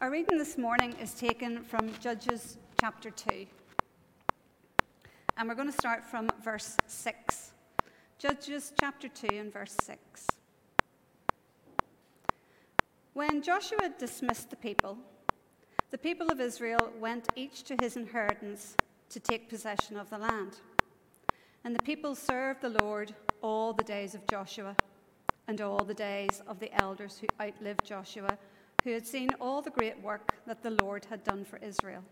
Our 0.00 0.12
reading 0.12 0.38
this 0.38 0.56
morning 0.56 0.94
is 1.02 1.12
taken 1.12 1.64
from 1.64 1.90
Judges 1.98 2.56
chapter 2.80 3.10
2. 3.10 3.46
And 5.36 5.48
we're 5.48 5.56
going 5.56 5.66
to 5.66 5.76
start 5.76 6.04
from 6.04 6.30
verse 6.40 6.76
6. 6.86 7.50
Judges 8.16 8.72
chapter 8.78 9.08
2 9.08 9.26
and 9.32 9.52
verse 9.52 9.76
6. 9.82 10.28
When 13.14 13.42
Joshua 13.42 13.92
dismissed 13.98 14.50
the 14.50 14.56
people, 14.56 14.98
the 15.90 15.98
people 15.98 16.28
of 16.28 16.40
Israel 16.40 16.92
went 17.00 17.26
each 17.34 17.64
to 17.64 17.76
his 17.80 17.96
inheritance 17.96 18.76
to 19.10 19.18
take 19.18 19.48
possession 19.48 19.96
of 19.96 20.08
the 20.10 20.18
land. 20.18 20.60
And 21.64 21.74
the 21.74 21.82
people 21.82 22.14
served 22.14 22.60
the 22.60 22.76
Lord 22.84 23.16
all 23.42 23.72
the 23.72 23.82
days 23.82 24.14
of 24.14 24.24
Joshua 24.28 24.76
and 25.48 25.60
all 25.60 25.82
the 25.82 25.92
days 25.92 26.40
of 26.46 26.60
the 26.60 26.72
elders 26.80 27.20
who 27.20 27.26
outlived 27.44 27.84
Joshua 27.84 28.38
who 28.84 28.92
had 28.92 29.06
seen 29.06 29.30
all 29.40 29.60
the 29.62 29.70
great 29.70 30.00
work 30.02 30.34
that 30.46 30.62
the 30.62 30.76
Lord 30.82 31.04
had 31.06 31.24
done 31.24 31.44
for 31.44 31.58
Israel. 31.58 32.04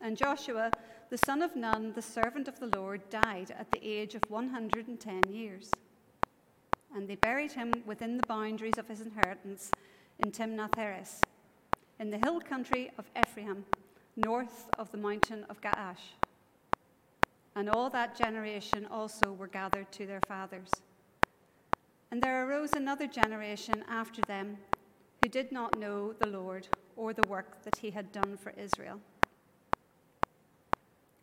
And 0.00 0.16
Joshua, 0.16 0.70
the 1.10 1.18
son 1.18 1.42
of 1.42 1.54
Nun, 1.54 1.92
the 1.94 2.02
servant 2.02 2.48
of 2.48 2.58
the 2.58 2.76
Lord, 2.76 3.08
died 3.08 3.54
at 3.56 3.70
the 3.70 3.80
age 3.86 4.14
of 4.14 4.22
110 4.28 5.22
years. 5.30 5.70
And 6.94 7.08
they 7.08 7.14
buried 7.14 7.52
him 7.52 7.72
within 7.86 8.16
the 8.16 8.26
boundaries 8.26 8.78
of 8.78 8.88
his 8.88 9.00
inheritance 9.00 9.70
in 10.18 10.32
Timnath 10.32 10.74
Heres, 10.76 11.20
in 12.00 12.10
the 12.10 12.18
hill 12.18 12.40
country 12.40 12.90
of 12.98 13.04
Ephraim, 13.16 13.64
north 14.16 14.68
of 14.78 14.90
the 14.90 14.98
mountain 14.98 15.46
of 15.48 15.60
Gaash. 15.60 16.16
And 17.54 17.70
all 17.70 17.88
that 17.90 18.16
generation 18.16 18.86
also 18.90 19.32
were 19.32 19.46
gathered 19.46 19.90
to 19.92 20.06
their 20.06 20.20
fathers. 20.26 20.70
And 22.10 22.20
there 22.22 22.46
arose 22.46 22.72
another 22.72 23.06
generation 23.06 23.84
after 23.88 24.20
them 24.22 24.58
who 25.22 25.28
did 25.28 25.52
not 25.52 25.78
know 25.78 26.12
the 26.18 26.28
Lord 26.28 26.66
or 26.96 27.12
the 27.12 27.28
work 27.28 27.62
that 27.62 27.76
he 27.76 27.90
had 27.90 28.10
done 28.10 28.36
for 28.36 28.52
Israel. 28.56 29.00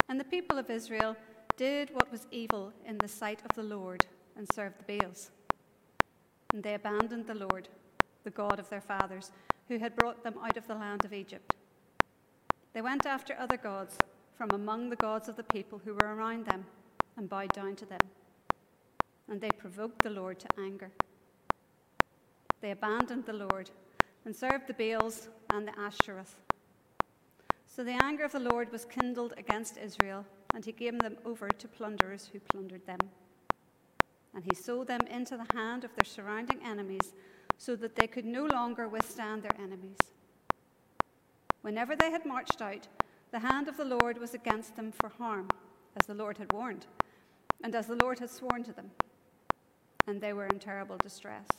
And 0.07 0.19
the 0.19 0.25
people 0.25 0.57
of 0.57 0.69
Israel 0.69 1.15
did 1.57 1.93
what 1.93 2.11
was 2.11 2.25
evil 2.31 2.71
in 2.85 2.97
the 2.97 3.07
sight 3.07 3.41
of 3.41 3.55
the 3.55 3.63
Lord 3.63 4.05
and 4.37 4.47
served 4.53 4.79
the 4.79 4.97
Baals. 4.97 5.31
And 6.53 6.63
they 6.63 6.73
abandoned 6.73 7.27
the 7.27 7.35
Lord, 7.35 7.67
the 8.23 8.29
God 8.29 8.57
of 8.57 8.69
their 8.69 8.81
fathers, 8.81 9.31
who 9.67 9.77
had 9.77 9.95
brought 9.95 10.23
them 10.23 10.35
out 10.41 10.57
of 10.57 10.67
the 10.67 10.75
land 10.75 11.03
of 11.05 11.13
Egypt. 11.13 11.55
They 12.73 12.81
went 12.81 13.05
after 13.05 13.35
other 13.37 13.57
gods 13.57 13.97
from 14.35 14.49
among 14.51 14.89
the 14.89 14.95
gods 14.95 15.27
of 15.27 15.35
the 15.35 15.43
people 15.43 15.81
who 15.83 15.93
were 15.93 16.15
around 16.15 16.45
them 16.45 16.65
and 17.17 17.29
bowed 17.29 17.53
down 17.53 17.75
to 17.75 17.85
them. 17.85 17.99
And 19.27 19.41
they 19.41 19.49
provoked 19.49 20.01
the 20.01 20.09
Lord 20.09 20.39
to 20.39 20.47
anger. 20.57 20.91
They 22.61 22.71
abandoned 22.71 23.25
the 23.25 23.33
Lord 23.33 23.69
and 24.25 24.35
served 24.35 24.67
the 24.67 24.73
Baals 24.73 25.29
and 25.51 25.67
the 25.67 25.79
Ashtoreth. 25.79 26.39
So 27.65 27.83
the 27.83 27.97
anger 28.03 28.25
of 28.25 28.31
the 28.31 28.39
Lord 28.39 28.71
was 28.71 28.85
kindled 28.85 29.33
against 29.37 29.77
Israel, 29.77 30.25
and 30.53 30.65
he 30.65 30.71
gave 30.71 30.99
them 30.99 31.17
over 31.25 31.47
to 31.47 31.67
plunderers 31.67 32.29
who 32.31 32.39
plundered 32.39 32.85
them. 32.85 32.99
And 34.33 34.43
he 34.43 34.55
sold 34.55 34.87
them 34.87 35.01
into 35.09 35.37
the 35.37 35.57
hand 35.57 35.83
of 35.83 35.95
their 35.95 36.05
surrounding 36.05 36.59
enemies, 36.65 37.13
so 37.57 37.75
that 37.75 37.95
they 37.95 38.07
could 38.07 38.25
no 38.25 38.45
longer 38.45 38.87
withstand 38.87 39.43
their 39.43 39.61
enemies. 39.61 39.97
Whenever 41.61 41.95
they 41.95 42.11
had 42.11 42.25
marched 42.25 42.61
out, 42.61 42.87
the 43.31 43.39
hand 43.39 43.67
of 43.67 43.77
the 43.77 43.85
Lord 43.85 44.17
was 44.17 44.33
against 44.33 44.75
them 44.75 44.91
for 44.91 45.09
harm, 45.09 45.47
as 45.99 46.07
the 46.07 46.13
Lord 46.13 46.37
had 46.37 46.51
warned, 46.51 46.87
and 47.63 47.75
as 47.75 47.87
the 47.87 47.97
Lord 48.01 48.19
had 48.19 48.29
sworn 48.29 48.63
to 48.63 48.73
them. 48.73 48.91
And 50.07 50.19
they 50.19 50.33
were 50.33 50.47
in 50.47 50.59
terrible 50.59 50.97
distress. 50.97 51.58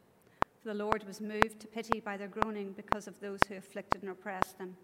For 0.61 0.69
the 0.69 0.83
Lord 0.83 1.03
was 1.05 1.19
moved 1.19 1.59
to 1.61 1.67
pity 1.67 1.99
by 1.99 2.17
their 2.17 2.27
groaning 2.27 2.73
because 2.73 3.07
of 3.07 3.19
those 3.19 3.39
who 3.47 3.55
afflicted 3.55 4.03
and 4.03 4.11
oppressed 4.11 4.59
them. 4.59 4.77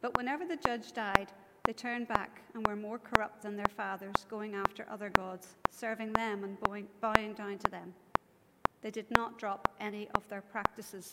But 0.00 0.16
whenever 0.16 0.44
the 0.44 0.56
judge 0.56 0.92
died, 0.92 1.28
they 1.64 1.72
turned 1.72 2.08
back 2.08 2.42
and 2.52 2.66
were 2.66 2.74
more 2.74 2.98
corrupt 2.98 3.42
than 3.42 3.56
their 3.56 3.70
fathers, 3.76 4.26
going 4.28 4.54
after 4.54 4.86
other 4.90 5.08
gods, 5.08 5.54
serving 5.70 6.12
them 6.12 6.42
and 6.42 6.58
bowing 7.00 7.32
down 7.34 7.58
to 7.58 7.70
them. 7.70 7.94
They 8.82 8.90
did 8.90 9.06
not 9.16 9.38
drop 9.38 9.68
any 9.80 10.08
of 10.16 10.28
their 10.28 10.42
practices 10.42 11.12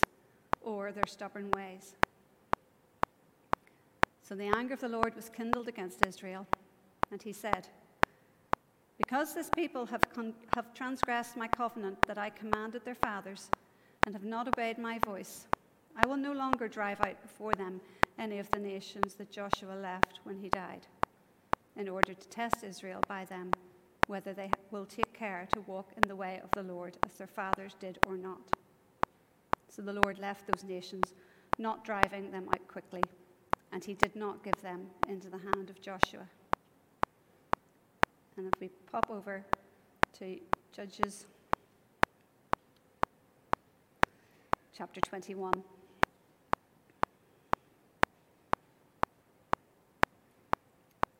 or 0.60 0.90
their 0.90 1.06
stubborn 1.06 1.50
ways. 1.56 1.94
So 4.22 4.34
the 4.34 4.52
anger 4.54 4.74
of 4.74 4.80
the 4.80 4.88
Lord 4.88 5.14
was 5.14 5.30
kindled 5.30 5.68
against 5.68 6.04
Israel, 6.04 6.46
and 7.10 7.22
he 7.22 7.32
said, 7.32 7.68
because 8.98 9.34
this 9.34 9.50
people 9.50 9.86
have, 9.86 10.08
con- 10.12 10.34
have 10.54 10.74
transgressed 10.74 11.36
my 11.36 11.48
covenant 11.48 11.98
that 12.06 12.18
I 12.18 12.30
commanded 12.30 12.84
their 12.84 12.94
fathers, 12.94 13.50
and 14.04 14.14
have 14.14 14.24
not 14.24 14.48
obeyed 14.48 14.78
my 14.78 14.98
voice, 14.98 15.46
I 15.96 16.06
will 16.06 16.16
no 16.16 16.32
longer 16.32 16.68
drive 16.68 17.00
out 17.00 17.20
before 17.22 17.54
them 17.54 17.80
any 18.18 18.38
of 18.38 18.50
the 18.50 18.58
nations 18.58 19.14
that 19.14 19.30
Joshua 19.30 19.74
left 19.74 20.20
when 20.24 20.38
he 20.38 20.48
died, 20.48 20.86
in 21.76 21.88
order 21.88 22.14
to 22.14 22.28
test 22.28 22.64
Israel 22.64 23.00
by 23.08 23.24
them, 23.24 23.52
whether 24.06 24.32
they 24.32 24.50
will 24.70 24.86
take 24.86 25.12
care 25.12 25.46
to 25.52 25.60
walk 25.62 25.92
in 25.96 26.08
the 26.08 26.16
way 26.16 26.40
of 26.42 26.52
the 26.54 26.62
Lord 26.62 26.98
as 27.04 27.14
their 27.14 27.26
fathers 27.26 27.76
did 27.78 27.98
or 28.06 28.16
not. 28.16 28.40
So 29.68 29.82
the 29.82 29.92
Lord 29.92 30.18
left 30.18 30.46
those 30.46 30.64
nations, 30.64 31.14
not 31.58 31.84
driving 31.84 32.30
them 32.30 32.48
out 32.52 32.66
quickly, 32.68 33.02
and 33.72 33.82
he 33.84 33.94
did 33.94 34.14
not 34.16 34.42
give 34.42 34.60
them 34.60 34.86
into 35.08 35.30
the 35.30 35.38
hand 35.38 35.70
of 35.70 35.80
Joshua. 35.80 36.28
And 38.36 38.46
if 38.46 38.60
we 38.60 38.70
pop 38.90 39.06
over 39.10 39.44
to 40.18 40.38
Judges 40.74 41.26
chapter 44.76 45.00
21. 45.02 45.52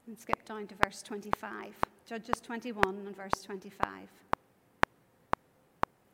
And 0.06 0.19
skip 0.19 0.45
down 0.47 0.67
to 0.67 0.75
verse 0.83 1.03
25. 1.03 1.75
Judges 2.09 2.41
21 2.41 2.83
and 3.06 3.17
verse 3.17 3.43
25. 3.44 3.89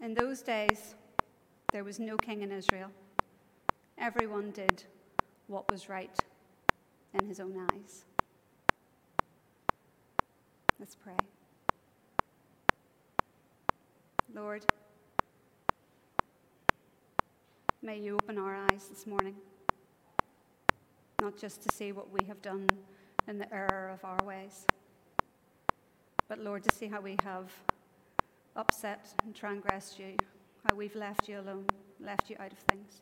In 0.00 0.14
those 0.14 0.42
days, 0.42 0.94
there 1.72 1.84
was 1.84 1.98
no 1.98 2.16
king 2.16 2.42
in 2.42 2.52
Israel. 2.52 2.90
Everyone 3.98 4.50
did 4.50 4.84
what 5.46 5.70
was 5.70 5.88
right 5.88 6.18
in 7.14 7.26
his 7.26 7.40
own 7.40 7.56
eyes. 7.72 8.04
Let's 10.80 10.94
pray. 10.94 11.16
Lord, 14.32 14.64
may 17.82 17.98
you 17.98 18.14
open 18.14 18.38
our 18.38 18.54
eyes 18.54 18.86
this 18.88 19.04
morning, 19.04 19.34
not 21.20 21.36
just 21.36 21.62
to 21.62 21.74
see 21.74 21.90
what 21.90 22.12
we 22.12 22.24
have 22.28 22.40
done 22.42 22.68
in 23.26 23.38
the 23.38 23.52
error 23.52 23.90
of 23.92 24.04
our 24.04 24.24
ways, 24.24 24.66
but 26.28 26.38
Lord, 26.38 26.62
to 26.62 26.72
see 26.72 26.86
how 26.86 27.00
we 27.00 27.16
have 27.24 27.50
upset 28.54 29.08
and 29.24 29.34
transgressed 29.34 29.98
you, 29.98 30.14
how 30.68 30.76
we've 30.76 30.94
left 30.94 31.28
you 31.28 31.40
alone, 31.40 31.66
left 31.98 32.30
you 32.30 32.36
out 32.38 32.52
of 32.52 32.58
things. 32.70 33.00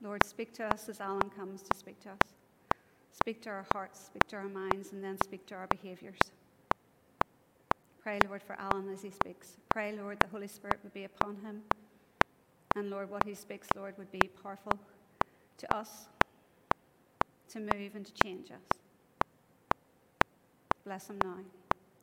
Lord, 0.00 0.24
speak 0.24 0.52
to 0.54 0.64
us 0.64 0.88
as 0.88 1.00
Alan 1.00 1.28
comes 1.30 1.62
to 1.62 1.76
speak 1.76 1.98
to 2.02 2.10
us. 2.10 2.39
Speak 3.22 3.42
to 3.42 3.50
our 3.50 3.66
hearts, 3.74 4.00
speak 4.06 4.26
to 4.28 4.36
our 4.36 4.48
minds, 4.48 4.92
and 4.92 5.04
then 5.04 5.18
speak 5.22 5.46
to 5.46 5.54
our 5.54 5.66
behaviors. 5.66 6.18
Pray, 8.02 8.18
Lord, 8.26 8.42
for 8.42 8.56
Alan 8.58 8.88
as 8.90 9.02
he 9.02 9.10
speaks. 9.10 9.58
Pray, 9.68 9.92
Lord, 9.92 10.18
the 10.20 10.28
Holy 10.28 10.48
Spirit 10.48 10.78
would 10.82 10.94
be 10.94 11.04
upon 11.04 11.36
him. 11.36 11.60
And 12.76 12.88
Lord, 12.88 13.10
what 13.10 13.24
he 13.24 13.34
speaks, 13.34 13.68
Lord, 13.76 13.94
would 13.98 14.10
be 14.10 14.30
powerful 14.42 14.72
to 15.58 15.74
us 15.76 16.06
to 17.50 17.60
move 17.60 17.94
and 17.94 18.06
to 18.06 18.12
change 18.24 18.50
us. 18.50 18.78
Bless 20.84 21.10
him 21.10 21.18
now. 21.22 21.36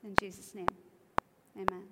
In 0.04 0.14
Jesus' 0.20 0.54
name, 0.54 0.68
amen. 1.56 1.84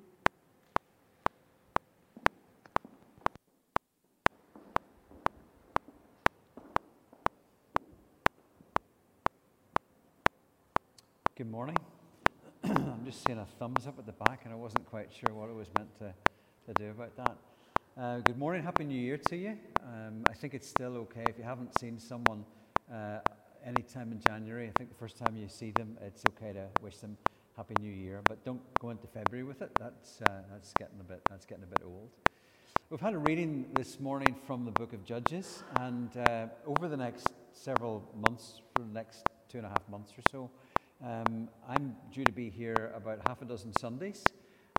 Good 11.38 11.52
morning. 11.52 11.76
I'm 12.64 13.02
just 13.04 13.26
seeing 13.26 13.40
a 13.40 13.46
thumbs 13.60 13.88
up 13.88 14.00
at 14.00 14.06
the 14.06 14.14
back, 14.14 14.46
and 14.46 14.54
I 14.54 14.56
wasn't 14.56 14.86
quite 14.86 15.12
sure 15.12 15.36
what 15.36 15.50
it 15.50 15.54
was 15.54 15.68
meant 15.76 15.94
to, 16.00 16.14
to 16.66 16.74
do 16.82 16.92
about 16.92 17.14
that. 17.18 17.38
Uh, 18.02 18.20
good 18.20 18.38
morning, 18.38 18.64
Happy 18.64 18.86
New 18.86 18.98
Year 18.98 19.18
to 19.18 19.36
you. 19.36 19.58
Um, 19.84 20.26
I 20.30 20.34
think 20.34 20.54
it's 20.54 20.66
still 20.66 20.96
okay 20.96 21.26
if 21.28 21.38
you 21.38 21.44
haven't 21.44 21.78
seen 21.78 22.00
someone 22.00 22.46
uh, 22.90 23.18
any 23.66 23.82
time 23.82 24.14
in 24.14 24.22
January. 24.22 24.70
I 24.70 24.72
think 24.78 24.92
the 24.92 24.96
first 24.96 25.18
time 25.18 25.36
you 25.36 25.50
see 25.50 25.72
them, 25.72 25.98
it's 26.02 26.24
okay 26.30 26.54
to 26.54 26.68
wish 26.82 27.00
them 27.00 27.18
Happy 27.58 27.76
New 27.82 27.92
Year, 27.92 28.22
but 28.30 28.46
don't 28.46 28.62
go 28.80 28.92
into 28.92 29.06
February 29.08 29.44
with 29.44 29.62
it. 29.62 29.72
That's 29.78 30.22
uh, 30.22 30.40
that's 30.50 30.72
getting 30.80 31.02
a 31.02 31.04
bit 31.04 31.20
that's 31.30 31.46
getting 31.46 31.66
a 31.66 31.68
bit 31.68 31.82
old. 31.84 32.12
We've 32.90 33.02
had 33.02 33.14
a 33.14 33.18
reading 33.18 33.66
this 33.74 34.00
morning 34.00 34.38
from 34.48 34.64
the 34.64 34.72
book 34.72 34.94
of 34.94 35.04
Judges, 35.04 35.64
and 35.82 36.16
uh, 36.16 36.48
over 36.66 36.88
the 36.88 36.96
next 36.96 37.28
several 37.52 38.10
months, 38.16 38.62
for 38.74 38.84
the 38.84 38.94
next 38.94 39.28
two 39.50 39.58
and 39.58 39.68
a 39.68 39.70
half 39.70 39.84
months 39.90 40.14
or 40.18 40.24
so, 40.32 40.50
um, 41.06 41.50
I'm 41.69 41.96
due 42.12 42.25
to 42.25 42.31
be 42.31 42.50
here 42.50 42.92
about 42.96 43.22
half 43.22 43.44
a 43.44 43.46
dozen 43.46 43.72
Sundays. 43.72 44.25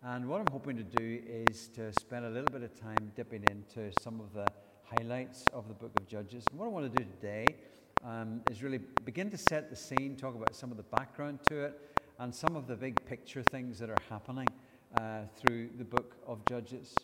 And 0.02 0.28
what 0.28 0.40
I'm 0.40 0.48
hoping 0.48 0.76
to 0.76 0.82
do 0.82 1.22
is 1.24 1.68
to 1.68 1.92
spend 1.92 2.24
a 2.24 2.30
little 2.30 2.50
bit 2.50 2.62
of 2.62 2.74
time 2.78 3.12
dipping 3.14 3.44
into 3.44 3.92
some 3.92 4.18
of 4.20 4.34
the 4.34 4.52
highlights 4.82 5.48
of 5.52 5.68
the 5.68 5.74
book 5.74 5.94
of 5.94 6.06
Judges. 6.08 6.48
And 6.50 6.58
what 6.58 6.66
I 6.66 6.68
want 6.68 6.92
to 6.92 6.98
do 6.98 7.04
today 7.04 7.56
um, 8.04 8.40
is 8.44 8.60
really 8.60 8.78
begin 8.78 9.30
to 9.30 9.38
set 9.38 9.70
the 9.70 9.76
scene, 9.76 10.16
talk 10.16 10.34
about 10.34 10.56
some 10.56 10.72
of 10.72 10.76
the 10.76 10.82
background 10.82 11.44
to 11.44 11.60
it, 11.64 11.80
and 12.18 12.34
some 12.34 12.56
of 12.56 12.66
the 12.66 12.74
big 12.74 13.06
picture 13.06 13.44
things 13.44 13.78
that 13.78 13.88
are 13.88 14.02
happening 14.08 14.52
uh, 14.96 15.20
through 15.36 15.70
the 15.78 15.84
book 15.84 16.16
of 16.26 16.44
Judges. 16.44 16.96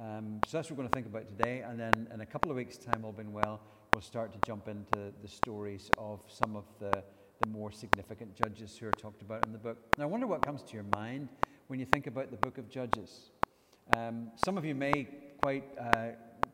Um, 0.00 0.40
so 0.46 0.56
that's 0.56 0.70
what 0.70 0.78
we're 0.78 0.84
going 0.84 0.88
to 0.88 0.94
think 0.94 1.06
about 1.06 1.28
today. 1.28 1.60
And 1.60 1.78
then 1.78 2.08
in 2.12 2.22
a 2.22 2.26
couple 2.26 2.50
of 2.50 2.56
weeks' 2.56 2.78
time, 2.78 3.04
all 3.04 3.12
being 3.12 3.34
well, 3.34 3.60
we'll 3.92 4.00
start 4.00 4.32
to 4.32 4.38
jump 4.38 4.68
into 4.68 5.12
the 5.20 5.28
stories 5.28 5.90
of 5.98 6.20
some 6.26 6.56
of 6.56 6.64
the, 6.80 7.04
the 7.42 7.48
more 7.48 7.72
significant 7.72 8.34
judges 8.36 8.76
who 8.78 8.86
are 8.86 8.92
talked 8.92 9.20
about 9.20 9.44
in 9.44 9.52
the 9.52 9.58
book. 9.58 9.76
Now, 9.98 10.04
I 10.04 10.06
wonder 10.06 10.26
what 10.28 10.44
comes 10.44 10.62
to 10.62 10.74
your 10.74 10.84
mind 10.84 11.28
when 11.66 11.80
you 11.80 11.86
think 11.86 12.06
about 12.06 12.30
the 12.30 12.36
book 12.36 12.56
of 12.56 12.70
Judges. 12.70 13.30
Um, 13.92 14.30
some 14.36 14.56
of 14.56 14.64
you 14.64 14.76
may 14.76 15.08
quite, 15.40 15.64
uh, 15.80 16.10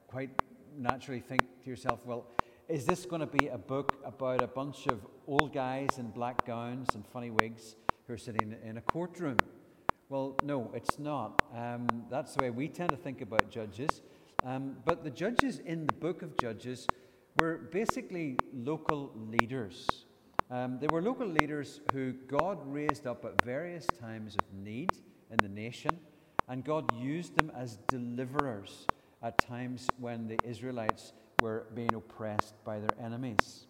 quite 0.07 0.31
naturally 0.77 1.21
think 1.21 1.43
to 1.63 1.69
yourself, 1.69 2.01
well, 2.07 2.27
is 2.69 2.87
this 2.87 3.05
going 3.05 3.21
to 3.21 3.27
be 3.27 3.49
a 3.49 3.59
book 3.59 4.01
about 4.05 4.43
a 4.43 4.47
bunch 4.47 4.87
of 4.87 5.07
old 5.27 5.53
guys 5.53 5.89
in 5.99 6.09
black 6.09 6.47
gowns 6.47 6.95
and 6.95 7.07
funny 7.07 7.31
wigs 7.31 7.77
who 8.07 8.15
are 8.15 8.19
sitting 8.19 8.55
in 8.65 8.79
a 8.79 8.83
courtroom? 8.83 9.37
Well, 10.09 10.39
no, 10.43 10.71
it's 10.75 10.99
not. 10.99 11.43
Um, 11.55 11.87
that's 12.11 12.35
the 12.35 12.45
way 12.45 12.51
we 12.51 12.69
tend 12.69 12.91
to 12.91 12.97
think 12.97 13.21
about 13.21 13.51
judges. 13.51 14.01
Um, 14.43 14.77
but 14.87 15.05
the 15.05 15.11
judges 15.11 15.59
in 15.59 15.87
the 15.87 15.93
book 15.93 16.23
of 16.23 16.39
Judges 16.39 16.87
were 17.39 17.59
basically 17.73 18.39
local 18.55 19.13
leaders. 19.31 20.07
Um, 20.51 20.79
they 20.81 20.87
were 20.87 21.03
local 21.03 21.27
leaders 21.27 21.81
who 21.93 22.13
God 22.13 22.59
raised 22.65 23.07
up 23.07 23.25
at 23.25 23.45
various 23.45 23.87
times 24.01 24.35
of 24.37 24.45
need 24.55 24.93
in 25.31 25.43
the 25.43 25.49
nation, 25.49 25.99
and 26.49 26.65
God 26.65 26.85
used 26.99 27.37
them 27.37 27.53
as 27.55 27.77
deliverers 27.89 28.89
at 29.23 29.39
times 29.39 29.89
when 29.99 30.27
the 30.27 30.39
Israelites 30.43 31.13
were 31.39 31.67
being 31.75 31.95
oppressed 31.95 32.55
by 32.65 32.79
their 32.79 32.95
enemies. 33.01 33.67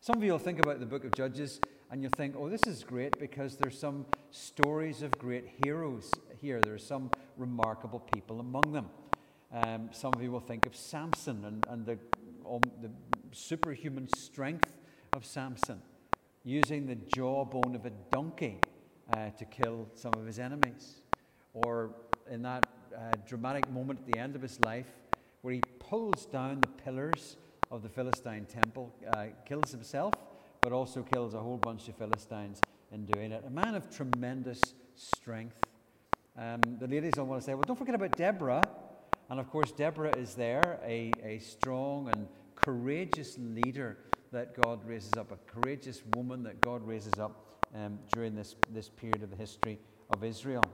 Some 0.00 0.18
of 0.18 0.24
you 0.24 0.32
will 0.32 0.38
think 0.38 0.58
about 0.58 0.80
the 0.80 0.86
book 0.86 1.04
of 1.04 1.14
Judges 1.14 1.60
and 1.90 2.02
you'll 2.02 2.10
think, 2.10 2.34
oh, 2.36 2.48
this 2.48 2.66
is 2.66 2.82
great 2.82 3.20
because 3.20 3.56
there's 3.56 3.78
some 3.78 4.06
stories 4.30 5.02
of 5.02 5.18
great 5.18 5.46
heroes 5.62 6.10
here. 6.40 6.62
There's 6.62 6.84
some 6.84 7.10
remarkable 7.36 8.00
people 8.00 8.40
among 8.40 8.72
them. 8.72 8.86
Um, 9.52 9.90
some 9.92 10.14
of 10.14 10.22
you 10.22 10.32
will 10.32 10.40
think 10.40 10.66
of 10.66 10.74
Samson 10.74 11.44
and, 11.44 11.64
and 11.68 11.86
the, 11.86 11.98
um, 12.50 12.70
the 12.80 12.90
superhuman 13.30 14.08
strength 14.08 14.76
of 15.14 15.26
Samson, 15.26 15.80
using 16.44 16.86
the 16.86 16.94
jawbone 16.94 17.74
of 17.74 17.84
a 17.84 17.90
donkey 18.10 18.60
uh, 19.12 19.30
to 19.30 19.44
kill 19.44 19.88
some 19.94 20.14
of 20.14 20.26
his 20.26 20.38
enemies. 20.38 20.96
Or 21.52 21.90
in 22.30 22.42
that 22.42 22.64
uh, 22.96 23.16
dramatic 23.26 23.70
moment 23.70 24.00
at 24.00 24.06
the 24.06 24.18
end 24.18 24.36
of 24.36 24.42
his 24.42 24.60
life, 24.60 24.90
where 25.42 25.54
he 25.54 25.60
pulls 25.78 26.26
down 26.26 26.60
the 26.60 26.68
pillars 26.68 27.36
of 27.70 27.82
the 27.82 27.88
Philistine 27.88 28.46
temple, 28.46 28.92
uh, 29.08 29.26
kills 29.44 29.70
himself, 29.70 30.14
but 30.62 30.72
also 30.72 31.02
kills 31.02 31.34
a 31.34 31.40
whole 31.40 31.58
bunch 31.58 31.88
of 31.88 31.96
Philistines 31.96 32.60
in 32.90 33.04
doing 33.04 33.32
it. 33.32 33.44
A 33.46 33.50
man 33.50 33.74
of 33.74 33.94
tremendous 33.94 34.60
strength. 34.94 35.56
Um, 36.38 36.60
the 36.78 36.86
ladies 36.86 37.18
all 37.18 37.26
want 37.26 37.42
to 37.42 37.44
say, 37.44 37.54
well, 37.54 37.64
don't 37.66 37.78
forget 37.78 37.94
about 37.94 38.16
Deborah. 38.16 38.62
And 39.28 39.40
of 39.40 39.50
course, 39.50 39.72
Deborah 39.72 40.16
is 40.16 40.34
there, 40.34 40.78
a, 40.84 41.12
a 41.22 41.38
strong 41.38 42.08
and 42.08 42.28
courageous 42.54 43.36
leader 43.38 43.98
that 44.32 44.56
God 44.56 44.84
raises 44.86 45.16
up, 45.16 45.30
a 45.30 45.36
courageous 45.50 46.02
woman 46.14 46.42
that 46.42 46.60
God 46.62 46.86
raises 46.86 47.18
up 47.18 47.44
um, 47.74 47.98
during 48.08 48.34
this, 48.34 48.56
this 48.70 48.88
period 48.88 49.22
of 49.22 49.30
the 49.30 49.36
history 49.36 49.78
of 50.10 50.24
Israel. 50.24 50.68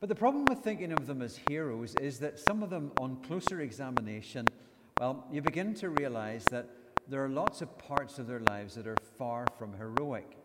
But 0.00 0.08
the 0.08 0.14
problem 0.14 0.44
with 0.44 0.58
thinking 0.58 0.92
of 0.92 1.06
them 1.06 1.22
as 1.22 1.40
heroes 1.48 1.94
is 1.94 2.18
that 2.18 2.38
some 2.38 2.62
of 2.62 2.70
them, 2.70 2.92
on 2.98 3.16
closer 3.22 3.60
examination, 3.60 4.46
well, 5.00 5.26
you 5.30 5.40
begin 5.40 5.74
to 5.74 5.90
realize 5.90 6.44
that 6.50 6.68
there 7.08 7.24
are 7.24 7.28
lots 7.28 7.62
of 7.62 7.78
parts 7.78 8.18
of 8.18 8.26
their 8.26 8.40
lives 8.40 8.74
that 8.74 8.86
are 8.86 8.96
far 9.18 9.46
from 9.58 9.72
heroic. 9.74 10.36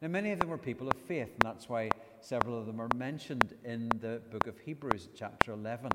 Now, 0.00 0.08
many 0.08 0.32
of 0.32 0.38
them 0.38 0.48
were 0.48 0.58
people 0.58 0.88
of 0.88 0.96
faith, 0.96 1.28
and 1.28 1.42
that's 1.44 1.68
why 1.68 1.90
several 2.20 2.58
of 2.58 2.66
them 2.66 2.80
are 2.80 2.88
mentioned 2.96 3.54
in 3.64 3.90
the 4.00 4.22
book 4.30 4.46
of 4.46 4.58
Hebrews, 4.58 5.08
chapter 5.14 5.52
11. 5.52 5.90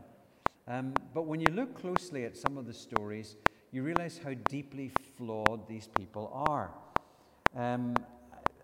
Um, 0.68 0.94
but 1.14 1.26
when 1.26 1.40
you 1.40 1.52
look 1.52 1.76
closely 1.76 2.24
at 2.26 2.38
some 2.38 2.58
of 2.58 2.66
the 2.66 2.74
stories, 2.74 3.36
you 3.76 3.84
realize 3.84 4.22
how 4.24 4.34
deeply 4.48 4.90
flawed 5.18 5.68
these 5.68 5.90
people 5.98 6.32
are. 6.34 6.72
Um, 7.54 7.98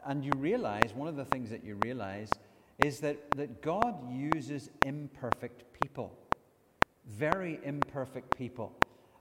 and 0.06 0.24
you 0.24 0.34
realize, 0.34 0.94
one 0.94 1.10
of 1.10 1.18
the 1.18 1.25
things 1.25 1.50
that 1.50 1.66
you 1.66 1.75
realize 1.75 2.31
is 2.80 3.02
that, 3.02 3.18
that 3.36 3.62
God 3.62 4.10
uses 4.10 4.69
imperfect 4.84 5.66
people, 5.74 6.18
very 7.06 7.60
imperfect 7.66 8.38
people. 8.38 8.72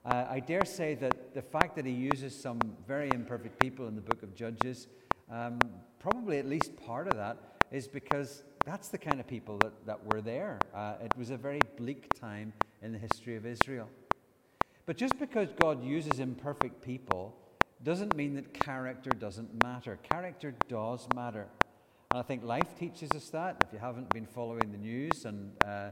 Uh, 0.05 0.27
I 0.31 0.39
dare 0.39 0.65
say 0.65 0.95
that 0.95 1.35
the 1.35 1.43
fact 1.43 1.75
that 1.75 1.85
he 1.85 1.93
uses 1.93 2.41
some 2.41 2.61
very 2.87 3.11
imperfect 3.11 3.59
people 3.59 3.89
in 3.89 3.97
the 3.97 4.01
book 4.01 4.23
of 4.23 4.33
Judges, 4.35 4.87
um, 5.29 5.59
probably 5.99 6.39
at 6.39 6.47
least 6.47 6.77
part 6.77 7.09
of 7.09 7.17
that 7.17 7.37
is 7.73 7.89
because 7.89 8.45
that's 8.65 8.89
the 8.89 8.99
kind 8.99 9.19
of 9.19 9.27
people 9.27 9.59
that, 9.59 9.87
that 9.87 10.07
were 10.07 10.21
there. 10.21 10.61
Uh, 10.73 10.95
it 11.05 11.11
was 11.19 11.31
a 11.31 11.37
very 11.37 11.63
bleak 11.77 12.15
time 12.15 12.53
in 12.81 12.93
the 12.93 12.99
history 12.99 13.35
of 13.35 13.45
Israel. 13.45 13.89
But 14.87 14.97
just 14.97 15.19
because 15.19 15.49
God 15.61 15.85
uses 15.85 16.19
imperfect 16.19 16.82
people 16.82 17.37
doesn't 17.82 18.17
mean 18.17 18.35
that 18.35 18.53
character 18.53 19.11
doesn't 19.11 19.62
matter. 19.62 19.99
Character 20.03 20.55
does 20.69 21.06
matter. 21.15 21.47
And 22.11 22.19
I 22.19 22.23
think 22.23 22.43
life 22.44 22.77
teaches 22.79 23.11
us 23.12 23.31
that. 23.31 23.62
If 23.67 23.73
you 23.73 23.79
haven't 23.79 24.12
been 24.12 24.27
following 24.27 24.73
the 24.73 24.79
news 24.79 25.25
and 25.25 25.53
uh, 25.64 25.90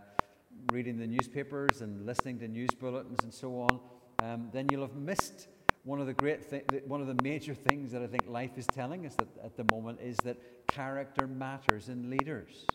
reading 0.72 0.98
the 0.98 1.06
newspapers 1.06 1.80
and 1.80 2.04
listening 2.04 2.38
to 2.40 2.48
news 2.48 2.70
bulletins 2.78 3.20
and 3.22 3.32
so 3.32 3.60
on, 3.60 3.80
um, 4.20 4.48
then 4.52 4.66
you'll 4.70 4.82
have 4.82 4.96
missed 4.96 5.48
one 5.84 6.00
of 6.00 6.06
the 6.06 6.12
great 6.12 6.40
one 6.86 7.00
of 7.00 7.06
the 7.06 7.22
major 7.22 7.54
things 7.54 7.92
that 7.92 8.02
I 8.02 8.06
think 8.06 8.24
life 8.28 8.58
is 8.58 8.66
telling 8.66 9.06
us 9.06 9.14
that 9.14 9.28
at 9.42 9.56
the 9.56 9.64
moment 9.72 10.00
is 10.02 10.16
that 10.18 10.66
character 10.66 11.26
matters 11.26 11.88
in 11.88 12.10
leaders. 12.10 12.66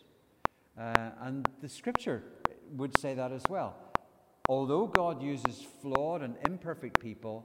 Uh, 0.78 1.10
and 1.20 1.48
the 1.60 1.68
scripture 1.68 2.24
would 2.72 2.98
say 2.98 3.14
that 3.14 3.30
as 3.30 3.42
well. 3.48 3.76
Although 4.48 4.86
God 4.86 5.22
uses 5.22 5.66
flawed 5.80 6.22
and 6.22 6.36
imperfect 6.44 7.00
people, 7.00 7.42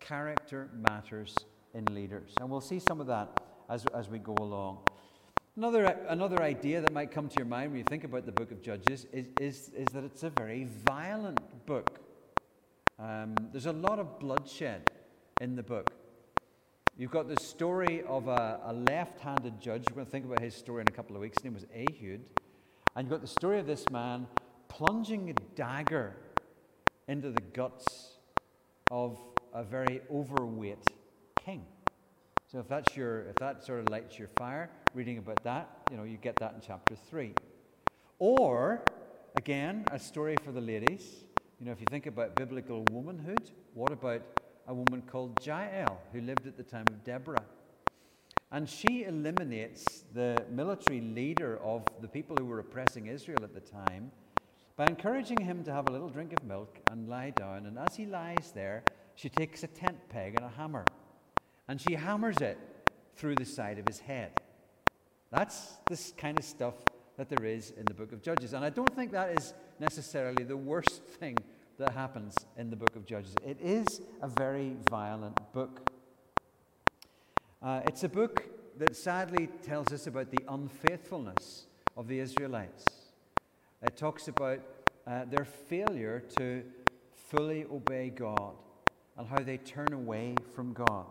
character 0.00 0.68
matters 0.74 1.34
in 1.72 1.86
leaders. 1.94 2.34
And 2.40 2.50
we'll 2.50 2.60
see 2.60 2.78
some 2.78 3.00
of 3.00 3.06
that 3.06 3.40
as, 3.70 3.86
as 3.94 4.08
we 4.08 4.18
go 4.18 4.34
along. 4.38 4.78
Another, 5.56 5.84
another 6.08 6.42
idea 6.42 6.82
that 6.82 6.92
might 6.92 7.10
come 7.10 7.28
to 7.28 7.36
your 7.38 7.46
mind 7.46 7.70
when 7.70 7.78
you 7.78 7.84
think 7.84 8.04
about 8.04 8.26
the 8.26 8.32
book 8.32 8.50
of 8.50 8.60
Judges 8.60 9.06
is, 9.12 9.26
is, 9.40 9.70
is 9.74 9.86
that 9.94 10.04
it's 10.04 10.22
a 10.22 10.30
very 10.30 10.68
violent 10.84 11.40
book. 11.64 12.00
Um, 12.98 13.34
there's 13.52 13.64
a 13.64 13.72
lot 13.72 13.98
of 13.98 14.18
bloodshed 14.18 14.90
in 15.40 15.56
the 15.56 15.62
book. 15.62 15.90
You've 16.98 17.10
got 17.10 17.28
the 17.28 17.42
story 17.42 18.02
of 18.06 18.28
a, 18.28 18.60
a 18.64 18.74
left 18.74 19.20
handed 19.20 19.58
judge. 19.60 19.84
We're 19.88 19.96
going 19.96 20.06
to 20.06 20.12
think 20.12 20.26
about 20.26 20.40
his 20.40 20.54
story 20.54 20.82
in 20.82 20.88
a 20.88 20.92
couple 20.94 21.16
of 21.16 21.22
weeks. 21.22 21.38
His 21.38 21.44
name 21.44 21.54
was 21.54 21.66
Ehud. 21.74 22.20
And 22.94 23.06
you've 23.06 23.10
got 23.10 23.22
the 23.22 23.26
story 23.26 23.58
of 23.58 23.66
this 23.66 23.88
man 23.90 24.26
plunging 24.68 25.30
a 25.30 25.34
dagger 25.54 26.14
into 27.08 27.30
the 27.30 27.40
guts 27.40 28.18
of 28.90 29.18
a 29.52 29.62
very 29.62 30.00
overweight 30.10 30.86
king. 31.36 31.64
So 32.50 32.58
if 32.58 32.68
that's 32.68 32.96
your, 32.96 33.22
if 33.22 33.38
that 33.38 33.64
sort 33.64 33.80
of 33.80 33.88
lights 33.88 34.18
your 34.18 34.28
fire, 34.28 34.70
reading 34.94 35.18
about 35.18 35.42
that, 35.44 35.68
you 35.90 35.96
know, 35.96 36.04
you 36.04 36.16
get 36.16 36.38
that 36.38 36.54
in 36.54 36.60
chapter 36.64 36.94
three. 36.94 37.34
Or 38.18 38.82
again, 39.34 39.86
a 39.90 39.98
story 39.98 40.36
for 40.36 40.52
the 40.52 40.60
ladies. 40.60 41.24
You 41.58 41.66
know, 41.66 41.72
if 41.72 41.80
you 41.80 41.86
think 41.86 42.06
about 42.06 42.36
biblical 42.36 42.84
womanhood, 42.84 43.50
what 43.74 43.92
about 43.92 44.22
a 44.68 44.74
woman 44.74 45.02
called 45.02 45.44
Jael 45.44 46.00
who 46.12 46.20
lived 46.20 46.46
at 46.46 46.56
the 46.56 46.62
time 46.62 46.88
of 46.88 47.04
Deborah? 47.04 47.44
And 48.52 48.68
she 48.68 49.04
eliminates 49.04 50.04
the 50.14 50.44
military 50.50 51.00
leader 51.00 51.58
of 51.62 51.82
the 52.00 52.08
people 52.08 52.36
who 52.36 52.44
were 52.44 52.60
oppressing 52.60 53.06
Israel 53.06 53.42
at 53.42 53.54
the 53.54 53.60
time 53.60 54.12
by 54.76 54.86
encouraging 54.86 55.40
him 55.40 55.64
to 55.64 55.72
have 55.72 55.88
a 55.88 55.90
little 55.90 56.08
drink 56.08 56.32
of 56.32 56.44
milk 56.44 56.78
and 56.90 57.08
lie 57.08 57.30
down. 57.30 57.66
And 57.66 57.78
as 57.78 57.96
he 57.96 58.06
lies 58.06 58.52
there, 58.54 58.84
she 59.14 59.28
takes 59.28 59.62
a 59.62 59.66
tent 59.66 59.98
peg 60.10 60.34
and 60.36 60.44
a 60.44 60.50
hammer 60.50 60.84
and 61.68 61.80
she 61.80 61.94
hammers 61.94 62.38
it 62.38 62.58
through 63.16 63.36
the 63.36 63.44
side 63.44 63.78
of 63.78 63.86
his 63.86 63.98
head. 63.98 64.30
That's 65.30 65.72
this 65.88 66.12
kind 66.16 66.38
of 66.38 66.44
stuff 66.44 66.74
that 67.16 67.28
there 67.28 67.44
is 67.44 67.72
in 67.76 67.84
the 67.86 67.94
book 67.94 68.12
of 68.12 68.22
Judges. 68.22 68.52
And 68.52 68.64
I 68.64 68.70
don't 68.70 68.94
think 68.94 69.10
that 69.12 69.36
is 69.36 69.54
necessarily 69.80 70.44
the 70.44 70.56
worst 70.56 71.02
thing 71.02 71.36
that 71.78 71.92
happens 71.92 72.34
in 72.56 72.70
the 72.70 72.76
book 72.76 72.94
of 72.94 73.04
Judges. 73.04 73.34
It 73.44 73.58
is 73.60 74.00
a 74.22 74.28
very 74.28 74.76
violent 74.88 75.38
book. 75.52 75.90
Uh, 77.62 77.80
it's 77.86 78.04
a 78.04 78.08
book 78.08 78.44
that 78.78 78.94
sadly 78.94 79.48
tells 79.64 79.92
us 79.92 80.06
about 80.06 80.30
the 80.30 80.42
unfaithfulness 80.48 81.66
of 81.96 82.06
the 82.06 82.20
Israelites. 82.20 83.05
It 83.86 83.96
talks 83.96 84.26
about 84.26 84.58
uh, 85.06 85.26
their 85.26 85.44
failure 85.44 86.20
to 86.38 86.64
fully 87.14 87.64
obey 87.64 88.10
God 88.10 88.54
and 89.16 89.28
how 89.28 89.38
they 89.38 89.58
turn 89.58 89.92
away 89.92 90.34
from 90.54 90.72
God. 90.72 91.06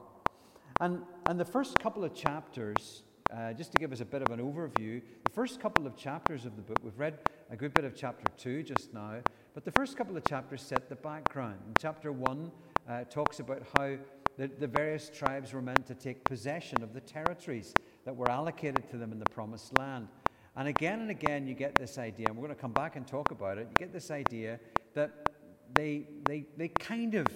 And, 0.81 1.03
and 1.25 1.39
the 1.39 1.45
first 1.45 1.79
couple 1.79 2.03
of 2.03 2.13
chapters, 2.13 3.03
uh, 3.33 3.53
just 3.53 3.71
to 3.71 3.77
give 3.77 3.93
us 3.93 4.01
a 4.01 4.05
bit 4.05 4.21
of 4.21 4.29
an 4.31 4.39
overview, 4.41 5.01
the 5.23 5.31
first 5.31 5.61
couple 5.61 5.87
of 5.87 5.95
chapters 5.95 6.45
of 6.45 6.57
the 6.57 6.61
book, 6.61 6.77
we've 6.83 6.99
read 6.99 7.17
a 7.49 7.55
good 7.55 7.73
bit 7.73 7.85
of 7.85 7.95
chapter 7.95 8.25
2 8.37 8.63
just 8.63 8.93
now, 8.93 9.21
but 9.53 9.63
the 9.63 9.71
first 9.71 9.95
couple 9.95 10.17
of 10.17 10.25
chapters 10.25 10.61
set 10.61 10.89
the 10.89 10.95
background. 10.95 11.59
And 11.65 11.77
chapter 11.79 12.11
1 12.11 12.51
uh, 12.89 13.03
talks 13.05 13.39
about 13.39 13.63
how 13.73 13.95
the, 14.37 14.47
the 14.59 14.67
various 14.67 15.09
tribes 15.09 15.53
were 15.53 15.61
meant 15.61 15.87
to 15.87 15.95
take 15.95 16.25
possession 16.25 16.83
of 16.83 16.93
the 16.93 16.99
territories 16.99 17.73
that 18.03 18.13
were 18.13 18.29
allocated 18.29 18.89
to 18.89 18.97
them 18.97 19.13
in 19.13 19.19
the 19.19 19.29
promised 19.29 19.77
land. 19.77 20.09
And 20.57 20.67
again 20.67 21.01
and 21.01 21.11
again, 21.11 21.47
you 21.47 21.53
get 21.53 21.75
this 21.75 21.97
idea, 21.97 22.27
and 22.27 22.37
we're 22.37 22.43
going 22.43 22.55
to 22.55 22.61
come 22.61 22.71
back 22.71 22.95
and 22.95 23.05
talk 23.05 23.31
about 23.31 23.57
it. 23.57 23.67
You 23.71 23.75
get 23.77 23.91
this 23.91 24.09
idea 24.09 24.59
that 24.93 25.29
they, 25.73 26.07
they, 26.25 26.45
they 26.55 26.69
kind 26.69 27.15
of 27.15 27.27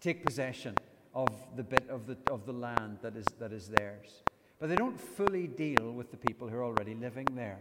take 0.00 0.24
possession 0.24 0.74
of 1.14 1.28
the 1.56 1.62
bit 1.62 1.88
of 1.90 2.06
the, 2.06 2.16
of 2.30 2.46
the 2.46 2.52
land 2.52 2.98
that 3.02 3.16
is, 3.16 3.26
that 3.38 3.52
is 3.52 3.68
theirs. 3.68 4.22
But 4.58 4.70
they 4.70 4.76
don't 4.76 4.98
fully 4.98 5.46
deal 5.46 5.92
with 5.92 6.10
the 6.10 6.16
people 6.16 6.48
who 6.48 6.56
are 6.56 6.64
already 6.64 6.94
living 6.94 7.26
there. 7.34 7.60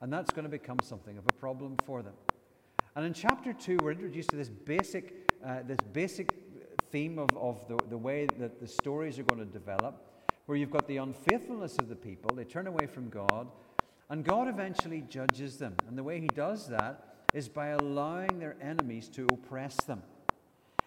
And 0.00 0.12
that's 0.12 0.30
going 0.30 0.44
to 0.44 0.50
become 0.50 0.78
something 0.82 1.18
of 1.18 1.24
a 1.28 1.32
problem 1.32 1.76
for 1.84 2.02
them. 2.02 2.14
And 2.96 3.04
in 3.04 3.12
chapter 3.12 3.52
2, 3.52 3.78
we're 3.82 3.92
introduced 3.92 4.30
to 4.30 4.36
this 4.36 4.48
basic, 4.48 5.30
uh, 5.44 5.58
this 5.66 5.78
basic 5.92 6.32
theme 6.90 7.18
of, 7.18 7.28
of 7.36 7.66
the, 7.68 7.78
the 7.90 7.98
way 7.98 8.26
that 8.38 8.60
the 8.60 8.66
stories 8.66 9.18
are 9.18 9.24
going 9.24 9.40
to 9.40 9.52
develop, 9.52 10.06
where 10.46 10.56
you've 10.56 10.70
got 10.70 10.86
the 10.88 10.96
unfaithfulness 10.96 11.76
of 11.78 11.88
the 11.88 11.96
people, 11.96 12.34
they 12.34 12.44
turn 12.44 12.66
away 12.66 12.86
from 12.86 13.08
God, 13.10 13.48
and 14.10 14.24
God 14.24 14.48
eventually 14.48 15.02
judges 15.08 15.58
them. 15.58 15.76
And 15.86 15.96
the 15.96 16.02
way 16.02 16.20
He 16.20 16.28
does 16.28 16.68
that 16.68 17.14
is 17.34 17.48
by 17.48 17.68
allowing 17.68 18.38
their 18.38 18.56
enemies 18.60 19.08
to 19.10 19.26
oppress 19.26 19.76
them. 19.84 20.02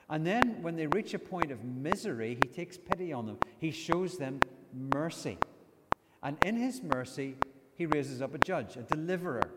And 0.09 0.25
then, 0.25 0.61
when 0.61 0.75
they 0.75 0.87
reach 0.87 1.13
a 1.13 1.19
point 1.19 1.51
of 1.51 1.63
misery, 1.63 2.37
He 2.41 2.49
takes 2.49 2.77
pity 2.77 3.13
on 3.13 3.27
them. 3.27 3.37
He 3.59 3.71
shows 3.71 4.17
them 4.17 4.39
mercy. 4.73 5.37
And 6.23 6.37
in 6.41 6.55
His 6.57 6.81
mercy, 6.81 7.35
He 7.75 7.85
raises 7.85 8.21
up 8.21 8.33
a 8.33 8.39
judge, 8.39 8.75
a 8.75 8.81
deliverer. 8.81 9.51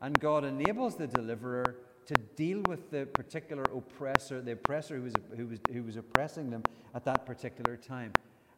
And 0.00 0.18
God 0.18 0.44
enables 0.44 0.96
the 0.96 1.06
deliverer 1.06 1.76
to 2.06 2.14
deal 2.36 2.62
with 2.68 2.90
the 2.90 3.06
particular 3.06 3.64
oppressor, 3.74 4.40
the 4.40 4.52
oppressor 4.52 4.96
who 4.96 5.02
was, 5.02 5.14
who 5.36 5.46
was, 5.46 5.58
who 5.72 5.82
was 5.82 5.96
oppressing 5.96 6.50
them 6.50 6.62
at 6.94 7.04
that 7.04 7.26
particular 7.26 7.76
time. 7.76 8.12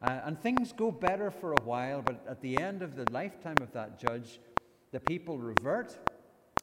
Uh, 0.07 0.21
and 0.25 0.39
things 0.39 0.73
go 0.73 0.93
better 0.93 1.33
for 1.33 1.55
a 1.55 1.59
while, 1.59 2.01
but 2.01 2.25
at 2.29 2.41
the 2.41 2.57
end 2.57 2.81
of 2.81 2.95
the 2.95 3.07
lifetime 3.07 3.61
of 3.61 3.73
that 3.73 3.99
judge, 3.99 4.39
the 4.93 5.01
people 5.01 5.37
revert 5.37 5.99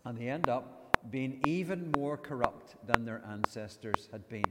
and 0.06 0.18
they 0.18 0.30
end 0.30 0.48
up 0.48 1.12
being 1.12 1.38
even 1.42 1.92
more 1.92 2.16
corrupt 2.16 2.76
than 2.88 3.04
their 3.04 3.22
ancestors 3.30 4.08
had 4.14 4.30
been. 4.30 4.50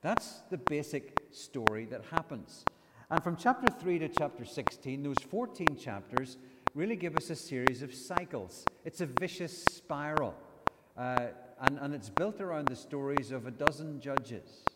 That's 0.00 0.40
the 0.48 0.56
basic 0.56 1.26
story 1.30 1.84
that 1.90 2.06
happens. 2.06 2.64
And 3.10 3.22
from 3.22 3.36
chapter 3.36 3.68
3 3.68 3.98
to 3.98 4.08
chapter 4.08 4.46
16, 4.46 5.02
those 5.02 5.20
14 5.20 5.76
chapters 5.76 6.38
really 6.74 6.96
give 6.96 7.16
us 7.16 7.28
a 7.28 7.36
series 7.36 7.82
of 7.82 7.92
cycles. 7.92 8.64
It's 8.86 9.02
a 9.02 9.06
vicious 9.06 9.62
spiral. 9.62 10.34
Uh, 10.96 11.26
and, 11.60 11.78
and 11.78 11.94
it's 11.94 12.08
built 12.08 12.40
around 12.40 12.70
the 12.70 12.76
stories 12.76 13.30
of 13.30 13.46
a 13.46 13.50
dozen 13.50 14.00
judges. 14.00 14.75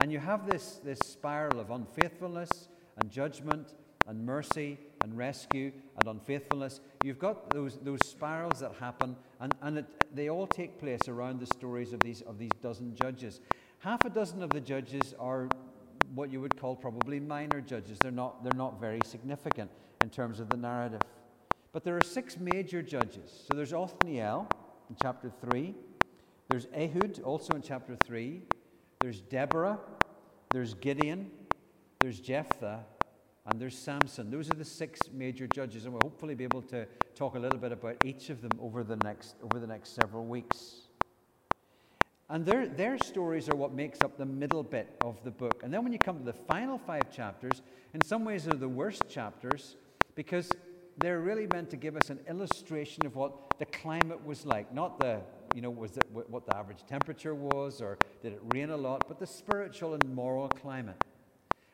And 0.00 0.10
you 0.10 0.18
have 0.18 0.48
this, 0.48 0.80
this 0.82 0.98
spiral 1.04 1.60
of 1.60 1.70
unfaithfulness 1.70 2.68
and 2.96 3.10
judgment 3.10 3.74
and 4.06 4.24
mercy 4.24 4.78
and 5.02 5.16
rescue 5.16 5.72
and 5.98 6.08
unfaithfulness. 6.08 6.80
You've 7.04 7.18
got 7.18 7.50
those, 7.50 7.78
those 7.82 8.00
spirals 8.04 8.60
that 8.60 8.72
happen, 8.80 9.16
and, 9.40 9.54
and 9.62 9.78
it, 9.78 10.14
they 10.14 10.30
all 10.30 10.46
take 10.46 10.78
place 10.78 11.08
around 11.08 11.40
the 11.40 11.46
stories 11.46 11.92
of 11.92 12.00
these, 12.00 12.22
of 12.22 12.38
these 12.38 12.50
dozen 12.62 12.94
judges. 12.94 13.40
Half 13.80 14.04
a 14.04 14.10
dozen 14.10 14.42
of 14.42 14.50
the 14.50 14.60
judges 14.60 15.14
are 15.18 15.48
what 16.14 16.30
you 16.32 16.40
would 16.40 16.58
call 16.58 16.74
probably 16.74 17.20
minor 17.20 17.60
judges. 17.60 17.98
They're 17.98 18.10
not, 18.10 18.42
they're 18.42 18.58
not 18.58 18.80
very 18.80 19.00
significant 19.04 19.70
in 20.02 20.10
terms 20.10 20.40
of 20.40 20.48
the 20.48 20.56
narrative. 20.56 21.00
But 21.72 21.84
there 21.84 21.96
are 21.96 22.02
six 22.02 22.38
major 22.38 22.82
judges. 22.82 23.44
So 23.46 23.54
there's 23.54 23.72
Othniel, 23.72 24.48
in 24.88 24.96
chapter 25.00 25.30
3. 25.50 25.74
There's 26.48 26.66
Ehud, 26.76 27.20
also 27.22 27.54
in 27.54 27.62
chapter 27.62 27.96
3. 28.04 28.42
There's 29.00 29.20
Deborah. 29.20 29.78
There's 30.50 30.74
Gideon. 30.74 31.30
There's 32.00 32.20
Jephthah. 32.20 32.84
And 33.46 33.60
there's 33.60 33.76
Samson. 33.76 34.30
Those 34.30 34.50
are 34.50 34.54
the 34.54 34.64
six 34.64 35.00
major 35.12 35.46
judges, 35.46 35.84
and 35.84 35.94
we'll 35.94 36.02
hopefully 36.02 36.34
be 36.34 36.44
able 36.44 36.62
to 36.62 36.86
talk 37.14 37.34
a 37.34 37.38
little 37.38 37.58
bit 37.58 37.72
about 37.72 37.96
each 38.04 38.30
of 38.30 38.42
them 38.42 38.52
over 38.60 38.84
the 38.84 38.96
next, 38.96 39.36
over 39.42 39.58
the 39.58 39.66
next 39.66 39.94
several 39.94 40.26
weeks. 40.26 40.82
And 42.28 42.46
their, 42.46 42.68
their 42.68 42.96
stories 42.98 43.48
are 43.48 43.56
what 43.56 43.72
makes 43.72 44.00
up 44.02 44.16
the 44.16 44.26
middle 44.26 44.62
bit 44.62 44.94
of 45.00 45.22
the 45.24 45.32
book. 45.32 45.62
And 45.64 45.74
then 45.74 45.82
when 45.82 45.92
you 45.92 45.98
come 45.98 46.18
to 46.18 46.24
the 46.24 46.32
final 46.32 46.78
five 46.78 47.10
chapters, 47.10 47.62
in 47.92 48.00
some 48.02 48.24
ways 48.24 48.44
they're 48.44 48.54
the 48.54 48.68
worst 48.68 49.08
chapters 49.08 49.76
because 50.14 50.48
they're 50.98 51.20
really 51.20 51.48
meant 51.52 51.70
to 51.70 51.76
give 51.76 51.96
us 51.96 52.08
an 52.08 52.20
illustration 52.28 53.04
of 53.04 53.16
what 53.16 53.58
the 53.58 53.66
climate 53.66 54.24
was 54.24 54.46
like. 54.46 54.72
Not 54.72 55.00
the, 55.00 55.22
you 55.54 55.62
know, 55.62 55.70
was 55.70 55.96
it 55.96 56.06
what 56.10 56.46
the 56.46 56.54
average 56.54 56.84
temperature 56.86 57.34
was 57.34 57.80
or 57.80 57.98
did 58.22 58.32
it 58.32 58.40
rain 58.44 58.70
a 58.70 58.76
lot, 58.76 59.08
but 59.08 59.18
the 59.18 59.26
spiritual 59.26 59.94
and 59.94 60.14
moral 60.14 60.48
climate. 60.48 60.96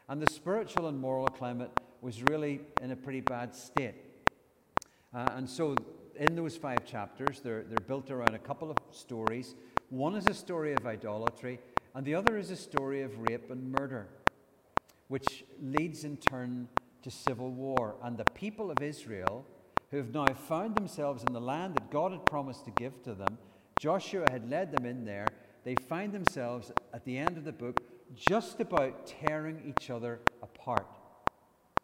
And 0.09 0.23
the 0.23 0.27
spiritual 0.27 0.89
and 0.89 0.99
moral 0.99 1.29
climate 1.29 1.71
was 2.01 2.23
really 2.23 2.61
in 2.81 2.93
a 2.93 2.97
pretty 2.97 3.21
bad 3.21 3.55
state. 3.55 3.95
Uh, 5.15 5.33
and 5.37 5.49
so 5.49 5.77
in 6.17 6.37
those 6.37 6.57
five 6.57 6.85
chapters, 6.85 7.41
they're, 7.41 7.65
they're 7.65 7.87
built 7.87 8.11
around 8.11 8.35
a 8.35 8.39
couple 8.39 8.71
of 8.71 8.79
stories. 8.91 9.55
One 9.91 10.15
is 10.15 10.27
a 10.29 10.35
story 10.35 10.73
of 10.73 10.87
idolatry, 10.87 11.59
and 11.95 12.05
the 12.05 12.15
other 12.15 12.39
is 12.39 12.51
a 12.51 12.57
story 12.57 13.03
of 13.03 13.19
rape 13.21 13.51
and 13.51 13.73
murder, 13.73 14.09
which 15.09 15.45
leads 15.61 16.05
in 16.05 16.17
turn 16.17 16.69
to 17.03 17.11
civil 17.11 17.51
war. 17.51 17.97
And 18.03 18.17
the 18.17 18.25
people 18.25 18.71
of 18.71 18.83
Israel, 18.83 19.47
who 19.91 19.99
have 19.99 20.13
now 20.13 20.27
found 20.35 20.75
themselves 20.75 21.25
in 21.25 21.33
the 21.33 21.41
land 21.41 21.75
that 21.75 21.91
God 21.91 22.13
had 22.13 22.27
promised 22.27 22.65
to 22.65 22.71
give 22.73 23.03
to 23.05 23.15
them, 23.15 23.39
Joshua 23.79 24.29
had 24.31 24.49
led 24.51 24.73
them 24.73 24.87
in 24.87 25.05
there. 25.05 25.29
They 25.65 25.75
find 25.75 26.13
themselves 26.13 26.73
at 26.95 27.05
the 27.05 27.19
end 27.19 27.37
of 27.37 27.45
the 27.45 27.53
book 27.53 27.81
just 28.15 28.61
about 28.61 29.07
tearing 29.07 29.61
each 29.67 29.91
other 29.91 30.21
apart. 30.43 30.87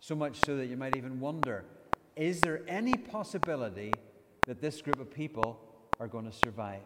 So 0.01 0.15
much 0.15 0.39
so 0.45 0.57
that 0.57 0.67
you 0.67 0.77
might 0.77 0.97
even 0.97 1.21
wonder 1.21 1.65
is 2.15 2.41
there 2.41 2.61
any 2.69 2.95
possibility 2.95 3.93
that 4.47 4.61
this 4.61 4.83
group 4.83 5.01
of 5.01 5.11
people 5.11 5.59
are 5.99 6.07
going 6.09 6.27
to 6.27 6.33
survive? 6.33 6.83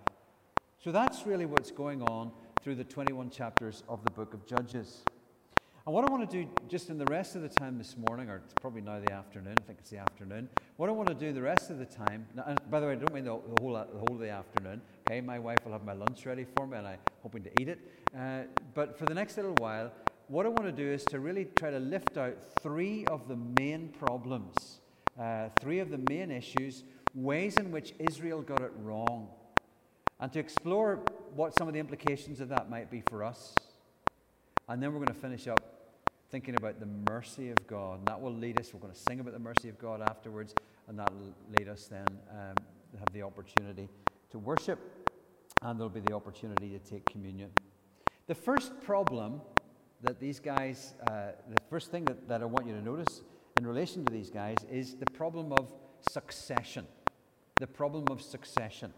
So 0.82 0.92
that's 0.92 1.26
really 1.26 1.46
what's 1.46 1.72
going 1.72 2.02
on 2.02 2.30
through 2.62 2.76
the 2.76 2.84
21 2.84 3.30
chapters 3.30 3.82
of 3.88 4.04
the 4.04 4.10
book 4.10 4.34
of 4.34 4.46
Judges. 4.46 5.02
And 5.86 5.94
what 5.94 6.04
I 6.04 6.10
want 6.10 6.28
to 6.28 6.42
do 6.42 6.50
just 6.68 6.90
in 6.90 6.98
the 6.98 7.04
rest 7.04 7.36
of 7.36 7.42
the 7.42 7.48
time 7.48 7.78
this 7.78 7.96
morning, 7.96 8.28
or 8.28 8.42
it's 8.44 8.54
probably 8.60 8.80
now 8.80 8.98
the 8.98 9.12
afternoon, 9.12 9.54
I 9.56 9.62
think 9.68 9.78
it's 9.78 9.90
the 9.90 9.98
afternoon. 9.98 10.48
What 10.78 10.88
I 10.88 10.92
want 10.92 11.08
to 11.08 11.14
do 11.14 11.32
the 11.32 11.42
rest 11.42 11.70
of 11.70 11.78
the 11.78 11.84
time, 11.84 12.26
and 12.44 12.58
by 12.68 12.80
the 12.80 12.86
way, 12.86 12.94
I 12.94 12.96
don't 12.96 13.14
mean 13.14 13.24
the, 13.24 13.38
the, 13.54 13.62
whole, 13.62 13.74
the 13.74 13.98
whole 13.98 14.14
of 14.14 14.18
the 14.18 14.28
afternoon. 14.28 14.82
Okay, 15.06 15.20
my 15.20 15.38
wife 15.38 15.58
will 15.64 15.70
have 15.70 15.84
my 15.84 15.92
lunch 15.92 16.26
ready 16.26 16.44
for 16.56 16.66
me, 16.66 16.76
and 16.76 16.88
I'm 16.88 16.98
hoping 17.22 17.44
to 17.44 17.50
eat 17.60 17.68
it. 17.68 17.78
Uh, 18.18 18.40
but 18.74 18.98
for 18.98 19.06
the 19.06 19.14
next 19.14 19.36
little 19.36 19.54
while, 19.58 19.92
what 20.26 20.44
I 20.44 20.48
want 20.48 20.64
to 20.64 20.72
do 20.72 20.90
is 20.90 21.04
to 21.04 21.20
really 21.20 21.46
try 21.54 21.70
to 21.70 21.78
lift 21.78 22.18
out 22.18 22.36
three 22.60 23.06
of 23.06 23.28
the 23.28 23.36
main 23.36 23.90
problems, 23.90 24.80
uh, 25.20 25.50
three 25.60 25.78
of 25.78 25.90
the 25.90 26.00
main 26.10 26.32
issues, 26.32 26.82
ways 27.14 27.58
in 27.58 27.70
which 27.70 27.94
Israel 28.00 28.42
got 28.42 28.60
it 28.60 28.72
wrong, 28.82 29.28
and 30.18 30.32
to 30.32 30.40
explore 30.40 30.98
what 31.36 31.56
some 31.56 31.68
of 31.68 31.74
the 31.74 31.80
implications 31.80 32.40
of 32.40 32.48
that 32.48 32.68
might 32.68 32.90
be 32.90 33.04
for 33.08 33.22
us. 33.22 33.54
And 34.68 34.82
then 34.82 34.92
we're 34.92 34.98
going 34.98 35.14
to 35.14 35.14
finish 35.14 35.46
up 35.46 35.75
thinking 36.30 36.56
about 36.56 36.80
the 36.80 36.87
mercy 36.87 37.50
of 37.50 37.66
God. 37.66 38.00
And 38.00 38.09
that 38.09 38.21
will 38.21 38.35
lead 38.35 38.59
us, 38.59 38.73
we're 38.73 38.80
going 38.80 38.92
to 38.92 38.99
sing 38.99 39.21
about 39.21 39.33
the 39.33 39.38
mercy 39.38 39.68
of 39.68 39.78
God 39.78 40.02
afterwards, 40.02 40.54
and 40.88 40.99
that 40.99 41.12
will 41.12 41.35
lead 41.52 41.68
us 41.68 41.87
then 41.87 42.06
um, 42.30 42.54
have 42.99 43.12
the 43.12 43.23
opportunity 43.23 43.88
to 44.30 44.38
worship, 44.38 44.78
and 45.62 45.78
there'll 45.78 45.90
be 45.90 46.00
the 46.00 46.14
opportunity 46.14 46.71
to 46.71 46.78
take 46.78 47.06
communion. 47.06 47.50
The 48.26 48.35
first 48.35 48.80
problem 48.83 49.40
that 50.02 50.21
these 50.21 50.40
guys, 50.40 50.95
uh, 51.06 51.33
the 51.49 51.62
first 51.71 51.90
thing 51.90 52.04
that, 52.06 52.28
that 52.28 52.42
I 52.42 52.45
want 52.45 52.66
you 52.66 52.75
to 52.75 52.83
notice 52.83 53.23
in 53.56 53.66
relation 53.66 54.04
to 54.04 54.12
these 54.12 54.30
guys 54.30 54.56
is 54.71 54.97
the 54.97 55.11
problem 55.12 55.52
of 55.52 55.73
succession. 56.11 56.87
The 57.59 57.66
problem 57.66 58.04
of 58.11 58.21
succession. 58.21 58.92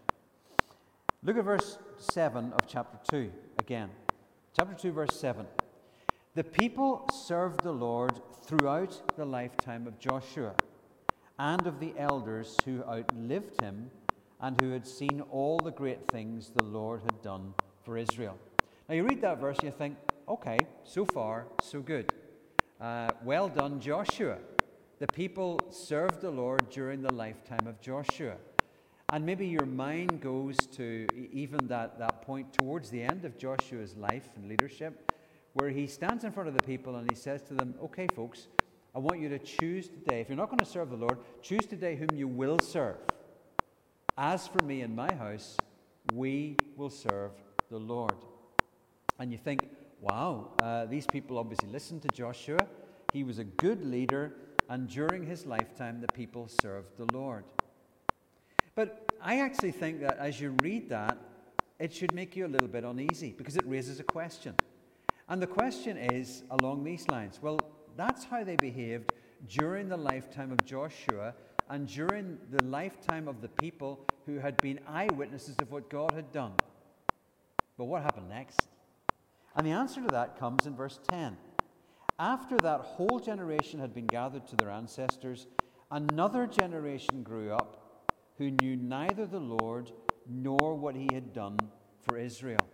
Look 1.22 1.36
at 1.36 1.44
verse 1.44 1.78
7 1.98 2.52
of 2.52 2.60
chapter 2.66 2.98
2 3.10 3.30
again. 3.58 3.90
Chapter 4.56 4.74
2, 4.74 4.92
verse 4.92 5.14
7. 5.18 5.46
The 6.38 6.44
people 6.44 7.04
served 7.12 7.64
the 7.64 7.72
Lord 7.72 8.20
throughout 8.44 9.16
the 9.16 9.24
lifetime 9.24 9.88
of 9.88 9.98
Joshua, 9.98 10.54
and 11.36 11.66
of 11.66 11.80
the 11.80 11.92
elders 11.98 12.56
who 12.64 12.84
outlived 12.84 13.60
him 13.60 13.90
and 14.40 14.56
who 14.60 14.70
had 14.70 14.86
seen 14.86 15.20
all 15.32 15.58
the 15.58 15.72
great 15.72 16.06
things 16.12 16.52
the 16.54 16.62
Lord 16.62 17.00
had 17.02 17.20
done 17.22 17.54
for 17.82 17.98
Israel. 17.98 18.38
Now, 18.88 18.94
you 18.94 19.02
read 19.02 19.20
that 19.22 19.40
verse 19.40 19.56
and 19.58 19.64
you 19.64 19.74
think, 19.76 19.96
okay, 20.28 20.58
so 20.84 21.04
far, 21.04 21.48
so 21.60 21.80
good. 21.80 22.12
Uh, 22.80 23.08
well 23.24 23.48
done, 23.48 23.80
Joshua. 23.80 24.38
The 25.00 25.08
people 25.08 25.58
served 25.72 26.20
the 26.20 26.30
Lord 26.30 26.70
during 26.70 27.02
the 27.02 27.12
lifetime 27.12 27.66
of 27.66 27.80
Joshua. 27.80 28.36
And 29.12 29.26
maybe 29.26 29.48
your 29.48 29.66
mind 29.66 30.20
goes 30.20 30.56
to 30.76 31.04
even 31.32 31.66
that, 31.66 31.98
that 31.98 32.22
point 32.22 32.52
towards 32.52 32.90
the 32.90 33.02
end 33.02 33.24
of 33.24 33.36
Joshua's 33.38 33.96
life 33.96 34.28
and 34.36 34.48
leadership, 34.48 35.12
where 35.54 35.70
he 35.70 35.86
stands 35.86 36.24
in 36.24 36.32
front 36.32 36.48
of 36.48 36.54
the 36.54 36.62
people 36.62 36.96
and 36.96 37.10
he 37.10 37.16
says 37.16 37.42
to 37.42 37.54
them, 37.54 37.74
Okay, 37.82 38.06
folks, 38.14 38.48
I 38.94 38.98
want 38.98 39.20
you 39.20 39.28
to 39.28 39.38
choose 39.38 39.88
today. 39.88 40.20
If 40.20 40.28
you're 40.28 40.36
not 40.36 40.48
going 40.48 40.58
to 40.58 40.64
serve 40.64 40.90
the 40.90 40.96
Lord, 40.96 41.18
choose 41.42 41.66
today 41.66 41.96
whom 41.96 42.16
you 42.16 42.26
will 42.26 42.58
serve. 42.58 42.96
As 44.16 44.48
for 44.48 44.64
me 44.64 44.80
and 44.80 44.96
my 44.96 45.12
house, 45.14 45.56
we 46.12 46.56
will 46.76 46.90
serve 46.90 47.30
the 47.70 47.78
Lord. 47.78 48.16
And 49.18 49.30
you 49.30 49.38
think, 49.38 49.68
wow, 50.00 50.48
uh, 50.60 50.86
these 50.86 51.06
people 51.06 51.38
obviously 51.38 51.68
listened 51.68 52.02
to 52.02 52.08
Joshua. 52.08 52.66
He 53.12 53.24
was 53.24 53.38
a 53.38 53.44
good 53.44 53.84
leader, 53.84 54.34
and 54.68 54.88
during 54.88 55.24
his 55.24 55.46
lifetime, 55.46 56.00
the 56.00 56.12
people 56.12 56.48
served 56.62 56.96
the 56.96 57.06
Lord. 57.16 57.44
But 58.74 59.10
I 59.22 59.40
actually 59.40 59.72
think 59.72 60.00
that 60.00 60.18
as 60.18 60.40
you 60.40 60.54
read 60.62 60.88
that, 60.90 61.18
it 61.78 61.92
should 61.92 62.14
make 62.14 62.36
you 62.36 62.46
a 62.46 62.48
little 62.48 62.68
bit 62.68 62.84
uneasy 62.84 63.34
because 63.36 63.56
it 63.56 63.64
raises 63.66 64.00
a 64.00 64.04
question. 64.04 64.54
And 65.28 65.42
the 65.42 65.46
question 65.46 65.96
is 65.96 66.42
along 66.50 66.84
these 66.84 67.08
lines 67.08 67.40
well, 67.42 67.70
that's 67.96 68.24
how 68.24 68.44
they 68.44 68.56
behaved 68.56 69.12
during 69.48 69.88
the 69.88 69.96
lifetime 69.96 70.52
of 70.52 70.64
Joshua 70.64 71.34
and 71.68 71.86
during 71.86 72.38
the 72.50 72.62
lifetime 72.62 73.28
of 73.28 73.40
the 73.40 73.48
people 73.48 74.06
who 74.26 74.38
had 74.38 74.60
been 74.60 74.80
eyewitnesses 74.86 75.60
of 75.60 75.70
what 75.70 75.90
God 75.90 76.14
had 76.14 76.32
done. 76.32 76.52
But 77.76 77.84
what 77.84 78.02
happened 78.02 78.28
next? 78.28 78.68
And 79.54 79.66
the 79.66 79.72
answer 79.72 80.02
to 80.02 80.10
that 80.10 80.38
comes 80.38 80.66
in 80.66 80.76
verse 80.76 80.98
10. 81.08 81.36
After 82.18 82.58
that 82.60 82.80
whole 82.80 83.20
generation 83.20 83.80
had 83.80 83.94
been 83.94 84.08
gathered 84.08 84.46
to 84.48 84.56
their 84.56 84.70
ancestors, 84.70 85.46
another 85.90 86.46
generation 86.46 87.22
grew 87.22 87.52
up 87.52 88.02
who 88.38 88.50
knew 88.50 88.76
neither 88.76 89.26
the 89.26 89.40
Lord 89.40 89.92
nor 90.28 90.74
what 90.74 90.96
he 90.96 91.12
had 91.12 91.32
done 91.32 91.68
for 92.02 92.16
Israel. 92.18 92.66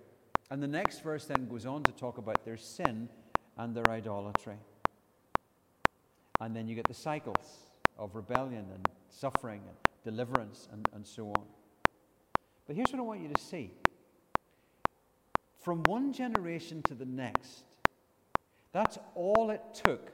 And 0.51 0.63
the 0.63 0.69
next 0.69 1.03
verse 1.03 1.25
then 1.25 1.49
goes 1.49 1.67
on 1.67 1.83
to 1.85 1.93
talk 1.93 2.19
about 2.19 2.45
their 2.45 2.57
sin 2.57 3.09
and 3.57 3.75
their 3.75 3.91
idolatry. 3.91 4.57
And 6.41 6.55
then 6.55 6.69
you 6.69 6.75
get 6.75 6.87
the 6.87 6.95
cycles 6.95 7.59
of 7.99 8.15
rebellion 8.15 8.67
and 8.73 8.89
suffering 9.09 9.63
and 9.67 9.77
deliverance 10.05 10.69
and, 10.73 10.89
and 10.95 11.07
so 11.07 11.29
on. 11.29 11.45
But 12.67 12.77
here's 12.77 12.91
what 12.93 12.99
I 12.99 13.03
want 13.03 13.21
you 13.21 13.29
to 13.29 13.41
see 13.41 13.71
from 15.61 15.83
one 15.85 16.13
generation 16.13 16.83
to 16.83 16.95
the 16.95 17.07
next, 17.07 17.65
that's 18.73 18.99
all 19.15 19.51
it 19.51 19.63
took 19.73 20.13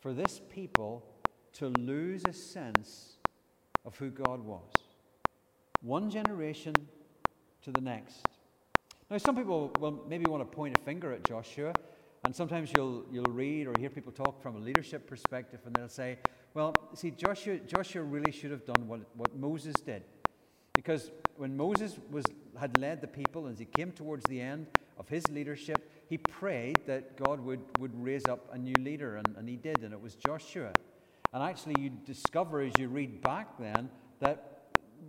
for 0.00 0.12
this 0.12 0.40
people 0.48 1.04
to 1.54 1.68
lose 1.68 2.22
a 2.28 2.32
sense 2.32 3.16
of 3.84 3.96
who 3.96 4.10
God 4.10 4.44
was. 4.44 4.70
One 5.80 6.08
generation 6.08 6.74
to 7.62 7.72
the 7.72 7.80
next. 7.80 8.28
Now, 9.10 9.18
some 9.18 9.36
people 9.36 9.70
will 9.78 10.04
maybe 10.08 10.26
want 10.26 10.48
to 10.48 10.56
point 10.56 10.74
a 10.74 10.78
finger 10.78 11.12
at 11.12 11.24
Joshua, 11.24 11.74
and 12.24 12.34
sometimes 12.34 12.72
you'll, 12.72 13.04
you'll 13.12 13.30
read 13.30 13.66
or 13.66 13.76
hear 13.76 13.90
people 13.90 14.12
talk 14.12 14.42
from 14.42 14.56
a 14.56 14.58
leadership 14.58 15.06
perspective, 15.06 15.60
and 15.66 15.76
they'll 15.76 15.88
say, 15.88 16.18
well, 16.54 16.88
see, 16.94 17.10
Joshua, 17.10 17.58
Joshua 17.58 18.02
really 18.02 18.30
should 18.30 18.50
have 18.50 18.64
done 18.64 18.88
what, 18.88 19.00
what 19.16 19.36
Moses 19.36 19.76
did. 19.76 20.04
Because 20.74 21.10
when 21.36 21.56
Moses 21.56 21.98
was, 22.10 22.24
had 22.58 22.74
led 22.74 23.00
the 23.00 23.06
people, 23.06 23.46
as 23.46 23.58
he 23.58 23.66
came 23.66 23.92
towards 23.92 24.24
the 24.26 24.40
end 24.40 24.68
of 24.98 25.08
his 25.08 25.28
leadership, 25.30 25.90
he 26.08 26.16
prayed 26.16 26.86
that 26.86 27.16
God 27.16 27.40
would, 27.40 27.60
would 27.78 27.94
raise 28.02 28.26
up 28.26 28.48
a 28.52 28.58
new 28.58 28.76
leader, 28.76 29.16
and, 29.16 29.36
and 29.36 29.48
he 29.48 29.56
did, 29.56 29.82
and 29.82 29.92
it 29.92 30.00
was 30.00 30.14
Joshua. 30.14 30.72
And 31.32 31.42
actually, 31.42 31.78
you 31.80 31.90
discover 31.90 32.60
as 32.60 32.78
you 32.78 32.88
read 32.88 33.20
back 33.20 33.58
then 33.58 33.90
that 34.20 34.53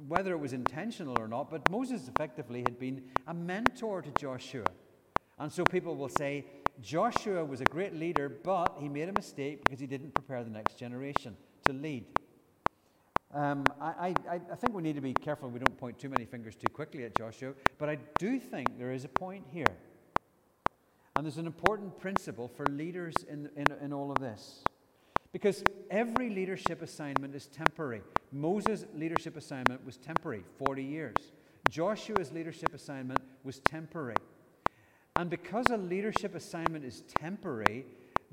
whether 0.07 0.31
it 0.31 0.39
was 0.39 0.53
intentional 0.53 1.19
or 1.19 1.27
not, 1.27 1.49
but 1.49 1.69
Moses 1.69 2.07
effectively 2.07 2.61
had 2.61 2.79
been 2.79 3.03
a 3.27 3.33
mentor 3.33 4.01
to 4.01 4.11
Joshua. 4.11 4.67
And 5.39 5.51
so 5.51 5.65
people 5.65 5.95
will 5.95 6.09
say, 6.09 6.45
Joshua 6.81 7.43
was 7.43 7.61
a 7.61 7.65
great 7.65 7.95
leader, 7.95 8.29
but 8.29 8.75
he 8.79 8.89
made 8.89 9.09
a 9.09 9.13
mistake 9.13 9.63
because 9.63 9.79
he 9.79 9.87
didn't 9.87 10.13
prepare 10.13 10.43
the 10.43 10.49
next 10.49 10.77
generation 10.77 11.35
to 11.65 11.73
lead. 11.73 12.05
Um, 13.33 13.65
I, 13.81 14.15
I, 14.29 14.35
I 14.51 14.55
think 14.55 14.73
we 14.73 14.81
need 14.81 14.95
to 14.95 15.01
be 15.01 15.13
careful 15.13 15.49
we 15.49 15.59
don't 15.59 15.77
point 15.77 15.99
too 15.99 16.09
many 16.09 16.25
fingers 16.25 16.55
too 16.55 16.69
quickly 16.71 17.03
at 17.03 17.17
Joshua, 17.17 17.53
but 17.77 17.89
I 17.89 17.97
do 18.17 18.39
think 18.39 18.77
there 18.77 18.93
is 18.93 19.03
a 19.03 19.09
point 19.09 19.45
here. 19.51 19.75
And 21.15 21.25
there's 21.25 21.37
an 21.37 21.45
important 21.45 21.97
principle 21.99 22.47
for 22.47 22.65
leaders 22.67 23.13
in, 23.29 23.49
in, 23.55 23.65
in 23.81 23.93
all 23.93 24.11
of 24.11 24.19
this. 24.19 24.63
Because 25.35 25.65
every 25.91 26.29
leadership 26.29 26.81
assignment 26.81 27.35
is 27.35 27.47
temporary. 27.47 28.01
Moses' 28.31 28.85
leadership 28.95 29.35
assignment 29.35 29.85
was 29.85 29.97
temporary, 29.97 30.45
40 30.57 30.81
years. 30.81 31.33
Joshua's 31.67 32.31
leadership 32.31 32.73
assignment 32.73 33.21
was 33.43 33.59
temporary. 33.59 34.21
And 35.17 35.29
because 35.29 35.71
a 35.71 35.75
leadership 35.75 36.35
assignment 36.35 36.85
is 36.85 37.01
temporary, 37.19 37.85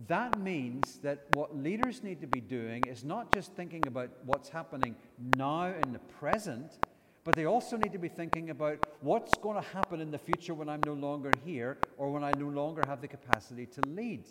that 0.07 0.38
means 0.38 0.99
that 0.99 1.27
what 1.33 1.57
leaders 1.57 2.05
need 2.05 2.21
to 2.21 2.29
be 2.29 2.41
doing 2.41 2.85
is 2.87 3.03
not 3.03 3.33
just 3.33 3.53
thinking 3.55 3.88
about 3.88 4.11
what's 4.25 4.49
happening 4.49 4.95
now 5.19 5.75
in 5.75 5.93
the 5.93 5.99
present, 6.21 6.79
but 7.25 7.35
they 7.35 7.47
also 7.47 7.77
need 7.77 7.91
to 7.91 7.99
be 7.99 8.09
thinking 8.09 8.51
about 8.51 8.79
what's 9.01 9.37
going 9.38 9.61
to 9.61 9.69
happen 9.71 10.01
in 10.01 10.12
the 10.12 10.19
future 10.19 10.55
when 10.55 10.69
I'm 10.69 10.83
no 10.87 10.95
longer 10.95 11.33
here 11.45 11.79
or 11.99 12.12
when 12.12 12.23
I 12.23 12.31
no 12.31 12.47
longer 12.47 12.85
have 12.85 13.01
the 13.01 13.09
capacity 13.09 13.67
to 13.67 13.81
lead. 13.88 14.23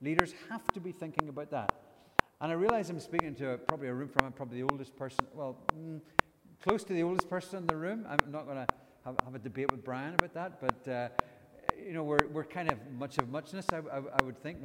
Leaders 0.00 0.32
have 0.48 0.66
to 0.74 0.80
be 0.80 0.92
thinking 0.92 1.28
about 1.28 1.50
that. 1.50 1.72
And 2.40 2.52
I 2.52 2.54
realize 2.54 2.88
I'm 2.88 3.00
speaking 3.00 3.34
to 3.36 3.50
a, 3.50 3.58
probably 3.58 3.88
a 3.88 3.94
room 3.94 4.08
from 4.08 4.30
probably 4.32 4.62
the 4.62 4.68
oldest 4.70 4.96
person, 4.96 5.26
well, 5.34 5.56
mm, 5.76 6.00
close 6.62 6.84
to 6.84 6.92
the 6.92 7.02
oldest 7.02 7.28
person 7.28 7.58
in 7.58 7.66
the 7.66 7.76
room. 7.76 8.06
I'm 8.08 8.30
not 8.30 8.44
going 8.46 8.64
to 8.64 8.66
have, 9.04 9.16
have, 9.24 9.34
a 9.34 9.38
debate 9.40 9.70
with 9.72 9.84
Brian 9.84 10.14
about 10.14 10.34
that, 10.34 10.60
but, 10.60 10.90
uh, 10.90 11.08
you 11.84 11.92
know, 11.92 12.04
we're, 12.04 12.28
we're 12.28 12.44
kind 12.44 12.70
of 12.70 12.78
much 12.96 13.18
of 13.18 13.28
muchness, 13.28 13.66
I, 13.72 13.78
I, 13.78 14.02
I 14.18 14.22
would 14.22 14.40
think. 14.40 14.58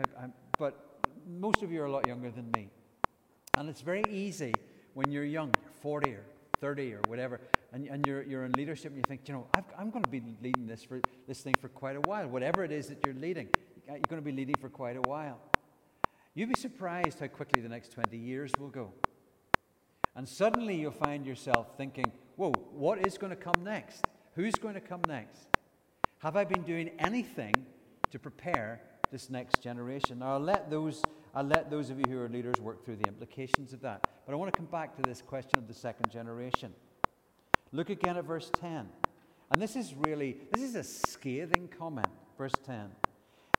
But 0.60 1.02
most 1.28 1.64
of 1.64 1.72
you 1.72 1.82
are 1.82 1.86
a 1.86 1.92
lot 1.92 2.08
younger 2.08 2.30
than 2.30 2.52
me. 2.52 2.70
And 3.56 3.70
it's 3.70 3.82
very 3.82 4.04
easy 4.10 4.54
when 4.94 5.12
you're 5.12 5.26
young, 5.26 5.52
you're 5.64 5.72
40 5.82 6.12
or 6.12 6.26
30 6.60 6.94
or 6.94 7.02
whatever, 7.08 7.42
and, 7.72 7.88
and 7.88 8.06
you're, 8.06 8.22
you're 8.24 8.46
in 8.46 8.52
leadership 8.54 8.92
and 8.92 8.98
you 8.98 9.04
think, 9.08 9.28
you 9.28 9.34
know, 9.34 9.48
i 9.56 9.82
am 9.82 9.90
going 9.90 10.04
to 10.04 10.10
be 10.10 10.22
leading 10.44 10.68
this, 10.68 10.84
for, 10.84 11.02
this 11.28 11.42
thing 11.42 11.56
for 11.60 11.70
quite 11.70 11.96
a 11.96 12.02
while. 12.02 12.28
Whatever 12.28 12.64
it 12.64 12.72
is 12.72 12.88
that 12.88 13.04
you're 13.04 13.16
leading, 13.16 13.50
you're 13.88 14.00
going 14.08 14.22
to 14.22 14.26
be 14.26 14.32
leading 14.32 14.56
for 14.62 14.70
quite 14.70 14.96
a 14.96 15.02
while. 15.02 15.40
You'd 16.36 16.50
be 16.50 16.60
surprised 16.60 17.20
how 17.20 17.28
quickly 17.28 17.62
the 17.62 17.70
next 17.70 17.92
20 17.92 18.18
years 18.18 18.52
will 18.60 18.70
go. 18.70 18.92
And 20.16 20.28
suddenly 20.28 20.76
you'll 20.76 20.92
find 20.92 21.26
yourself 21.26 21.78
thinking, 21.78 22.12
whoa, 22.36 22.52
what 22.72 23.06
is 23.06 23.18
going 23.18 23.30
to 23.30 23.36
come 23.36 23.64
next? 23.64 24.06
Who's 24.36 24.56
going 24.56 24.74
to 24.74 24.82
come 24.82 25.02
next? 25.08 25.48
Have 26.20 26.36
I 26.36 26.44
been 26.44 26.64
doing 26.64 26.92
anything 27.00 27.54
to 28.12 28.20
prepare 28.20 28.82
this 29.12 29.30
next 29.30 29.62
generation? 29.62 30.20
Now, 30.20 30.34
I'll 30.34 30.40
let 30.40 30.72
those, 30.72 31.04
I'll 31.36 31.44
let 31.44 31.70
those 31.70 31.90
of 31.90 32.00
you 32.00 32.06
who 32.10 32.20
are 32.20 32.30
leaders 32.30 32.56
work 32.60 32.84
through 32.84 32.96
the 32.98 33.08
implications 33.08 33.74
of 33.74 33.82
that. 33.82 34.08
But 34.26 34.34
I 34.34 34.36
want 34.36 34.52
to 34.52 34.58
come 34.58 34.68
back 34.68 34.96
to 34.96 35.04
this 35.04 35.22
question 35.22 35.60
of 35.60 35.68
the 35.68 35.74
second 35.74 36.12
generation. 36.12 36.74
Look 37.72 37.90
again 37.90 38.18
at 38.18 38.26
verse 38.26 38.52
10. 38.60 38.88
And 39.52 39.62
this 39.62 39.76
is 39.76 39.94
really, 40.08 40.38
this 40.52 40.64
is 40.64 40.76
a 40.76 40.84
scathing 40.84 41.70
comment. 41.78 42.08
Verse 42.38 42.54
10. 42.66 42.90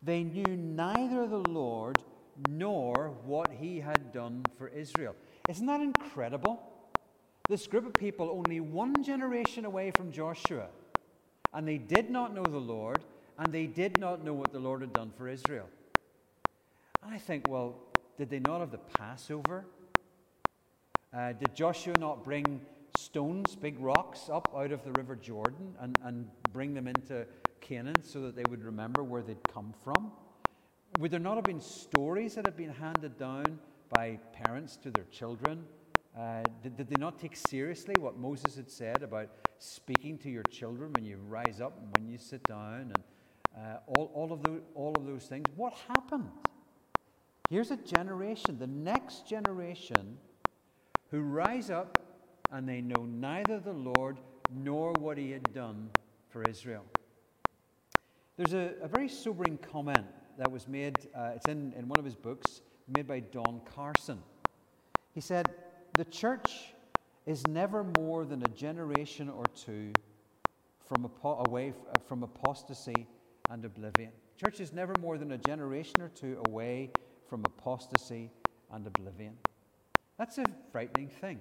They 0.02 0.24
knew 0.24 0.56
neither 0.56 1.26
the 1.26 1.48
Lord 1.48 1.98
nor 2.38 3.10
what 3.24 3.50
he 3.52 3.80
had 3.80 4.12
done 4.12 4.50
for 4.56 4.68
Israel. 4.68 5.14
Isn't 5.48 5.66
that 5.66 5.80
incredible? 5.80 6.62
This 7.48 7.66
group 7.66 7.86
of 7.86 7.96
people, 7.96 8.30
only 8.30 8.60
one 8.60 9.02
generation 9.02 9.64
away 9.64 9.90
from 9.90 10.10
Joshua, 10.10 10.68
and 11.52 11.68
they 11.68 11.78
did 11.78 12.10
not 12.10 12.34
know 12.34 12.44
the 12.44 12.58
Lord, 12.58 13.04
and 13.38 13.52
they 13.52 13.66
did 13.66 13.98
not 13.98 14.24
know 14.24 14.32
what 14.32 14.52
the 14.52 14.58
Lord 14.58 14.80
had 14.80 14.94
done 14.94 15.12
for 15.16 15.28
Israel. 15.28 15.68
And 17.02 17.14
I 17.14 17.18
think, 17.18 17.44
well, 17.46 17.76
did 18.16 18.30
they 18.30 18.38
not 18.38 18.60
have 18.60 18.70
the 18.70 18.78
Passover? 18.78 19.66
Uh, 21.12 21.32
did 21.32 21.54
Joshua 21.54 21.96
not 21.98 22.24
bring 22.24 22.60
stones, 22.96 23.56
big 23.56 23.78
rocks, 23.78 24.30
up 24.32 24.54
out 24.56 24.72
of 24.72 24.84
the 24.84 24.92
River 24.92 25.16
Jordan 25.16 25.74
and, 25.80 25.96
and 26.02 26.28
bring 26.52 26.74
them 26.74 26.88
into 26.88 27.26
Canaan 27.60 28.02
so 28.02 28.22
that 28.22 28.36
they 28.36 28.44
would 28.44 28.64
remember 28.64 29.04
where 29.04 29.22
they'd 29.22 29.48
come 29.52 29.74
from? 29.84 30.12
Would 30.96 31.10
there 31.10 31.18
not 31.18 31.34
have 31.34 31.46
been 31.46 31.60
stories 31.60 32.36
that 32.36 32.44
had 32.44 32.56
been 32.56 32.70
handed 32.70 33.18
down 33.18 33.58
by 33.90 34.20
parents 34.32 34.76
to 34.76 34.92
their 34.92 35.06
children? 35.10 35.64
Uh, 36.16 36.42
did, 36.62 36.76
did, 36.76 36.88
they 36.88 36.96
not 36.96 37.18
take 37.18 37.34
seriously 37.34 37.98
what 37.98 38.16
Moses 38.16 38.54
had 38.54 38.70
said 38.70 39.02
about 39.02 39.28
speaking 39.58 40.16
to 40.18 40.30
your 40.30 40.44
children 40.44 40.92
when 40.92 41.04
you 41.04 41.16
rise 41.28 41.60
up 41.60 41.80
and 41.82 41.92
when 41.92 42.06
you 42.06 42.16
sit 42.16 42.46
down 42.46 42.92
and 42.92 43.02
uh, 43.56 43.78
all, 43.88 44.12
all, 44.14 44.32
of 44.32 44.42
the, 44.44 44.62
all 44.76 44.96
of 44.96 45.04
those 45.04 45.24
things? 45.24 45.48
What 45.56 45.72
happened? 45.88 46.30
Here's 47.50 47.72
a 47.72 47.76
generation, 47.76 48.60
the 48.60 48.68
next 48.68 49.26
generation, 49.26 50.16
who 51.10 51.22
rise 51.22 51.70
up 51.70 52.04
and 52.52 52.68
they 52.68 52.80
know 52.80 53.04
neither 53.04 53.58
the 53.58 53.72
Lord 53.72 54.20
nor 54.48 54.92
what 54.92 55.18
he 55.18 55.32
had 55.32 55.52
done 55.52 55.90
for 56.28 56.44
Israel. 56.44 56.84
There's 58.36 58.54
a, 58.54 58.74
a 58.80 58.86
very 58.86 59.08
sobering 59.08 59.58
comment 59.58 60.06
that 60.38 60.50
was 60.50 60.68
made, 60.68 61.08
uh, 61.14 61.32
it's 61.34 61.48
in, 61.48 61.72
in 61.76 61.88
one 61.88 61.98
of 61.98 62.04
his 62.04 62.14
books, 62.14 62.62
made 62.88 63.06
by 63.06 63.20
Don 63.20 63.60
Carson. 63.74 64.18
He 65.12 65.20
said, 65.20 65.48
The 65.96 66.04
church 66.04 66.74
is 67.26 67.46
never 67.46 67.84
more 67.84 68.24
than 68.24 68.42
a 68.42 68.48
generation 68.48 69.28
or 69.28 69.44
two 69.54 69.92
from 70.86 71.04
apo- 71.04 71.38
away 71.38 71.72
from 72.06 72.22
apostasy 72.22 73.06
and 73.50 73.64
oblivion. 73.64 74.10
Church 74.36 74.60
is 74.60 74.72
never 74.72 74.94
more 75.00 75.16
than 75.16 75.32
a 75.32 75.38
generation 75.38 76.00
or 76.00 76.08
two 76.08 76.40
away 76.46 76.90
from 77.28 77.44
apostasy 77.44 78.30
and 78.72 78.86
oblivion. 78.86 79.36
That's 80.18 80.38
a 80.38 80.46
frightening 80.70 81.08
thing. 81.08 81.40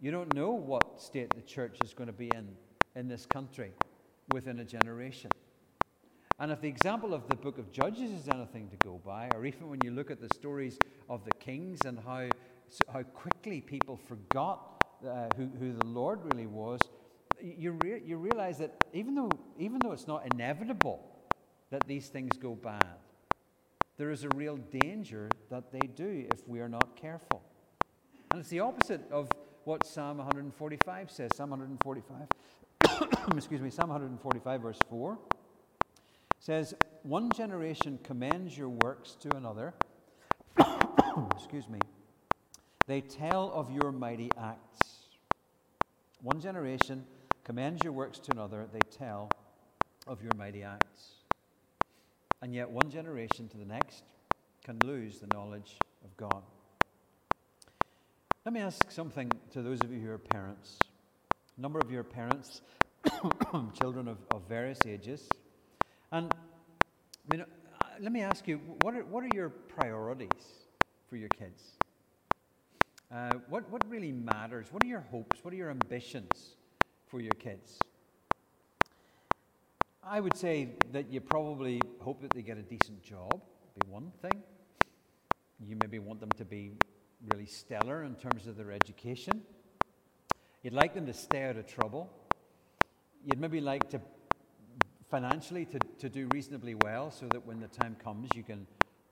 You 0.00 0.10
don't 0.10 0.34
know 0.34 0.50
what 0.50 1.00
state 1.00 1.34
the 1.34 1.42
church 1.42 1.78
is 1.84 1.92
going 1.92 2.06
to 2.06 2.12
be 2.12 2.30
in 2.34 2.48
in 2.96 3.08
this 3.08 3.26
country 3.26 3.72
within 4.32 4.60
a 4.60 4.64
generation. 4.64 5.30
And 6.40 6.50
if 6.50 6.62
the 6.62 6.68
example 6.68 7.12
of 7.12 7.28
the 7.28 7.36
book 7.36 7.58
of 7.58 7.70
Judges 7.70 8.10
is 8.10 8.26
anything 8.26 8.70
to 8.70 8.76
go 8.76 8.98
by, 9.04 9.28
or 9.28 9.44
even 9.44 9.68
when 9.68 9.82
you 9.84 9.90
look 9.90 10.10
at 10.10 10.22
the 10.22 10.34
stories 10.34 10.78
of 11.10 11.22
the 11.26 11.32
kings 11.32 11.80
and 11.84 11.98
how, 11.98 12.30
how 12.90 13.02
quickly 13.02 13.60
people 13.60 13.98
forgot 14.08 14.82
uh, 15.06 15.28
who, 15.36 15.50
who 15.58 15.74
the 15.74 15.84
Lord 15.84 16.24
really 16.24 16.46
was, 16.46 16.80
you, 17.42 17.72
re- 17.72 18.00
you 18.02 18.16
realize 18.16 18.56
that 18.56 18.72
even 18.94 19.14
though, 19.14 19.38
even 19.58 19.80
though 19.80 19.92
it's 19.92 20.06
not 20.06 20.26
inevitable 20.26 21.06
that 21.68 21.86
these 21.86 22.08
things 22.08 22.38
go 22.38 22.54
bad, 22.54 22.96
there 23.98 24.10
is 24.10 24.24
a 24.24 24.30
real 24.30 24.56
danger 24.56 25.28
that 25.50 25.70
they 25.70 25.88
do 25.88 26.26
if 26.30 26.48
we 26.48 26.60
are 26.60 26.70
not 26.70 26.96
careful. 26.96 27.42
And 28.30 28.40
it's 28.40 28.48
the 28.48 28.60
opposite 28.60 29.02
of 29.12 29.28
what 29.64 29.86
Psalm 29.86 30.16
145 30.16 31.10
says. 31.10 31.32
Psalm 31.36 31.50
145, 31.50 32.28
excuse 33.36 33.60
me, 33.60 33.68
Psalm 33.68 33.90
145, 33.90 34.62
verse 34.62 34.78
4 34.88 35.18
says, 36.50 36.74
One 37.04 37.30
generation 37.30 38.00
commends 38.02 38.58
your 38.58 38.68
works 38.68 39.16
to 39.20 39.36
another. 39.36 39.72
excuse 41.30 41.68
me. 41.68 41.78
They 42.88 43.02
tell 43.02 43.52
of 43.52 43.70
your 43.70 43.92
mighty 43.92 44.32
acts. 44.36 44.80
One 46.22 46.40
generation 46.40 47.04
commends 47.44 47.84
your 47.84 47.92
works 47.92 48.18
to 48.18 48.32
another. 48.32 48.66
They 48.72 48.80
tell 48.90 49.30
of 50.08 50.24
your 50.24 50.32
mighty 50.36 50.64
acts. 50.64 51.10
And 52.42 52.52
yet, 52.52 52.68
one 52.68 52.90
generation 52.90 53.46
to 53.50 53.56
the 53.56 53.64
next 53.64 54.02
can 54.64 54.76
lose 54.84 55.20
the 55.20 55.28
knowledge 55.32 55.76
of 56.04 56.16
God. 56.16 56.42
Let 58.44 58.54
me 58.54 58.58
ask 58.58 58.90
something 58.90 59.30
to 59.52 59.62
those 59.62 59.78
of 59.84 59.92
you 59.92 60.00
who 60.00 60.10
are 60.10 60.18
parents. 60.18 60.80
A 61.56 61.60
number 61.60 61.78
of 61.78 61.92
your 61.92 62.02
parents, 62.02 62.62
children 63.80 64.08
of, 64.08 64.18
of 64.32 64.42
various 64.48 64.80
ages. 64.84 65.28
And 66.12 66.32
I 66.32 67.36
mean, 67.36 67.42
uh, 67.42 67.84
let 68.00 68.12
me 68.12 68.22
ask 68.22 68.48
you 68.48 68.60
what 68.82 68.94
are, 68.94 69.04
what 69.04 69.22
are 69.24 69.30
your 69.34 69.48
priorities 69.48 70.28
for 71.08 71.16
your 71.16 71.28
kids? 71.28 71.62
Uh, 73.14 73.32
what, 73.48 73.68
what 73.70 73.88
really 73.88 74.12
matters? 74.12 74.68
What 74.70 74.82
are 74.84 74.88
your 74.88 75.04
hopes? 75.10 75.44
What 75.44 75.52
are 75.52 75.56
your 75.56 75.70
ambitions 75.70 76.56
for 77.06 77.20
your 77.20 77.32
kids? 77.38 77.78
I 80.02 80.20
would 80.20 80.36
say 80.36 80.70
that 80.92 81.12
you 81.12 81.20
probably 81.20 81.80
hope 82.00 82.20
that 82.22 82.30
they 82.30 82.42
get 82.42 82.56
a 82.56 82.62
decent 82.62 83.02
job, 83.02 83.42
be 83.78 83.88
one 83.88 84.10
thing. 84.22 84.42
You 85.64 85.76
maybe 85.80 85.98
want 85.98 86.20
them 86.20 86.30
to 86.38 86.44
be 86.44 86.72
really 87.32 87.46
stellar 87.46 88.04
in 88.04 88.14
terms 88.14 88.46
of 88.46 88.56
their 88.56 88.72
education. 88.72 89.42
You'd 90.62 90.72
like 90.72 90.94
them 90.94 91.06
to 91.06 91.12
stay 91.12 91.44
out 91.44 91.56
of 91.56 91.66
trouble. 91.66 92.10
You'd 93.24 93.40
maybe 93.40 93.60
like 93.60 93.90
to 93.90 94.00
financially 95.10 95.64
to, 95.64 95.80
to 95.98 96.08
do 96.08 96.28
reasonably 96.28 96.74
well 96.74 97.10
so 97.10 97.26
that 97.26 97.44
when 97.44 97.60
the 97.60 97.68
time 97.68 97.96
comes 98.02 98.34
you 98.34 98.42
can 98.42 98.66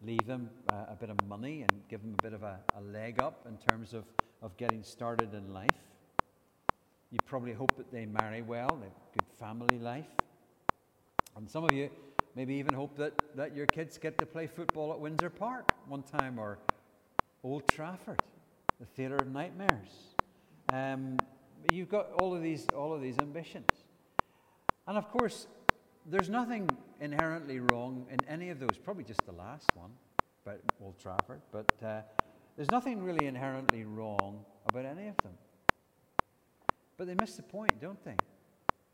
leave 0.07 0.27
them 0.27 0.49
uh, 0.71 0.87
a 0.89 0.95
bit 0.95 1.11
of 1.11 1.17
money 1.29 1.63
and 1.63 1.73
give 1.89 2.01
them 2.03 2.15
a 2.17 2.23
bit 2.23 2.33
of 2.33 2.43
a, 2.43 2.59
a 2.77 2.81
leg 2.81 3.19
up 3.19 3.47
in 3.49 3.57
terms 3.57 3.95
of, 3.95 4.05
of 4.43 4.57
getting 4.57 4.83
started 4.83 5.35
in 5.35 5.53
life. 5.53 5.75
You 7.11 7.19
probably 7.27 7.53
hope 7.53 7.77
that 7.77 7.91
they 7.91 8.07
marry 8.07 8.43
well, 8.43 8.77
they 8.77 8.87
have 8.87 9.13
good 9.13 9.25
family 9.39 9.79
life. 9.79 10.07
And 11.37 11.51
some 11.51 11.65
of 11.65 11.73
you 11.73 11.91
maybe 12.37 12.55
even 12.55 12.75
hope 12.75 12.97
that, 12.97 13.13
that 13.35 13.57
your 13.57 13.67
kids 13.67 13.99
get 13.99 14.19
to 14.19 14.27
play 14.27 14.47
football 14.47 14.93
at 14.93 15.01
Windsor 15.01 15.31
Park 15.31 15.73
one 15.89 16.03
time 16.03 16.39
or 16.39 16.59
Old 17.43 17.67
Trafford, 17.69 18.23
the 18.79 18.87
theatre 18.87 19.17
of 19.17 19.29
nightmares. 19.29 19.89
Um, 20.73 21.19
you've 21.73 21.89
got 21.89 22.13
all 22.13 22.35
of 22.35 22.43
these, 22.43 22.67
all 22.77 22.93
of 22.95 23.01
these 23.01 23.19
ambitions. 23.19 23.71
And 24.87 24.97
of 24.97 25.11
course, 25.11 25.47
there's 26.11 26.31
nothing 26.31 26.69
inherently 27.01 27.61
wrong 27.61 28.07
in 28.11 28.19
any 28.29 28.51
of 28.51 28.59
those, 28.59 28.79
probably 28.83 29.05
just 29.05 29.25
the 29.27 29.33
last 29.33 29.71
one 29.75 29.91
about 30.45 30.61
Old 30.83 30.99
Trafford, 30.99 31.43
but 31.53 31.71
uh, 31.85 32.01
there's 32.57 32.71
nothing 32.71 33.03
really 33.03 33.27
inherently 33.27 33.85
wrong 33.85 34.45
about 34.69 34.87
any 34.87 35.09
of 35.09 35.17
them. 35.19 35.35
But 36.97 37.07
they 37.07 37.15
miss 37.15 37.37
the 37.37 37.43
point, 37.43 37.81
don't 37.81 38.03
they? 38.05 38.17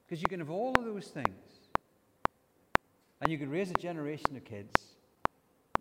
Because 0.06 0.20
you 0.20 0.28
can 0.28 0.40
have 0.40 0.50
all 0.50 0.76
of 0.76 0.84
those 0.84 1.06
things 1.06 1.54
and 3.20 3.30
you 3.30 3.38
can 3.38 3.48
raise 3.48 3.70
a 3.70 3.74
generation 3.74 4.36
of 4.36 4.44
kids, 4.44 4.74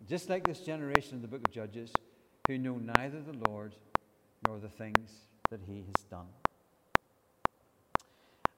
just 0.08 0.30
like 0.30 0.46
this 0.46 0.60
generation 0.60 1.16
in 1.16 1.22
the 1.22 1.28
book 1.28 1.46
of 1.46 1.52
Judges, 1.52 1.92
who 2.46 2.58
know 2.58 2.76
neither 2.76 3.20
the 3.20 3.36
Lord 3.50 3.74
nor 4.46 4.58
the 4.58 4.68
things 4.68 5.10
that 5.50 5.60
he 5.66 5.84
has 5.94 6.04
done. 6.04 6.26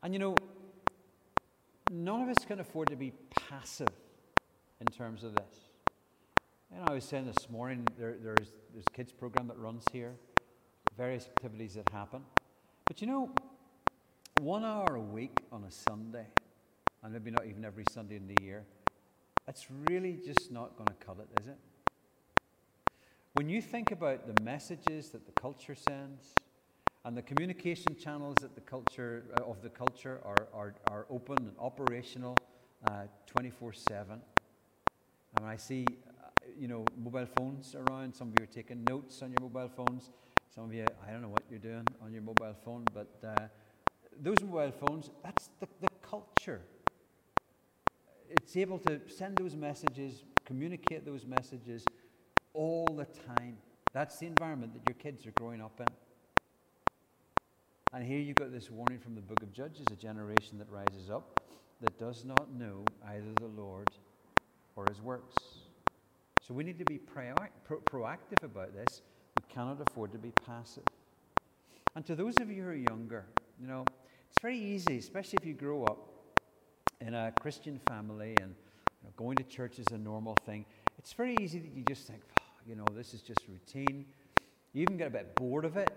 And 0.02 0.12
you 0.12 0.20
know, 0.20 0.36
none 1.90 2.22
of 2.22 2.28
us 2.28 2.44
can 2.44 2.60
afford 2.60 2.88
to 2.88 2.96
be 2.96 3.12
passive 3.48 3.88
in 4.80 4.86
terms 4.86 5.24
of 5.24 5.34
this. 5.34 5.70
And 6.74 6.88
I 6.88 6.92
was 6.92 7.04
saying 7.04 7.26
this 7.26 7.48
morning, 7.50 7.86
there, 7.98 8.16
there's, 8.22 8.52
there's 8.72 8.84
a 8.86 8.92
kids 8.92 9.12
program 9.12 9.48
that 9.48 9.58
runs 9.58 9.84
here, 9.92 10.14
various 10.96 11.26
activities 11.26 11.74
that 11.74 11.88
happen. 11.90 12.22
But 12.86 13.00
you 13.00 13.06
know, 13.06 13.30
one 14.40 14.64
hour 14.64 14.96
a 14.96 15.00
week 15.00 15.38
on 15.52 15.64
a 15.64 15.70
Sunday, 15.70 16.26
and 17.02 17.12
maybe 17.12 17.30
not 17.30 17.46
even 17.46 17.64
every 17.64 17.84
Sunday 17.90 18.16
in 18.16 18.26
the 18.26 18.42
year, 18.42 18.64
it's 19.48 19.66
really 19.88 20.18
just 20.24 20.50
not 20.50 20.76
going 20.76 20.88
to 20.88 21.06
cut 21.06 21.18
it, 21.20 21.40
is 21.40 21.46
it? 21.46 21.56
When 23.34 23.48
you 23.48 23.62
think 23.62 23.92
about 23.92 24.26
the 24.26 24.42
messages 24.42 25.10
that 25.10 25.26
the 25.26 25.32
culture 25.32 25.74
sends 25.74 26.34
and 27.06 27.16
the 27.16 27.22
communication 27.22 27.96
channels 27.96 28.34
the 28.54 28.60
culture 28.60 29.24
uh, 29.34 29.50
of 29.50 29.62
the 29.62 29.70
culture 29.70 30.20
are, 30.24 30.48
are, 30.52 30.74
are 30.86 31.06
open 31.08 31.38
and 31.38 31.54
operational 31.58 32.42
uh, 32.84 33.04
24 33.26 33.72
7. 33.72 34.20
I 35.34 35.40
mean, 35.40 35.48
I 35.48 35.56
see, 35.56 35.86
uh, 35.86 36.28
you 36.58 36.68
know, 36.68 36.84
mobile 36.98 37.26
phones 37.26 37.74
around. 37.74 38.14
Some 38.14 38.28
of 38.28 38.36
you 38.36 38.42
are 38.42 38.46
taking 38.46 38.84
notes 38.84 39.22
on 39.22 39.30
your 39.30 39.40
mobile 39.40 39.70
phones. 39.74 40.10
Some 40.52 40.64
of 40.64 40.74
you, 40.74 40.86
I 41.06 41.12
don't 41.12 41.22
know 41.22 41.28
what 41.28 41.44
you're 41.48 41.60
doing 41.60 41.86
on 42.02 42.12
your 42.12 42.22
mobile 42.22 42.56
phone, 42.64 42.84
but 42.92 43.08
uh, 43.24 43.46
those 44.20 44.42
mobile 44.42 44.72
phones, 44.72 45.10
that's 45.22 45.50
the, 45.60 45.68
the 45.80 45.88
culture 46.02 46.62
it's 48.28 48.56
able 48.56 48.78
to 48.80 49.00
send 49.08 49.36
those 49.36 49.54
messages, 49.54 50.24
communicate 50.44 51.04
those 51.04 51.24
messages 51.24 51.84
all 52.52 52.86
the 52.96 53.04
time. 53.26 53.56
That's 53.92 54.18
the 54.18 54.26
environment 54.26 54.74
that 54.74 54.82
your 54.86 54.94
kids 54.94 55.26
are 55.26 55.30
growing 55.32 55.60
up 55.60 55.80
in. 55.80 55.86
And 57.96 58.04
here 58.04 58.18
you've 58.18 58.36
got 58.36 58.52
this 58.52 58.70
warning 58.70 58.98
from 58.98 59.14
the 59.14 59.22
book 59.22 59.42
of 59.42 59.54
Judges 59.54 59.86
a 59.90 59.96
generation 59.96 60.58
that 60.58 60.70
rises 60.70 61.08
up 61.08 61.40
that 61.80 61.98
does 61.98 62.26
not 62.26 62.52
know 62.52 62.84
either 63.08 63.32
the 63.40 63.46
Lord 63.46 63.88
or 64.76 64.84
his 64.84 65.00
works. 65.00 65.34
So 66.46 66.52
we 66.52 66.62
need 66.62 66.78
to 66.78 66.84
be 66.84 66.98
pro- 66.98 67.46
pro- 67.64 67.80
proactive 67.80 68.42
about 68.42 68.74
this. 68.74 69.00
We 69.34 69.44
cannot 69.48 69.80
afford 69.80 70.12
to 70.12 70.18
be 70.18 70.30
passive. 70.44 70.82
And 71.94 72.04
to 72.04 72.14
those 72.14 72.36
of 72.38 72.50
you 72.50 72.64
who 72.64 72.68
are 72.68 72.74
younger, 72.74 73.24
you 73.58 73.66
know, 73.66 73.86
it's 74.28 74.42
very 74.42 74.58
easy, 74.58 74.98
especially 74.98 75.38
if 75.40 75.46
you 75.46 75.54
grow 75.54 75.84
up 75.84 76.10
in 77.00 77.14
a 77.14 77.32
Christian 77.40 77.78
family 77.78 78.36
and 78.42 78.54
you 79.00 79.04
know, 79.04 79.10
going 79.16 79.36
to 79.36 79.44
church 79.44 79.78
is 79.78 79.86
a 79.92 79.98
normal 79.98 80.36
thing, 80.44 80.66
it's 80.98 81.14
very 81.14 81.34
easy 81.40 81.60
that 81.60 81.74
you 81.74 81.82
just 81.88 82.06
think, 82.06 82.20
oh, 82.38 82.42
you 82.68 82.76
know, 82.76 82.84
this 82.94 83.14
is 83.14 83.22
just 83.22 83.40
routine. 83.48 84.04
You 84.74 84.82
even 84.82 84.98
get 84.98 85.06
a 85.06 85.12
bit 85.12 85.34
bored 85.34 85.64
of 85.64 85.78
it. 85.78 85.96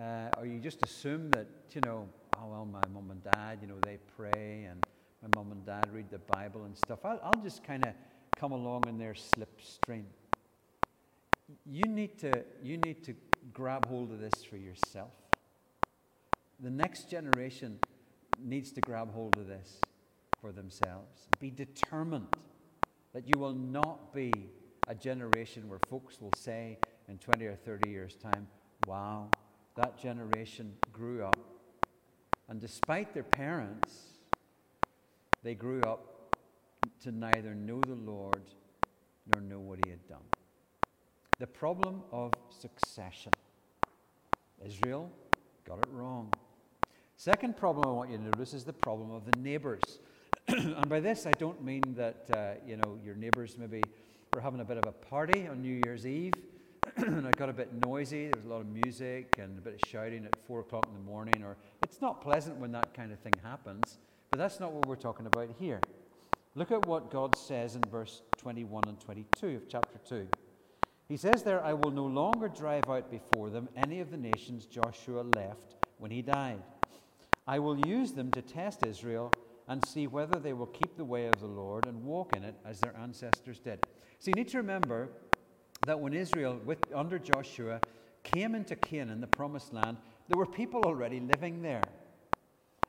Uh, 0.00 0.28
or 0.38 0.46
you 0.46 0.58
just 0.58 0.82
assume 0.82 1.30
that, 1.30 1.46
you 1.72 1.80
know, 1.82 2.08
oh, 2.34 2.46
well, 2.48 2.64
my 2.64 2.86
mum 2.92 3.10
and 3.10 3.22
dad, 3.22 3.58
you 3.60 3.68
know, 3.68 3.78
they 3.84 3.98
pray 4.16 4.66
and 4.70 4.80
my 5.22 5.28
mum 5.28 5.52
and 5.52 5.64
dad 5.66 5.92
read 5.92 6.10
the 6.10 6.18
Bible 6.18 6.64
and 6.64 6.76
stuff. 6.76 7.00
I'll, 7.04 7.20
I'll 7.22 7.42
just 7.42 7.62
kind 7.62 7.84
of 7.84 7.94
come 8.36 8.52
along 8.52 8.88
in 8.88 8.98
their 8.98 9.14
slipstream. 9.14 10.04
You 11.66 11.86
need, 11.86 12.18
to, 12.20 12.42
you 12.62 12.78
need 12.78 13.04
to 13.04 13.14
grab 13.52 13.86
hold 13.86 14.12
of 14.12 14.20
this 14.20 14.42
for 14.42 14.56
yourself. 14.56 15.10
The 16.60 16.70
next 16.70 17.10
generation 17.10 17.78
needs 18.42 18.72
to 18.72 18.80
grab 18.80 19.12
hold 19.12 19.36
of 19.36 19.46
this 19.46 19.78
for 20.40 20.52
themselves. 20.52 21.28
Be 21.38 21.50
determined 21.50 22.28
that 23.12 23.28
you 23.28 23.38
will 23.38 23.54
not 23.54 24.14
be 24.14 24.32
a 24.88 24.94
generation 24.94 25.68
where 25.68 25.78
folks 25.90 26.20
will 26.20 26.32
say 26.36 26.78
in 27.08 27.18
20 27.18 27.44
or 27.46 27.54
30 27.54 27.88
years' 27.88 28.16
time, 28.16 28.48
wow, 28.86 29.30
that 29.76 29.98
generation 29.98 30.74
grew 30.92 31.24
up. 31.24 31.38
And 32.48 32.60
despite 32.60 33.14
their 33.14 33.22
parents, 33.22 33.94
they 35.42 35.54
grew 35.54 35.80
up 35.82 36.36
to 37.02 37.12
neither 37.12 37.54
know 37.54 37.80
the 37.80 37.94
Lord 37.94 38.42
nor 39.32 39.40
know 39.40 39.60
what 39.60 39.78
he 39.84 39.90
had 39.90 40.06
done. 40.06 40.24
The 41.38 41.46
problem 41.46 42.02
of 42.12 42.32
succession. 42.50 43.32
Israel 44.64 45.10
got 45.66 45.78
it 45.78 45.88
wrong. 45.90 46.32
Second 47.16 47.56
problem 47.56 47.88
I 47.88 47.92
want 47.92 48.10
you 48.10 48.18
to 48.18 48.24
notice 48.24 48.54
is 48.54 48.64
the 48.64 48.72
problem 48.72 49.10
of 49.10 49.24
the 49.24 49.38
neighbors. 49.38 50.00
and 50.48 50.88
by 50.88 51.00
this, 51.00 51.26
I 51.26 51.32
don't 51.32 51.62
mean 51.64 51.82
that 51.96 52.26
uh, 52.34 52.54
you 52.66 52.76
know 52.76 52.98
your 53.04 53.14
neighbors 53.14 53.56
maybe 53.58 53.82
were 54.34 54.40
having 54.40 54.60
a 54.60 54.64
bit 54.64 54.76
of 54.76 54.84
a 54.86 54.92
party 54.92 55.46
on 55.46 55.62
New 55.62 55.80
Year's 55.84 56.06
Eve, 56.06 56.32
and 56.96 57.26
it 57.26 57.36
got 57.36 57.48
a 57.48 57.52
bit 57.52 57.72
noisy. 57.74 58.26
There 58.26 58.36
was 58.36 58.44
a 58.44 58.48
lot 58.48 58.60
of 58.60 58.68
music 58.68 59.36
and 59.38 59.58
a 59.58 59.60
bit 59.60 59.74
of 59.74 59.88
shouting 59.88 60.24
at 60.24 60.34
four 60.46 60.60
o'clock 60.60 60.86
in 60.88 60.94
the 60.94 61.10
morning. 61.10 61.42
Or 61.42 61.56
it's 61.82 62.00
not 62.00 62.20
pleasant 62.20 62.56
when 62.58 62.72
that 62.72 62.94
kind 62.94 63.12
of 63.12 63.18
thing 63.20 63.34
happens. 63.42 63.98
But 64.30 64.38
that's 64.38 64.60
not 64.60 64.72
what 64.72 64.86
we're 64.86 64.96
talking 64.96 65.26
about 65.26 65.50
here. 65.58 65.80
Look 66.54 66.70
at 66.70 66.82
what 66.82 67.10
God 67.10 67.36
says 67.36 67.76
in 67.76 67.82
verse 67.88 68.22
21 68.36 68.88
and 68.88 69.00
22 69.00 69.46
of 69.56 69.68
chapter 69.68 69.98
2. 70.08 70.28
He 71.08 71.16
says 71.16 71.42
there, 71.42 71.62
I 71.62 71.72
will 71.72 71.90
no 71.90 72.06
longer 72.06 72.48
drive 72.48 72.88
out 72.88 73.10
before 73.10 73.50
them 73.50 73.68
any 73.76 74.00
of 74.00 74.10
the 74.10 74.16
nations 74.16 74.66
Joshua 74.66 75.22
left 75.22 75.76
when 75.98 76.10
he 76.10 76.22
died. 76.22 76.62
I 77.46 77.58
will 77.58 77.78
use 77.86 78.12
them 78.12 78.30
to 78.32 78.42
test 78.42 78.84
Israel 78.84 79.32
and 79.68 79.84
see 79.84 80.06
whether 80.06 80.38
they 80.38 80.52
will 80.52 80.66
keep 80.66 80.96
the 80.96 81.04
way 81.04 81.26
of 81.26 81.40
the 81.40 81.46
Lord 81.46 81.86
and 81.86 82.04
walk 82.04 82.34
in 82.34 82.44
it 82.44 82.54
as 82.64 82.80
their 82.80 82.94
ancestors 82.96 83.58
did. 83.58 83.86
So 84.18 84.30
you 84.30 84.34
need 84.34 84.48
to 84.48 84.58
remember 84.58 85.10
that 85.86 85.98
when 85.98 86.12
Israel, 86.12 86.60
with, 86.64 86.78
under 86.94 87.18
Joshua, 87.18 87.80
came 88.22 88.54
into 88.54 88.76
Canaan, 88.76 89.20
the 89.20 89.26
promised 89.26 89.72
land, 89.72 89.96
there 90.28 90.38
were 90.38 90.46
people 90.46 90.82
already 90.84 91.20
living 91.20 91.62
there. 91.62 91.82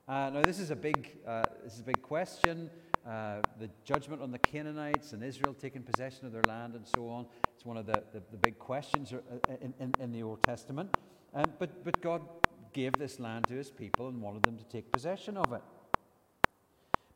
Uh, 0.07 0.29
now, 0.29 0.41
this 0.43 0.59
is 0.59 0.69
a 0.69 0.75
big, 0.75 1.17
uh, 1.27 1.43
this 1.63 1.73
is 1.73 1.79
a 1.79 1.83
big 1.83 2.01
question. 2.01 2.69
Uh, 3.07 3.41
the 3.59 3.69
judgment 3.83 4.21
on 4.21 4.31
the 4.31 4.39
Canaanites 4.39 5.13
and 5.13 5.23
Israel 5.23 5.53
taking 5.53 5.81
possession 5.81 6.25
of 6.25 6.31
their 6.31 6.43
land 6.43 6.75
and 6.75 6.85
so 6.95 7.09
on. 7.09 7.25
It's 7.53 7.65
one 7.65 7.77
of 7.77 7.85
the, 7.85 8.03
the, 8.13 8.21
the 8.31 8.37
big 8.37 8.59
questions 8.59 9.11
uh, 9.13 9.17
in, 9.61 9.73
in, 9.79 9.93
in, 9.99 10.11
the 10.11 10.23
Old 10.23 10.41
Testament. 10.43 10.95
Um, 11.33 11.45
but, 11.59 11.83
but 11.83 11.99
God 12.01 12.21
gave 12.71 12.93
this 12.93 13.19
land 13.19 13.47
to 13.47 13.53
his 13.53 13.71
people 13.71 14.07
and 14.07 14.21
wanted 14.21 14.43
them 14.43 14.57
to 14.57 14.63
take 14.65 14.91
possession 14.91 15.35
of 15.35 15.51
it. 15.51 15.61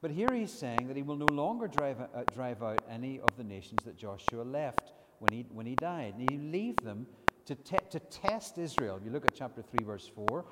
But 0.02 0.12
here 0.12 0.34
he's 0.34 0.52
saying 0.52 0.88
that 0.88 0.96
he 0.96 1.04
will 1.04 1.16
no 1.16 1.26
longer 1.26 1.68
drive, 1.68 2.00
uh, 2.02 2.24
drive 2.34 2.62
out 2.62 2.82
any 2.90 3.20
of 3.20 3.36
the 3.38 3.44
nations 3.44 3.80
that 3.86 3.98
Joshua 3.98 4.44
left 4.44 4.92
when 5.20 5.32
he, 5.32 5.46
when 5.52 5.66
he 5.66 5.76
died. 5.76 6.16
And 6.18 6.30
he 6.30 6.38
leave 6.38 6.84
them 6.84 7.08
to, 7.46 7.56
te- 7.56 7.78
to 7.92 8.00
test 8.00 8.58
Israel. 8.58 8.98
If 8.98 9.06
you 9.06 9.12
look 9.12 9.26
at 9.26 9.34
chapter 9.34 9.62
3, 9.62 9.84
verse 9.84 10.10
4, 10.14 10.46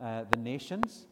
uh, 0.00 0.24
the 0.30 0.36
nations 0.36 1.06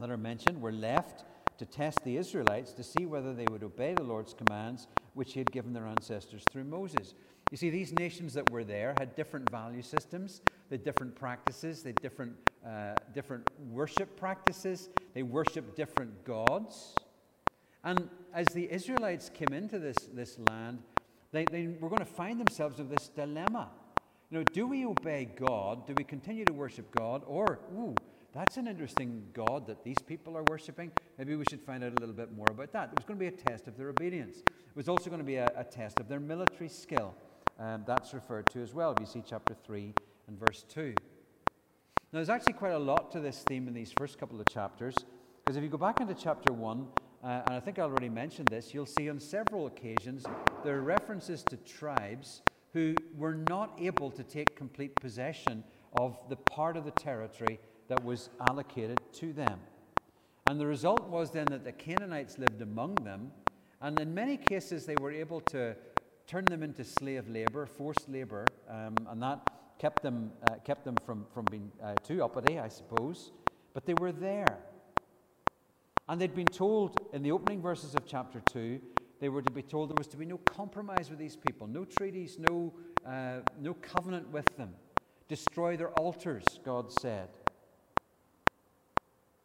that 0.00 0.10
are 0.10 0.16
mentioned 0.16 0.60
were 0.60 0.72
left 0.72 1.24
to 1.58 1.64
test 1.64 2.04
the 2.04 2.16
Israelites 2.16 2.72
to 2.72 2.82
see 2.82 3.06
whether 3.06 3.32
they 3.32 3.48
would 3.48 3.62
obey 3.62 3.94
the 3.94 4.02
Lord's 4.02 4.34
commands, 4.34 4.88
which 5.14 5.32
he 5.32 5.40
had 5.40 5.50
given 5.50 5.72
their 5.72 5.86
ancestors 5.86 6.42
through 6.50 6.64
Moses. 6.64 7.14
You 7.50 7.56
see, 7.56 7.70
these 7.70 7.92
nations 7.92 8.34
that 8.34 8.48
were 8.48 8.64
there 8.64 8.92
had 8.94 9.14
different 9.14 9.48
value 9.50 9.82
systems, 9.82 10.42
they 10.68 10.74
had 10.74 10.84
different 10.84 11.14
practices, 11.14 11.82
they 11.82 11.90
had 11.90 12.02
different, 12.02 12.34
uh, 12.66 12.94
different 13.14 13.48
worship 13.70 14.16
practices, 14.18 14.88
they 15.14 15.22
worshiped 15.22 15.76
different 15.76 16.24
gods. 16.24 16.96
And 17.84 18.10
as 18.34 18.48
the 18.48 18.70
Israelites 18.70 19.30
came 19.32 19.52
into 19.52 19.78
this, 19.78 19.96
this 20.12 20.38
land, 20.40 20.82
they, 21.32 21.44
they 21.44 21.66
were 21.66 21.88
going 21.88 22.00
to 22.00 22.04
find 22.04 22.40
themselves 22.40 22.78
with 22.78 22.90
this 22.90 23.08
dilemma. 23.08 23.70
You 24.30 24.38
know, 24.38 24.44
do 24.44 24.66
we 24.66 24.84
obey 24.84 25.28
God? 25.36 25.86
Do 25.86 25.94
we 25.94 26.04
continue 26.04 26.44
to 26.44 26.52
worship 26.52 26.90
God? 26.90 27.22
Or, 27.26 27.60
ooh, 27.74 27.94
that's 28.32 28.56
an 28.56 28.66
interesting 28.66 29.22
God 29.32 29.66
that 29.66 29.84
these 29.84 29.98
people 30.06 30.36
are 30.36 30.42
worshiping. 30.42 30.90
Maybe 31.16 31.36
we 31.36 31.44
should 31.48 31.62
find 31.62 31.84
out 31.84 31.92
a 31.92 31.96
little 31.96 32.14
bit 32.14 32.36
more 32.36 32.50
about 32.50 32.72
that. 32.72 32.90
It 32.90 32.96
was 32.96 33.04
going 33.04 33.18
to 33.18 33.20
be 33.20 33.28
a 33.28 33.30
test 33.30 33.68
of 33.68 33.76
their 33.76 33.88
obedience. 33.88 34.38
It 34.38 34.76
was 34.76 34.88
also 34.88 35.10
going 35.10 35.20
to 35.20 35.26
be 35.26 35.36
a, 35.36 35.50
a 35.56 35.64
test 35.64 36.00
of 36.00 36.08
their 36.08 36.20
military 36.20 36.68
skill. 36.68 37.14
Um, 37.58 37.84
that's 37.86 38.12
referred 38.12 38.50
to 38.50 38.60
as 38.60 38.74
well. 38.74 38.92
If 38.92 39.00
you 39.00 39.06
see 39.06 39.22
chapter 39.26 39.54
3 39.64 39.94
and 40.28 40.38
verse 40.38 40.64
2. 40.68 40.92
Now, 42.12 42.18
there's 42.18 42.28
actually 42.28 42.54
quite 42.54 42.72
a 42.72 42.78
lot 42.78 43.10
to 43.12 43.20
this 43.20 43.42
theme 43.46 43.68
in 43.68 43.74
these 43.74 43.92
first 43.96 44.18
couple 44.18 44.40
of 44.40 44.46
chapters, 44.48 44.94
because 45.44 45.56
if 45.56 45.62
you 45.62 45.68
go 45.68 45.78
back 45.78 46.00
into 46.00 46.14
chapter 46.14 46.52
1, 46.52 46.86
uh, 47.22 47.42
and 47.46 47.54
I 47.54 47.60
think 47.60 47.78
I 47.78 47.82
already 47.82 48.08
mentioned 48.08 48.50
this, 48.50 48.74
you'll 48.74 48.86
see 48.86 49.08
on 49.08 49.18
several 49.18 49.66
occasions 49.66 50.24
there 50.64 50.76
are 50.76 50.82
references 50.82 51.42
to 51.44 51.56
tribes 51.56 52.42
who 52.72 52.96
were 53.16 53.34
not 53.34 53.78
able 53.80 54.10
to 54.10 54.22
take 54.22 54.56
complete 54.56 55.00
possession 55.00 55.64
of 55.92 56.18
the 56.28 56.36
part 56.36 56.76
of 56.76 56.84
the 56.84 56.90
territory 56.90 57.58
that 57.88 58.02
was 58.02 58.28
allocated 58.40 58.98
to 59.14 59.32
them. 59.32 59.58
And 60.46 60.60
the 60.60 60.66
result 60.66 61.08
was 61.08 61.30
then 61.30 61.50
that 61.50 61.64
the 61.64 61.72
Canaanites 61.72 62.38
lived 62.38 62.62
among 62.62 63.04
them, 63.04 63.32
and 63.80 63.98
in 63.98 64.14
many 64.14 64.36
cases 64.36 64.86
they 64.86 64.96
were 64.96 65.10
able 65.10 65.40
to 65.42 65.74
turn 66.26 66.48
them 66.48 66.62
into 66.62 66.84
slave 66.84 67.28
labor, 67.28 67.66
forced 67.66 68.08
labor, 68.08 68.52
um, 68.68 69.06
and 69.10 69.22
that 69.22 69.40
kept 69.78 70.02
them, 70.02 70.32
uh, 70.42 70.56
kept 70.64 70.84
them 70.84 70.98
from, 71.04 71.26
from 71.32 71.46
being 71.46 71.70
uh, 71.82 71.96
too 72.02 72.22
uppity, 72.22 72.58
I 72.58 72.68
suppose. 72.68 73.32
But 73.74 73.86
they 73.86 73.94
were 73.94 74.12
there. 74.12 74.58
And 76.08 76.20
they'd 76.20 76.34
been 76.34 76.46
told 76.46 77.08
in 77.12 77.22
the 77.22 77.32
opening 77.32 77.60
verses 77.60 77.94
of 77.94 78.06
chapter 78.06 78.40
2, 78.52 78.80
they 79.18 79.28
were 79.28 79.42
to 79.42 79.50
be 79.50 79.62
told 79.62 79.90
there 79.90 79.96
was 79.96 80.06
to 80.08 80.16
be 80.16 80.26
no 80.26 80.38
compromise 80.38 81.10
with 81.10 81.18
these 81.18 81.36
people, 81.36 81.66
no 81.66 81.84
treaties, 81.84 82.38
no, 82.38 82.72
uh, 83.06 83.38
no 83.60 83.74
covenant 83.74 84.30
with 84.30 84.56
them. 84.56 84.74
Destroy 85.28 85.76
their 85.76 85.90
altars, 85.90 86.44
God 86.64 86.92
said. 86.92 87.28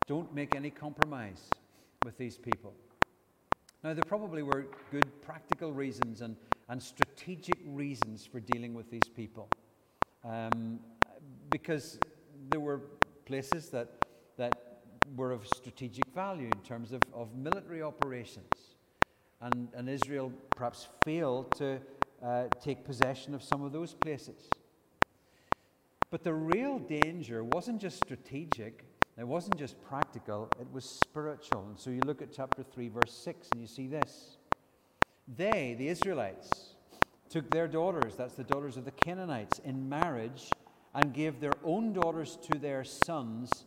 Don't 0.07 0.33
make 0.35 0.55
any 0.55 0.69
compromise 0.69 1.49
with 2.03 2.17
these 2.17 2.37
people. 2.37 2.73
Now, 3.83 3.93
there 3.93 4.03
probably 4.03 4.43
were 4.43 4.67
good 4.91 5.09
practical 5.23 5.71
reasons 5.71 6.21
and, 6.21 6.35
and 6.69 6.81
strategic 6.81 7.57
reasons 7.65 8.25
for 8.25 8.39
dealing 8.39 8.75
with 8.75 8.91
these 8.91 9.09
people. 9.15 9.49
Um, 10.23 10.79
because 11.49 11.97
there 12.49 12.59
were 12.59 12.81
places 13.25 13.69
that, 13.69 14.05
that 14.37 14.70
were 15.15 15.31
of 15.31 15.45
strategic 15.47 16.05
value 16.13 16.47
in 16.47 16.59
terms 16.61 16.91
of, 16.91 17.01
of 17.13 17.35
military 17.35 17.81
operations. 17.81 18.75
And, 19.41 19.69
and 19.75 19.89
Israel 19.89 20.31
perhaps 20.55 20.87
failed 21.03 21.55
to 21.57 21.79
uh, 22.23 22.43
take 22.61 22.85
possession 22.85 23.33
of 23.33 23.43
some 23.43 23.63
of 23.63 23.71
those 23.71 23.93
places. 23.93 24.49
But 26.09 26.23
the 26.23 26.33
real 26.33 26.77
danger 26.77 27.43
wasn't 27.43 27.81
just 27.81 27.97
strategic, 27.97 28.83
it 29.17 29.27
wasn't 29.27 29.57
just 29.57 29.81
practical, 29.83 30.49
it 30.59 30.67
was 30.71 30.85
spiritual. 30.85 31.65
And 31.69 31.79
so 31.79 31.89
you 31.89 32.01
look 32.01 32.21
at 32.21 32.31
chapter 32.31 32.63
3, 32.63 32.89
verse 32.89 33.13
6, 33.13 33.49
and 33.51 33.61
you 33.61 33.67
see 33.67 33.87
this. 33.87 34.37
They, 35.27 35.75
the 35.77 35.87
Israelites, 35.87 36.75
took 37.29 37.49
their 37.49 37.67
daughters, 37.67 38.15
that's 38.15 38.33
the 38.33 38.43
daughters 38.43 38.77
of 38.77 38.85
the 38.85 38.91
Canaanites, 38.91 39.59
in 39.59 39.87
marriage 39.87 40.49
and 40.93 41.13
gave 41.13 41.39
their 41.39 41.53
own 41.63 41.93
daughters 41.93 42.37
to 42.51 42.57
their 42.57 42.83
sons 42.83 43.65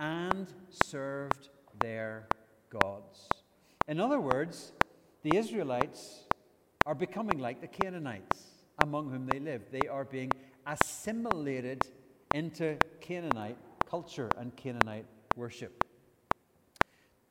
and 0.00 0.48
served 0.70 1.50
their 1.78 2.26
gods. 2.70 3.28
In 3.86 4.00
other 4.00 4.18
words, 4.18 4.72
the 5.22 5.36
Israelites 5.36 6.24
are 6.86 6.94
becoming 6.94 7.38
like 7.38 7.60
the 7.60 7.66
Canaanites 7.66 8.46
among 8.82 9.10
whom 9.10 9.26
they 9.26 9.38
live. 9.38 9.62
They 9.70 9.86
are 9.88 10.04
being 10.04 10.32
assimilated 10.66 11.86
into 12.34 12.78
Canaanite 13.00 13.58
culture 13.88 14.30
and 14.38 14.56
Canaanite 14.56 15.04
worship. 15.36 15.84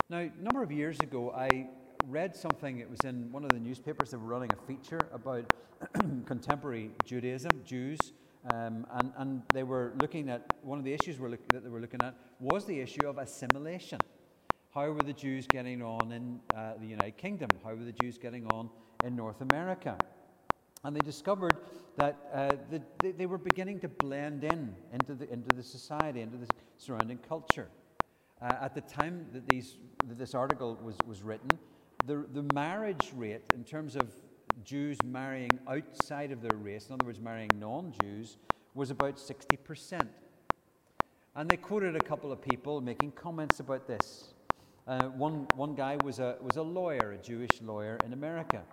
Now, 0.10 0.20
a 0.20 0.32
number 0.40 0.62
of 0.62 0.72
years 0.72 1.00
ago, 1.00 1.32
I 1.32 1.68
read 2.08 2.36
something, 2.36 2.80
it 2.80 2.90
was 2.90 3.00
in 3.04 3.32
one 3.32 3.44
of 3.44 3.52
the 3.52 3.60
newspapers, 3.60 4.12
they 4.12 4.18
were 4.18 4.28
running 4.28 4.52
a 4.52 4.68
feature 4.68 5.00
about 5.12 5.52
contemporary 6.26 6.92
Judaism, 7.04 7.52
Jews 7.66 8.00
um, 8.46 8.88
and, 8.92 9.12
and 9.18 9.42
they 9.52 9.64
were 9.64 9.94
looking 9.98 10.30
at 10.30 10.58
one 10.62 10.80
of 10.80 10.86
the 10.86 10.94
issues 10.94 11.20
look, 11.20 11.40
that 11.52 11.64
they 11.64 11.70
were 11.70 11.82
looking 11.82 12.02
at 12.02 12.16
was 12.40 12.66
the 12.66 12.80
issue 12.80 13.08
of 13.08 13.18
assimilation. 13.18 14.02
How 14.74 14.90
were 14.92 15.04
the 15.04 15.14
Jews 15.14 15.48
getting 15.48 15.82
on 15.82 16.12
in 16.12 16.40
uh, 16.56 16.74
the 16.80 16.86
United 16.88 17.18
Kingdom? 17.18 17.54
How 17.64 17.74
were 17.74 17.84
the 17.84 17.92
Jews 17.92 18.18
getting 18.18 18.46
on 18.46 18.70
in 19.04 19.16
North 19.16 19.42
America? 19.42 19.98
And 20.84 20.96
they 20.96 21.02
discovered 21.02 21.58
that 21.98 22.18
uh, 22.34 22.56
the, 22.70 22.82
they, 23.02 23.12
they, 23.12 23.26
were 23.26 23.38
beginning 23.38 23.80
to 23.82 23.90
blend 23.90 24.46
in 24.46 24.74
into 24.94 25.16
the, 25.16 25.30
into 25.30 25.52
the 25.52 25.64
society, 25.64 26.22
into 26.22 26.38
the 26.38 26.48
surrounding 26.78 27.18
culture. 27.18 27.68
Uh, 28.42 28.56
at 28.62 28.74
the 28.74 28.82
time 28.82 29.26
that, 29.34 29.46
these, 29.46 29.78
that 30.08 30.18
this 30.18 30.34
article 30.34 30.80
was, 30.82 31.04
was 31.06 31.22
written, 31.22 31.60
the, 32.06 32.26
the 32.32 32.42
marriage 32.42 33.12
rate 33.16 33.42
in 33.54 33.66
terms 33.66 33.98
of 33.98 34.14
Jews 34.64 34.98
marrying 35.04 35.60
outside 35.68 36.32
of 36.32 36.42
their 36.42 36.56
race, 36.56 36.88
in 36.88 36.94
other 36.94 37.06
words, 37.06 37.20
marrying 37.20 37.52
non 37.60 37.94
Jews, 38.02 38.38
was 38.74 38.92
about 38.92 39.18
60%. 39.18 40.08
And 41.36 41.50
they 41.50 41.58
quoted 41.58 41.96
a 41.96 42.02
couple 42.02 42.32
of 42.32 42.42
people 42.42 42.82
making 42.82 43.12
comments 43.12 43.60
about 43.60 43.88
this. 43.88 44.34
Uh, 44.88 45.08
one, 45.08 45.48
one 45.56 45.76
guy 45.76 45.96
was 45.98 46.20
a, 46.20 46.38
was 46.42 46.58
a 46.58 46.62
lawyer, 46.62 47.12
a 47.12 47.18
Jewish 47.18 47.62
lawyer 47.62 48.00
in 48.06 48.14
America. 48.14 48.64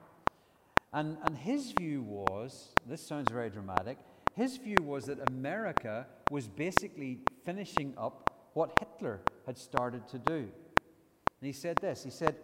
And, 0.93 1.19
and 1.25 1.37
his 1.37 1.73
view 1.73 2.03
was 2.03 2.69
this 2.87 3.07
sounds 3.07 3.31
very 3.31 3.51
dramatic 3.51 3.99
his 4.37 4.59
view 4.59 4.83
was 4.83 5.07
that 5.07 5.27
America 5.29 6.07
was 6.31 6.47
basically 6.47 7.21
finishing 7.45 7.95
up 7.97 8.51
what 8.53 8.79
Hitler 8.79 9.21
had 9.47 9.57
started 9.57 10.07
to 10.09 10.19
do. 10.19 10.35
And 10.35 11.43
he 11.43 11.53
said 11.53 11.79
this 11.81 12.05
He 12.05 12.11
said, 12.11 12.37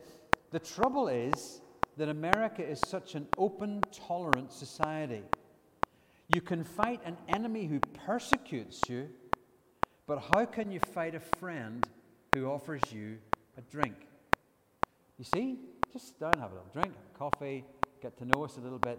The 0.50 0.59
trouble 0.59 1.09
is 1.09 1.61
that 1.96 2.09
America 2.09 2.66
is 2.66 2.81
such 2.87 3.14
an 3.14 3.26
open, 3.37 3.83
tolerant 3.92 4.52
society. 4.52 5.22
You 6.35 6.40
can 6.40 6.64
fight 6.64 7.00
an 7.05 7.16
enemy 7.28 7.66
who 7.66 7.81
persecutes 8.07 8.81
you, 8.88 9.09
but 10.07 10.22
how 10.33 10.44
can 10.46 10.72
you 10.72 10.81
fight 10.81 11.14
a 11.14 11.20
friend 11.20 11.87
who 12.35 12.46
offers 12.46 12.81
you 12.90 13.18
a 13.59 13.61
drink? 13.62 13.94
You 15.18 15.24
see, 15.24 15.59
just 15.92 16.18
down, 16.18 16.33
have 16.38 16.52
a 16.52 16.55
little 16.55 16.70
drink, 16.72 16.88
have 16.96 17.18
coffee, 17.18 17.64
get 18.00 18.16
to 18.18 18.24
know 18.24 18.44
us 18.44 18.57
a 18.57 18.61
little 18.61 18.78
bit. 18.78 18.98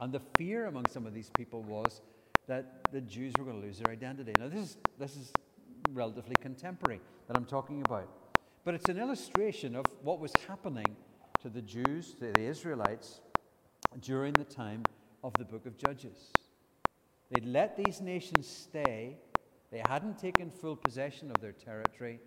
And 0.00 0.12
the 0.12 0.20
fear 0.36 0.66
among 0.66 0.86
some 0.90 1.06
of 1.06 1.14
these 1.14 1.30
people 1.36 1.62
was 1.62 2.00
that 2.48 2.92
the 2.92 3.00
Jews 3.00 3.32
were 3.38 3.44
going 3.44 3.60
to 3.60 3.66
lose 3.66 3.78
their 3.78 3.92
identity. 3.92 4.32
Now, 4.38 4.48
this 4.48 4.60
is, 4.60 4.76
this 4.98 5.16
is 5.16 5.32
relatively 5.92 6.34
contemporary 6.40 7.00
that 7.28 7.36
I'm 7.36 7.44
talking 7.44 7.82
about. 7.86 8.08
But 8.64 8.74
it's 8.74 8.88
an 8.88 8.98
illustration 8.98 9.76
of 9.76 9.84
what 10.02 10.18
was 10.18 10.32
happening 10.48 10.96
to 11.44 11.50
the 11.50 11.60
Jews, 11.60 12.14
to 12.14 12.32
the 12.32 12.40
Israelites, 12.40 13.20
during 14.00 14.32
the 14.32 14.44
time 14.44 14.82
of 15.22 15.36
the 15.36 15.44
book 15.44 15.66
of 15.66 15.76
Judges. 15.76 16.32
They'd 17.30 17.44
let 17.44 17.76
these 17.76 18.00
nations 18.00 18.48
stay, 18.48 19.18
they 19.70 19.82
hadn't 19.86 20.18
taken 20.18 20.48
full 20.48 20.74
possession 20.74 21.30
of 21.30 21.42
their 21.42 21.52
territory. 21.52 22.18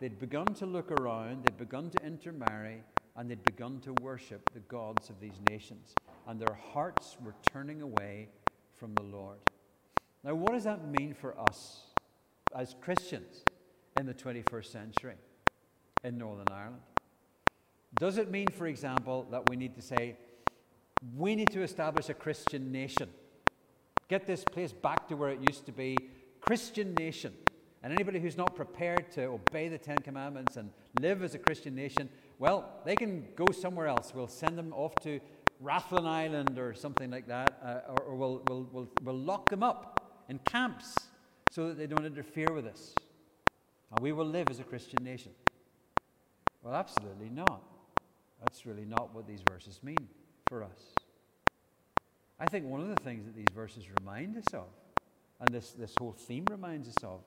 They'd 0.00 0.18
begun 0.18 0.46
to 0.54 0.64
look 0.64 0.90
around, 0.90 1.44
they'd 1.44 1.58
begun 1.58 1.90
to 1.90 2.06
intermarry, 2.06 2.82
and 3.14 3.30
they'd 3.30 3.44
begun 3.44 3.78
to 3.80 3.92
worship 4.00 4.48
the 4.54 4.60
gods 4.60 5.10
of 5.10 5.20
these 5.20 5.38
nations. 5.50 5.94
And 6.26 6.40
their 6.40 6.56
hearts 6.72 7.18
were 7.22 7.34
turning 7.52 7.82
away 7.82 8.30
from 8.72 8.94
the 8.94 9.02
Lord. 9.02 9.36
Now, 10.24 10.34
what 10.34 10.52
does 10.52 10.64
that 10.64 10.88
mean 10.98 11.12
for 11.12 11.38
us 11.38 11.82
as 12.56 12.74
Christians 12.80 13.42
in 14.00 14.06
the 14.06 14.14
21st 14.14 14.72
century 14.72 15.16
in 16.02 16.16
Northern 16.16 16.48
Ireland? 16.50 16.80
Does 17.98 18.18
it 18.18 18.30
mean, 18.30 18.48
for 18.48 18.66
example, 18.66 19.26
that 19.30 19.48
we 19.48 19.56
need 19.56 19.74
to 19.74 19.82
say, 19.82 20.16
we 21.16 21.34
need 21.34 21.50
to 21.52 21.62
establish 21.62 22.08
a 22.08 22.14
Christian 22.14 22.70
nation? 22.70 23.08
Get 24.08 24.26
this 24.26 24.44
place 24.44 24.72
back 24.72 25.08
to 25.08 25.16
where 25.16 25.30
it 25.30 25.40
used 25.40 25.66
to 25.66 25.72
be, 25.72 25.96
Christian 26.40 26.94
nation. 26.94 27.32
And 27.82 27.92
anybody 27.92 28.20
who's 28.20 28.36
not 28.36 28.54
prepared 28.54 29.10
to 29.12 29.24
obey 29.24 29.68
the 29.68 29.78
Ten 29.78 29.98
Commandments 29.98 30.56
and 30.56 30.70
live 31.00 31.22
as 31.22 31.34
a 31.34 31.38
Christian 31.38 31.74
nation, 31.74 32.08
well, 32.38 32.80
they 32.84 32.96
can 32.96 33.26
go 33.34 33.46
somewhere 33.52 33.86
else. 33.86 34.12
We'll 34.14 34.28
send 34.28 34.58
them 34.58 34.72
off 34.72 34.94
to 35.02 35.20
Rathlin 35.64 36.06
Island 36.06 36.58
or 36.58 36.74
something 36.74 37.10
like 37.10 37.26
that, 37.28 37.58
uh, 37.64 37.92
or, 37.92 38.02
or 38.02 38.14
we'll, 38.16 38.42
we'll, 38.48 38.68
we'll, 38.72 38.88
we'll 39.02 39.18
lock 39.18 39.48
them 39.48 39.62
up 39.62 40.24
in 40.28 40.38
camps 40.40 40.94
so 41.50 41.68
that 41.68 41.78
they 41.78 41.86
don't 41.86 42.04
interfere 42.04 42.52
with 42.52 42.66
us. 42.66 42.94
And 43.90 44.00
we 44.00 44.12
will 44.12 44.26
live 44.26 44.48
as 44.50 44.60
a 44.60 44.64
Christian 44.64 45.02
nation. 45.02 45.32
Well, 46.62 46.74
absolutely 46.74 47.30
not. 47.30 47.62
That's 48.40 48.66
really 48.66 48.84
not 48.84 49.14
what 49.14 49.26
these 49.26 49.40
verses 49.48 49.80
mean 49.82 50.08
for 50.46 50.62
us. 50.62 50.94
I 52.38 52.46
think 52.46 52.66
one 52.66 52.80
of 52.80 52.88
the 52.88 53.02
things 53.02 53.24
that 53.24 53.34
these 53.34 53.54
verses 53.54 53.84
remind 54.00 54.36
us 54.36 54.52
of, 54.52 54.68
and 55.40 55.54
this, 55.54 55.70
this 55.72 55.94
whole 55.98 56.12
theme 56.12 56.44
reminds 56.50 56.88
us 56.88 57.02
of, 57.02 57.20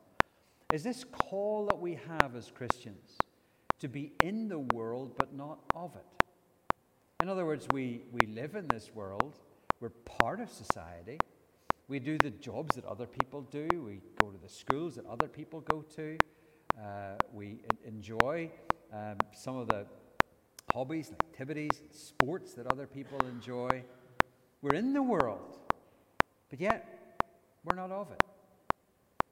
is 0.72 0.84
this 0.84 1.04
call 1.04 1.66
that 1.66 1.80
we 1.80 2.00
have 2.08 2.36
as 2.36 2.52
Christians 2.52 3.18
to 3.80 3.88
be 3.88 4.14
in 4.22 4.48
the 4.48 4.60
world 4.60 5.14
but 5.18 5.34
not 5.34 5.60
of 5.74 5.96
it. 5.96 6.06
In 7.22 7.28
other 7.28 7.46
words, 7.46 7.68
we, 7.72 8.04
we 8.12 8.28
live 8.28 8.56
in 8.56 8.68
this 8.68 8.92
world, 8.94 9.40
we're 9.80 9.90
part 9.90 10.40
of 10.40 10.50
society, 10.50 11.18
we 11.88 12.00
do 12.00 12.18
the 12.20 12.30
jobs 12.30 12.76
that 12.76 12.86
other 12.86 13.08
people 13.08 13.42
do, 13.42 13.68
we 13.84 14.02
go 14.20 14.30
to 14.30 14.38
the 14.38 14.50
schools 14.50 14.96
that 14.96 15.06
other 15.08 15.28
people 15.28 15.62
go 15.62 15.84
to, 15.96 16.18
uh, 16.80 17.16
we 17.34 17.58
enjoy 17.84 18.50
um, 18.94 19.18
some 19.34 19.58
of 19.58 19.68
the 19.68 19.86
hobbies, 20.74 21.10
and 21.10 21.18
activities, 21.22 21.72
and 21.82 21.94
sports 21.94 22.54
that 22.54 22.68
other 22.68 22.88
people 22.88 23.20
enjoy. 23.28 23.84
We're 24.62 24.76
in 24.76 24.94
the 24.94 25.04
world, 25.04 25.58
but 26.50 26.60
yet 26.60 27.22
we're 27.64 27.76
not 27.76 27.92
of 27.92 28.12
it. 28.12 28.22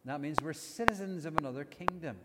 that 0.06 0.21
means 0.21 0.38
we're 0.41 0.54
citizens 0.54 1.26
of 1.26 1.38
another 1.38 1.63
kingdom. 1.63 2.17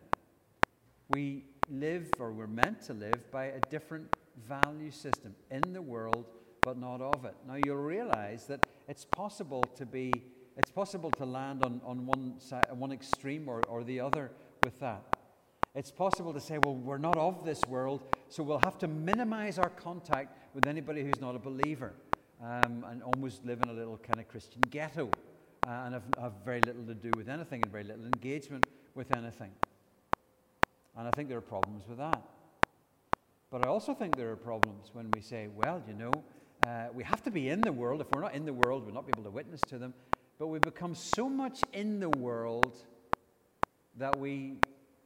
We 1.08 1.44
live, 1.68 2.10
or 2.18 2.32
we're 2.32 2.46
meant 2.46 2.82
to 2.82 2.94
live, 2.94 3.30
by 3.30 3.46
a 3.46 3.60
different 3.70 4.16
value 4.46 4.90
system 4.90 5.34
in 5.50 5.72
the 5.72 5.82
world, 5.82 6.26
but 6.62 6.78
not 6.78 7.00
of 7.00 7.24
it. 7.24 7.34
Now 7.46 7.56
you'll 7.64 7.76
realize 7.76 8.46
that 8.46 8.66
it's 8.88 9.04
possible 9.04 9.62
to 9.76 9.84
be, 9.86 10.12
it's 10.56 10.70
possible 10.70 11.10
to 11.12 11.24
land 11.24 11.64
on, 11.64 11.80
on 11.84 12.06
one 12.06 12.34
side, 12.38 12.66
one 12.72 12.92
extreme 12.92 13.48
or, 13.48 13.62
or 13.68 13.84
the 13.84 14.00
other 14.00 14.30
with 14.62 14.78
that. 14.80 15.02
It's 15.74 15.90
possible 15.90 16.32
to 16.34 16.40
say, 16.40 16.58
well, 16.58 16.74
we're 16.74 16.98
not 16.98 17.16
of 17.16 17.44
this 17.44 17.62
world, 17.66 18.02
so 18.32 18.42
we'll 18.42 18.58
have 18.58 18.78
to 18.78 18.88
minimize 18.88 19.58
our 19.58 19.68
contact 19.68 20.38
with 20.54 20.66
anybody 20.66 21.02
who's 21.02 21.20
not 21.20 21.36
a 21.36 21.38
believer 21.38 21.92
um, 22.42 22.82
and 22.88 23.02
almost 23.02 23.44
live 23.44 23.60
in 23.60 23.68
a 23.68 23.72
little 23.74 23.98
kind 23.98 24.18
of 24.20 24.26
Christian 24.26 24.62
ghetto 24.70 25.10
uh, 25.66 25.70
and 25.84 25.92
have, 25.92 26.02
have 26.18 26.32
very 26.42 26.62
little 26.62 26.82
to 26.86 26.94
do 26.94 27.14
with 27.14 27.28
anything 27.28 27.62
and 27.62 27.70
very 27.70 27.84
little 27.84 28.06
engagement 28.06 28.64
with 28.94 29.10
anything. 29.10 29.50
And 30.96 31.06
I 31.06 31.10
think 31.10 31.28
there 31.28 31.36
are 31.36 31.42
problems 31.42 31.86
with 31.86 31.98
that. 31.98 32.22
But 33.50 33.60
I 33.60 33.66
also 33.66 33.92
think 33.92 34.16
there 34.16 34.30
are 34.30 34.36
problems 34.36 34.88
when 34.94 35.12
we 35.12 35.20
say, 35.20 35.48
well, 35.48 35.82
you 35.86 35.92
know, 35.92 36.24
uh, 36.66 36.86
we 36.94 37.04
have 37.04 37.22
to 37.24 37.30
be 37.30 37.50
in 37.50 37.64
the 37.64 37.72
world. 37.72 38.00
If 38.00 38.12
we're 38.12 38.22
not 38.22 38.34
in 38.34 38.46
the 38.46 38.54
world, 38.54 38.86
we'll 38.86 38.94
not 38.94 39.06
be 39.06 39.12
able 39.12 39.24
to 39.24 39.30
witness 39.30 39.60
to 39.68 39.76
them. 39.76 39.92
But 40.38 40.46
we 40.46 40.58
become 40.58 40.94
so 40.94 41.28
much 41.28 41.60
in 41.74 42.00
the 42.00 42.08
world 42.08 42.78
that 43.98 44.18
we, 44.18 44.54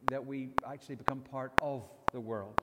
that 0.07 0.25
we 0.25 0.51
actually 0.65 0.95
become 0.95 1.19
part 1.19 1.51
of 1.59 1.83
the 2.13 2.21
world. 2.21 2.61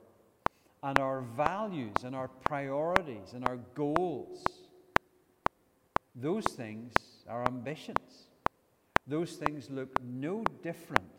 And 0.85 0.99
our 0.99 1.21
values 1.21 2.03
and 2.03 2.15
our 2.15 2.27
priorities 2.27 3.33
and 3.33 3.43
our 3.43 3.57
goals, 3.73 4.45
those 6.13 6.45
things, 6.45 6.93
our 7.27 7.43
ambitions, 7.47 8.27
those 9.07 9.31
things 9.31 9.67
look 9.71 9.89
no 10.03 10.43
different 10.61 11.09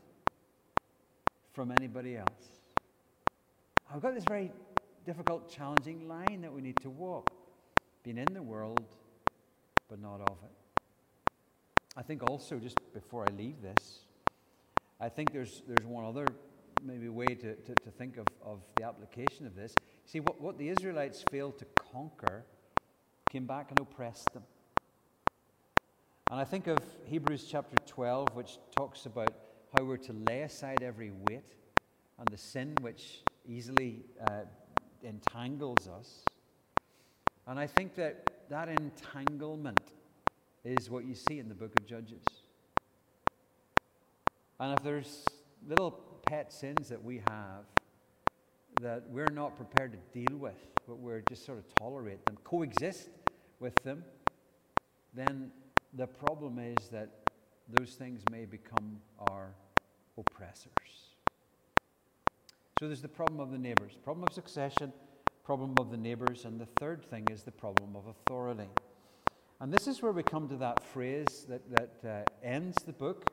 from 1.53 1.73
anybody 1.73 2.17
else. 2.17 2.61
I've 3.93 4.01
got 4.01 4.15
this 4.15 4.23
very 4.29 4.53
difficult, 5.05 5.51
challenging 5.51 6.07
line 6.07 6.43
that 6.43 6.53
we 6.53 6.61
need 6.61 6.77
to 6.83 6.91
walk 6.91 7.29
being 8.05 8.19
in 8.19 8.33
the 8.33 8.43
world, 8.43 8.87
but 9.89 10.01
not 10.01 10.21
of 10.21 10.37
it. 10.45 11.25
I 11.97 12.03
think 12.03 12.23
also, 12.23 12.61
just 12.61 12.79
before 12.95 13.27
I 13.29 13.35
leave 13.37 13.61
this, 13.63 14.03
I 15.01 15.09
think 15.09 15.33
there's, 15.33 15.63
there's 15.67 15.85
one 15.85 16.05
other 16.05 16.27
maybe 16.83 17.09
way 17.09 17.27
to, 17.27 17.55
to, 17.55 17.75
to 17.75 17.91
think 17.91 18.17
of, 18.17 18.27
of 18.45 18.61
the 18.77 18.85
application 18.85 19.47
of 19.47 19.55
this. 19.55 19.75
See, 20.05 20.21
what, 20.21 20.41
what 20.41 20.59
the 20.59 20.69
Israelites 20.69 21.25
failed 21.31 21.59
to 21.59 21.67
conquer 21.93 22.45
came 23.31 23.47
back 23.47 23.71
and 23.71 23.81
oppressed 23.81 24.33
them. 24.33 24.45
And 26.31 26.41
I 26.41 26.45
think 26.45 26.67
of 26.67 26.79
Hebrews 27.05 27.47
chapter 27.51 27.77
12, 27.87 28.35
which 28.35 28.59
talks 28.77 29.07
about 29.07 29.33
how 29.77 29.85
we're 29.85 29.97
to 29.99 30.13
lay 30.13 30.43
aside 30.43 30.83
every 30.83 31.13
weight 31.29 31.55
and 32.19 32.29
the 32.29 32.39
sin 32.39 32.75
which 32.81 33.23
easily 33.47 34.05
uh, 34.27 34.43
entangles 35.03 35.89
us. 35.89 36.25
And 37.47 37.61
I 37.61 37.67
think 37.67 37.95
that 37.95 38.49
that 38.49 38.69
entanglement 38.69 39.93
is 40.65 40.91
what 40.91 41.05
you 41.05 41.15
see 41.15 41.39
in 41.39 41.49
the 41.49 41.55
book 41.55 41.71
of 41.79 41.87
Judges. 41.87 42.25
And 44.59 44.77
if 44.77 44.83
there's 44.83 45.25
little 45.69 45.91
pet 46.27 46.53
sins 46.53 46.89
that 46.89 47.03
we 47.03 47.21
have 47.27 47.65
that 48.83 49.05
we're 49.09 49.31
not 49.33 49.57
prepared 49.57 49.93
to 49.93 50.21
deal 50.21 50.37
with, 50.37 50.59
but 50.87 50.99
we're 50.99 51.23
just 51.29 51.47
sort 51.47 51.59
of 51.59 51.65
tolerate 51.77 52.25
them, 52.27 52.37
coexist 52.45 53.09
with 53.59 53.75
them, 53.83 54.05
then 55.15 55.51
the 55.95 56.07
problem 56.07 56.59
is 56.59 56.89
that 56.91 57.09
those 57.69 57.95
things 57.95 58.21
may 58.31 58.45
become 58.45 59.01
our 59.31 59.55
oppressors. 60.19 60.71
So 62.79 62.87
there's 62.87 63.01
the 63.01 63.09
problem 63.09 63.41
of 63.41 63.51
the 63.51 63.59
neighbors, 63.59 63.97
problem 64.05 64.27
of 64.29 64.35
succession, 64.35 64.93
problem 65.43 65.75
of 65.79 65.91
the 65.91 65.97
neighbors, 65.97 66.45
and 66.45 66.61
the 66.61 66.69
third 66.79 67.03
thing 67.03 67.27
is 67.31 67.43
the 67.43 67.53
problem 67.53 67.97
of 67.97 68.07
authority. 68.07 68.69
And 69.61 69.73
this 69.73 69.87
is 69.87 70.03
where 70.03 70.13
we 70.13 70.23
come 70.23 70.49
to 70.49 70.57
that 70.57 70.85
phrase 70.85 71.47
that, 71.49 71.63
that 71.71 72.07
uh, 72.07 72.47
ends 72.47 72.77
the 72.85 72.93
book. 72.93 73.31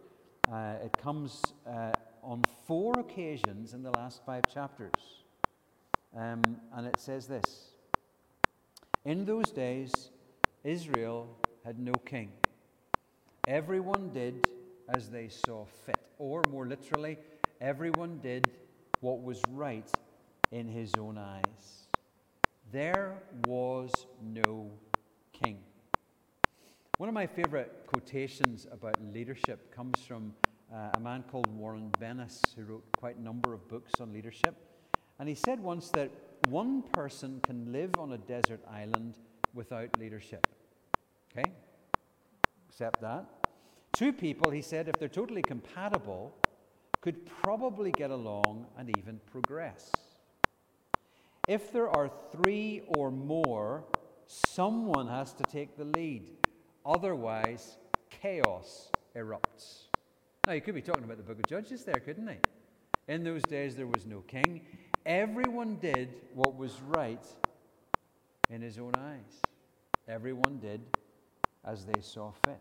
Uh, 0.50 0.76
it 0.82 0.96
comes 0.98 1.41
uh, 1.68 1.91
on 2.24 2.44
four 2.66 3.00
occasions 3.00 3.74
in 3.74 3.84
the 3.84 3.92
last 3.92 4.22
five 4.26 4.44
chapters. 4.52 5.24
Um, 6.16 6.58
and 6.76 6.88
it 6.88 7.00
says 7.00 7.28
this 7.28 7.72
In 9.06 9.26
those 9.26 9.52
days, 9.52 10.10
Israel 10.64 11.28
had 11.66 11.80
no 11.80 11.94
king. 11.94 12.32
Everyone 13.48 14.10
did 14.14 14.48
as 14.90 15.10
they 15.10 15.28
saw 15.28 15.66
fit. 15.86 16.00
Or 16.18 16.44
more 16.50 16.68
literally, 16.68 17.18
everyone 17.60 18.20
did 18.20 18.52
what 19.02 19.22
was 19.22 19.42
right 19.50 19.90
in 20.52 20.68
his 20.68 20.94
own 20.98 21.18
eyes. 21.18 21.88
There 22.72 23.22
was 23.48 23.92
no 24.22 24.72
king. 25.34 25.60
One 26.98 27.10
of 27.10 27.16
my 27.16 27.28
favorite 27.28 27.86
quotations 27.88 28.68
about 28.72 28.96
leadership 29.14 29.74
comes 29.76 30.00
from 30.08 30.34
uh, 30.74 30.90
a 30.96 31.00
man 31.00 31.24
called 31.30 31.48
Warren 31.56 31.92
Bennis, 32.00 32.42
who 32.56 32.64
wrote 32.64 32.84
quite 32.98 33.18
a 33.18 33.22
number 33.22 33.54
of 33.54 33.68
books 33.68 33.92
on 34.00 34.12
leadership. 34.12 34.56
And 35.20 35.30
he 35.30 35.36
said 35.36 35.60
once 35.60 35.90
that 35.90 36.10
one 36.50 36.82
person 36.82 37.40
can 37.44 37.72
live 37.72 37.92
on 37.98 38.12
a 38.14 38.18
desert 38.18 38.62
island 38.70 39.20
without 39.54 39.98
leadership. 40.00 40.48
Okay? 41.32 41.52
Accept 42.70 43.02
that. 43.02 43.26
Two 43.94 44.12
people, 44.12 44.50
he 44.50 44.62
said, 44.62 44.88
if 44.88 44.96
they're 44.98 45.08
totally 45.08 45.44
compatible, 45.44 46.36
could 47.02 47.26
probably 47.26 47.92
get 47.92 48.10
along 48.10 48.66
and 48.78 48.90
even 48.98 49.20
progress. 49.32 49.92
If 51.48 51.72
there 51.72 51.90
are 51.90 52.10
three 52.32 52.82
or 52.98 53.12
more, 53.12 53.84
someone 54.26 55.08
has 55.08 55.34
to 55.34 55.44
take 55.44 55.78
the 55.78 55.84
lead. 55.84 56.32
Otherwise, 56.86 57.78
chaos 58.10 58.90
erupts. 59.16 59.93
Now, 60.46 60.52
you 60.52 60.60
could 60.60 60.76
be 60.76 60.82
talking 60.82 61.06
about 61.06 61.16
the 61.16 61.24
book 61.24 61.39
of 61.39 61.48
Judges 61.48 61.86
there, 61.86 62.02
couldn't 62.02 62.28
he? 62.28 62.36
In 63.08 63.24
those 63.24 63.44
days, 63.44 63.78
there 63.78 63.88
was 63.88 64.06
no 64.06 64.20
king. 64.28 64.66
Everyone 65.06 65.78
did 65.78 66.10
what 66.34 66.58
was 66.58 66.82
right 66.82 67.26
in 68.50 68.62
his 68.62 68.78
own 68.78 68.94
eyes. 68.94 69.41
Everyone 70.06 70.60
did 70.60 70.82
as 71.64 71.86
they 71.86 72.02
saw 72.02 72.32
fit. 72.44 72.60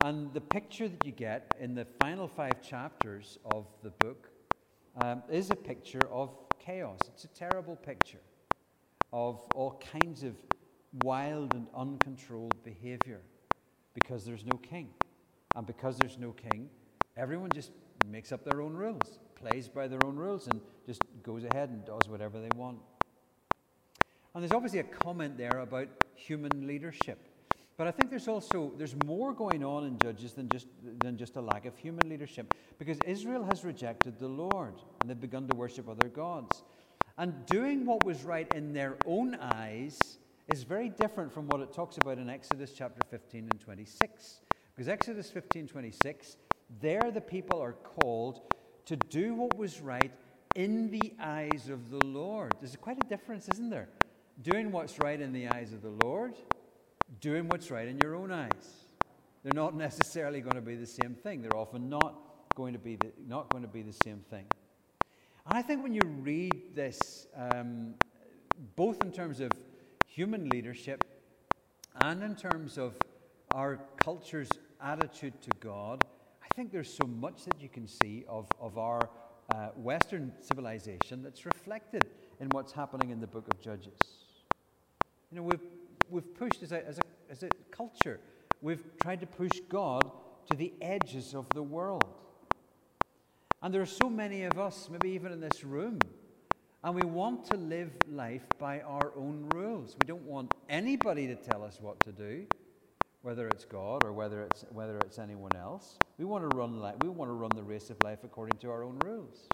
And 0.00 0.32
the 0.32 0.40
picture 0.40 0.88
that 0.88 1.04
you 1.04 1.12
get 1.12 1.54
in 1.60 1.74
the 1.74 1.84
final 1.84 2.26
five 2.26 2.62
chapters 2.62 3.38
of 3.44 3.66
the 3.82 3.90
book 3.90 4.30
um, 4.96 5.22
is 5.30 5.50
a 5.50 5.56
picture 5.56 6.08
of 6.10 6.30
chaos. 6.58 7.00
It's 7.08 7.24
a 7.24 7.28
terrible 7.28 7.76
picture 7.76 8.22
of 9.12 9.42
all 9.54 9.82
kinds 9.92 10.22
of 10.22 10.34
wild 11.04 11.52
and 11.52 11.66
uncontrolled 11.76 12.54
behavior 12.64 13.20
because 13.92 14.24
there's 14.24 14.46
no 14.46 14.56
king. 14.56 14.88
And 15.60 15.66
because 15.66 15.98
there's 15.98 16.16
no 16.16 16.32
king, 16.32 16.70
everyone 17.18 17.52
just 17.52 17.70
makes 18.10 18.32
up 18.32 18.46
their 18.46 18.62
own 18.62 18.72
rules, 18.72 19.18
plays 19.34 19.68
by 19.68 19.88
their 19.88 20.02
own 20.02 20.16
rules, 20.16 20.46
and 20.46 20.58
just 20.86 21.02
goes 21.22 21.44
ahead 21.44 21.68
and 21.68 21.84
does 21.84 22.08
whatever 22.08 22.40
they 22.40 22.48
want. 22.48 22.78
And 24.34 24.42
there's 24.42 24.54
obviously 24.54 24.78
a 24.78 24.84
comment 24.84 25.36
there 25.36 25.58
about 25.58 25.88
human 26.14 26.66
leadership. 26.66 27.18
But 27.76 27.88
I 27.88 27.90
think 27.90 28.08
there's 28.08 28.26
also 28.26 28.72
there's 28.78 28.96
more 28.96 29.34
going 29.34 29.62
on 29.62 29.84
in 29.84 29.98
Judges 29.98 30.32
than 30.32 30.48
just 30.48 30.66
than 31.02 31.18
just 31.18 31.36
a 31.36 31.42
lack 31.42 31.66
of 31.66 31.76
human 31.76 32.08
leadership 32.08 32.46
because 32.78 32.98
Israel 33.00 33.44
has 33.44 33.62
rejected 33.62 34.18
the 34.18 34.28
Lord 34.28 34.76
and 35.02 35.10
they've 35.10 35.20
begun 35.20 35.46
to 35.48 35.54
worship 35.54 35.90
other 35.90 36.08
gods. 36.08 36.62
And 37.18 37.44
doing 37.44 37.84
what 37.84 38.02
was 38.02 38.24
right 38.24 38.50
in 38.50 38.72
their 38.72 38.96
own 39.04 39.34
eyes 39.34 40.16
is 40.48 40.62
very 40.62 40.88
different 40.88 41.30
from 41.30 41.46
what 41.48 41.60
it 41.60 41.70
talks 41.70 41.98
about 41.98 42.16
in 42.16 42.30
Exodus 42.30 42.72
chapter 42.72 43.02
15 43.10 43.48
and 43.50 43.60
26. 43.60 44.40
Because 44.80 44.88
Exodus 44.88 45.30
15 45.30 45.66
26, 45.66 46.38
there 46.80 47.10
the 47.10 47.20
people 47.20 47.60
are 47.60 47.74
called 47.74 48.40
to 48.86 48.96
do 48.96 49.34
what 49.34 49.58
was 49.58 49.82
right 49.82 50.10
in 50.54 50.90
the 50.90 51.12
eyes 51.20 51.68
of 51.68 51.90
the 51.90 51.98
Lord. 51.98 52.54
There's 52.58 52.76
quite 52.76 52.98
a 52.98 53.06
difference, 53.06 53.50
isn't 53.50 53.68
there? 53.68 53.90
Doing 54.40 54.72
what's 54.72 54.98
right 54.98 55.20
in 55.20 55.34
the 55.34 55.48
eyes 55.48 55.74
of 55.74 55.82
the 55.82 55.90
Lord 55.90 56.34
doing 57.20 57.46
what's 57.46 57.70
right 57.70 57.88
in 57.88 57.98
your 57.98 58.14
own 58.14 58.32
eyes. 58.32 58.86
They're 59.42 59.52
not 59.52 59.74
necessarily 59.88 60.40
going 60.40 60.56
to 60.56 60.62
be 60.62 60.76
the 60.76 60.86
same 60.86 61.14
thing. 61.14 61.42
They're 61.42 61.58
often 61.58 61.90
not 61.90 62.54
going 62.54 62.72
to 62.72 62.78
be 62.78 62.96
the, 62.96 63.12
not 63.28 63.50
going 63.50 63.62
to 63.64 63.68
be 63.68 63.82
the 63.82 63.96
same 64.04 64.24
thing. 64.30 64.46
And 65.46 65.58
I 65.58 65.60
think 65.60 65.82
when 65.82 65.92
you 65.92 66.04
read 66.04 66.74
this, 66.74 67.26
um, 67.36 67.96
both 68.76 69.02
in 69.02 69.12
terms 69.12 69.40
of 69.40 69.52
human 70.06 70.48
leadership 70.48 71.04
and 71.96 72.22
in 72.22 72.34
terms 72.34 72.78
of 72.78 72.94
our 73.52 73.78
culture's 73.96 74.48
attitude 74.82 75.40
to 75.42 75.50
God, 75.60 76.04
I 76.42 76.48
think 76.54 76.72
there's 76.72 76.92
so 76.92 77.06
much 77.06 77.44
that 77.44 77.60
you 77.60 77.68
can 77.68 77.86
see 77.86 78.24
of, 78.28 78.48
of 78.60 78.78
our 78.78 79.08
uh, 79.48 79.68
Western 79.76 80.32
civilization 80.40 81.22
that's 81.22 81.44
reflected 81.46 82.06
in 82.40 82.48
what's 82.50 82.72
happening 82.72 83.10
in 83.10 83.20
the 83.20 83.26
book 83.26 83.46
of 83.52 83.60
Judges. 83.60 83.98
You 85.30 85.36
know, 85.36 85.42
we've 85.42 85.60
we've 86.10 86.34
pushed 86.34 86.62
as 86.62 86.72
a, 86.72 86.86
as, 86.86 86.98
a, 86.98 87.02
as 87.30 87.42
a 87.42 87.48
culture, 87.70 88.20
we've 88.60 88.84
tried 89.00 89.20
to 89.20 89.26
push 89.26 89.60
God 89.68 90.10
to 90.50 90.56
the 90.56 90.72
edges 90.80 91.34
of 91.34 91.48
the 91.54 91.62
world. 91.62 92.04
And 93.62 93.72
there 93.72 93.82
are 93.82 93.86
so 93.86 94.08
many 94.08 94.44
of 94.44 94.58
us, 94.58 94.88
maybe 94.90 95.10
even 95.10 95.32
in 95.32 95.40
this 95.40 95.64
room, 95.64 95.98
and 96.82 96.94
we 96.94 97.02
want 97.02 97.44
to 97.46 97.56
live 97.56 97.92
life 98.08 98.46
by 98.58 98.80
our 98.80 99.12
own 99.14 99.48
rules. 99.50 99.96
We 100.00 100.06
don't 100.06 100.24
want 100.24 100.50
anybody 100.68 101.26
to 101.26 101.36
tell 101.36 101.62
us 101.62 101.78
what 101.80 102.00
to 102.00 102.12
do, 102.12 102.46
whether 103.22 103.48
it's 103.48 103.64
God 103.64 104.02
or 104.02 104.12
whether 104.12 104.42
it's, 104.42 104.64
whether 104.70 104.98
it's 104.98 105.18
anyone 105.18 105.54
else. 105.54 105.98
We 106.18 106.24
want 106.24 106.42
to 106.44 106.48
run 106.48 106.80
life, 106.80 106.96
we 106.98 107.08
want 107.08 107.28
to 107.28 107.34
run 107.34 107.54
the 107.54 107.62
race 107.62 107.90
of 107.90 108.00
life 108.00 108.20
according 108.24 108.58
to 108.58 108.70
our 108.70 108.82
own 108.82 108.98
rules. 108.98 109.48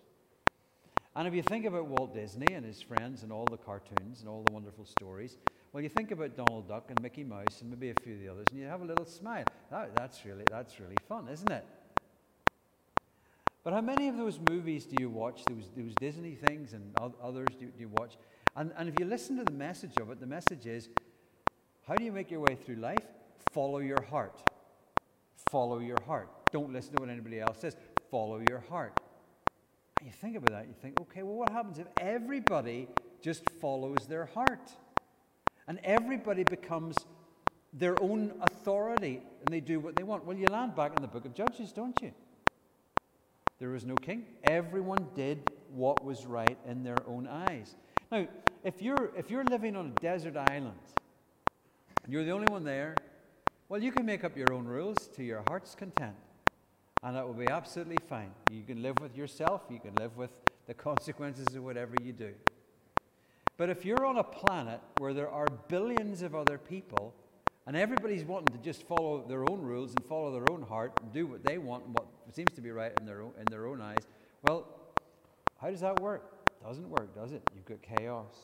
And 1.17 1.27
if 1.27 1.33
you 1.33 1.43
think 1.43 1.65
about 1.65 1.87
Walt 1.87 2.13
Disney 2.13 2.53
and 2.53 2.65
his 2.65 2.83
friends 2.83 3.23
and 3.23 3.33
all 3.33 3.47
the 3.47 3.57
cartoons 3.57 4.21
and 4.21 4.29
all 4.29 4.43
the 4.43 4.51
wonderful 4.51 4.85
stories, 4.85 5.39
well, 5.73 5.83
you 5.83 5.89
think 5.89 6.11
about 6.11 6.37
Donald 6.37 6.69
Duck 6.69 6.91
and 6.91 7.01
Mickey 7.03 7.25
Mouse 7.25 7.63
and 7.63 7.71
maybe 7.71 7.91
a 7.91 7.95
few 7.95 8.15
of 8.15 8.21
the 8.21 8.29
others, 8.29 8.47
and 8.51 8.61
you 8.61 8.67
have 8.67 8.83
a 8.83 8.85
little 8.85 9.07
smile. 9.07 9.45
That, 9.71 9.95
that's, 9.95 10.25
really, 10.27 10.45
that's 10.51 10.79
really 10.79 10.97
fun, 11.09 11.27
isn't 11.29 11.51
it? 11.51 11.65
But 13.65 13.73
how 13.73 13.81
many 13.81 14.09
of 14.09 14.17
those 14.17 14.39
movies 14.39 14.85
do 14.85 14.97
you 15.01 15.09
watch, 15.09 15.45
those, 15.47 15.71
those 15.77 15.95
Disney 15.95 16.35
things 16.35 16.73
and 16.73 16.95
others 16.97 17.49
do, 17.59 17.67
do 17.67 17.81
you 17.81 17.89
watch? 17.89 18.17
And, 18.55 18.73
and 18.77 18.89
if 18.89 18.99
you 18.99 19.07
listen 19.07 19.37
to 19.39 19.45
the 19.45 19.51
message 19.51 19.97
of 19.99 20.11
it, 20.11 20.21
the 20.21 20.27
message 20.27 20.67
is 20.67 20.89
how 21.89 21.95
do 21.95 22.05
you 22.05 22.13
make 22.13 22.31
your 22.31 22.41
way 22.41 22.55
through 22.55 22.77
life? 22.77 23.05
Follow 23.53 23.79
your 23.79 24.03
heart. 24.03 24.41
Follow 25.51 25.79
your 25.79 25.99
heart. 26.07 26.29
Don't 26.53 26.73
listen 26.73 26.95
to 26.95 27.03
what 27.03 27.11
anybody 27.11 27.41
else 27.41 27.59
says. 27.61 27.77
Follow 28.11 28.41
your 28.49 28.61
heart. 28.69 28.99
And 29.99 30.07
you 30.07 30.13
think 30.13 30.37
about 30.37 30.51
that, 30.51 30.67
you 30.67 30.75
think, 30.81 31.01
okay, 31.01 31.23
well, 31.23 31.37
what 31.37 31.51
happens 31.51 31.79
if 31.79 31.87
everybody 31.97 32.89
just 33.23 33.49
follows 33.61 34.07
their 34.09 34.27
heart? 34.27 34.71
and 35.69 35.81
everybody 35.85 36.45
becomes 36.45 36.97
their 37.73 38.01
own 38.03 38.33
authority 38.41 39.21
and 39.45 39.53
they 39.53 39.61
do 39.61 39.81
what 39.81 39.97
they 39.97 40.03
want. 40.03 40.25
Well, 40.25 40.37
you 40.37 40.47
land 40.47 40.75
back 40.75 40.93
in 40.97 41.03
the 41.03 41.09
book 41.09 41.25
of 41.25 41.35
Judges, 41.35 41.73
don't 41.73 41.99
you? 42.01 42.13
There 43.59 43.71
was 43.71 43.85
no 43.85 43.95
king. 43.95 44.25
Everyone 44.45 45.09
did 45.15 45.51
what 45.73 46.05
was 46.05 46.27
right 46.27 46.59
in 46.67 46.83
their 46.85 46.99
own 47.07 47.27
eyes. 47.27 47.75
Now, 48.13 48.27
if 48.65 48.83
you're, 48.83 49.11
if 49.17 49.31
you're 49.31 49.45
living 49.45 49.77
on 49.77 49.93
a 49.97 50.01
desert 50.01 50.37
island 50.37 50.79
and 52.05 52.13
you're 52.13 52.25
the 52.25 52.31
only 52.31 52.51
one 52.51 52.65
there, 52.65 52.95
well, 53.69 53.83
you 53.83 53.91
can 53.91 54.07
make 54.07 54.25
up 54.25 54.37
your 54.37 54.53
own 54.53 54.65
rules 54.65 55.09
to 55.09 55.25
your 55.25 55.43
heart's 55.43 55.75
content. 55.75 56.15
And 57.03 57.17
that 57.17 57.27
will 57.27 57.35
be 57.35 57.49
absolutely 57.49 57.99
fine. 57.99 58.31
You 58.49 58.63
can 58.63 58.83
live 58.83 59.01
with 59.01 59.17
yourself, 59.17 59.63
you 59.71 59.79
can 59.79 59.97
live 59.97 60.17
with 60.17 60.31
the 60.67 60.75
consequences 60.89 61.55
of 61.55 61.65
whatever 61.65 61.97
you 61.97 62.13
do. 62.13 62.33
But 63.57 63.71
if 63.71 63.85
you're 63.85 64.05
on 64.05 64.19
a 64.19 64.25
planet 64.25 64.81
where 64.97 65.15
there 65.15 65.31
are 65.31 65.49
billions 65.49 66.23
of 66.23 66.35
other 66.35 66.59
people 66.59 67.15
and 67.67 67.77
everybody's 67.77 68.25
wanting 68.25 68.53
to 68.53 68.59
just 68.63 68.87
follow 68.87 69.25
their 69.27 69.45
own 69.45 69.61
rules 69.61 69.95
and 69.95 70.05
follow 70.05 70.31
their 70.33 70.49
own 70.49 70.63
heart 70.63 70.93
and 71.03 71.13
do 71.13 71.27
what 71.27 71.43
they 71.43 71.59
want 71.59 71.85
and 71.85 71.95
what 71.95 72.07
seems 72.33 72.53
to 72.53 72.61
be 72.61 72.71
right 72.71 72.93
in 72.99 73.07
their 73.07 73.23
own, 73.23 73.33
in 73.41 73.47
their 73.47 73.67
own 73.67 73.81
eyes, 73.81 74.07
well, 74.43 74.67
how 75.61 75.71
does 75.71 75.81
that 75.81 76.01
work? 76.01 76.33
Doesn't 76.63 76.89
work, 76.89 77.15
does 77.15 77.33
it? 77.33 77.43
You've 77.55 77.65
got 77.65 77.83
chaos. 77.83 78.35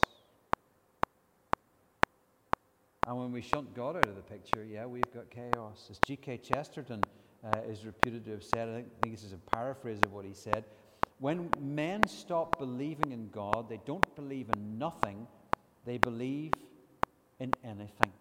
And 3.06 3.18
when 3.18 3.32
we 3.32 3.40
shunt 3.40 3.74
God 3.74 3.96
out 3.96 4.04
of 4.04 4.16
the 4.16 4.22
picture, 4.22 4.64
yeah, 4.64 4.86
we've 4.86 5.12
got 5.12 5.28
chaos. 5.30 5.88
As 5.90 5.98
G.K. 6.06 6.38
Chesterton 6.38 7.02
uh, 7.44 7.58
is 7.68 7.84
reputed 7.84 8.24
to 8.26 8.30
have 8.32 8.44
said, 8.44 8.68
I 8.68 8.74
think, 8.74 8.88
I 8.96 9.00
think 9.00 9.14
this 9.14 9.24
is 9.24 9.32
a 9.32 9.50
paraphrase 9.50 10.02
of 10.02 10.12
what 10.12 10.24
he 10.24 10.32
said 10.32 10.64
when 11.22 11.50
men 11.60 12.08
stop 12.08 12.58
believing 12.58 13.12
in 13.12 13.28
God, 13.28 13.68
they 13.68 13.78
don't 13.86 14.16
believe 14.16 14.50
in 14.50 14.76
nothing, 14.76 15.28
they 15.84 15.96
believe 15.96 16.52
in 17.38 17.52
anything. 17.62 18.12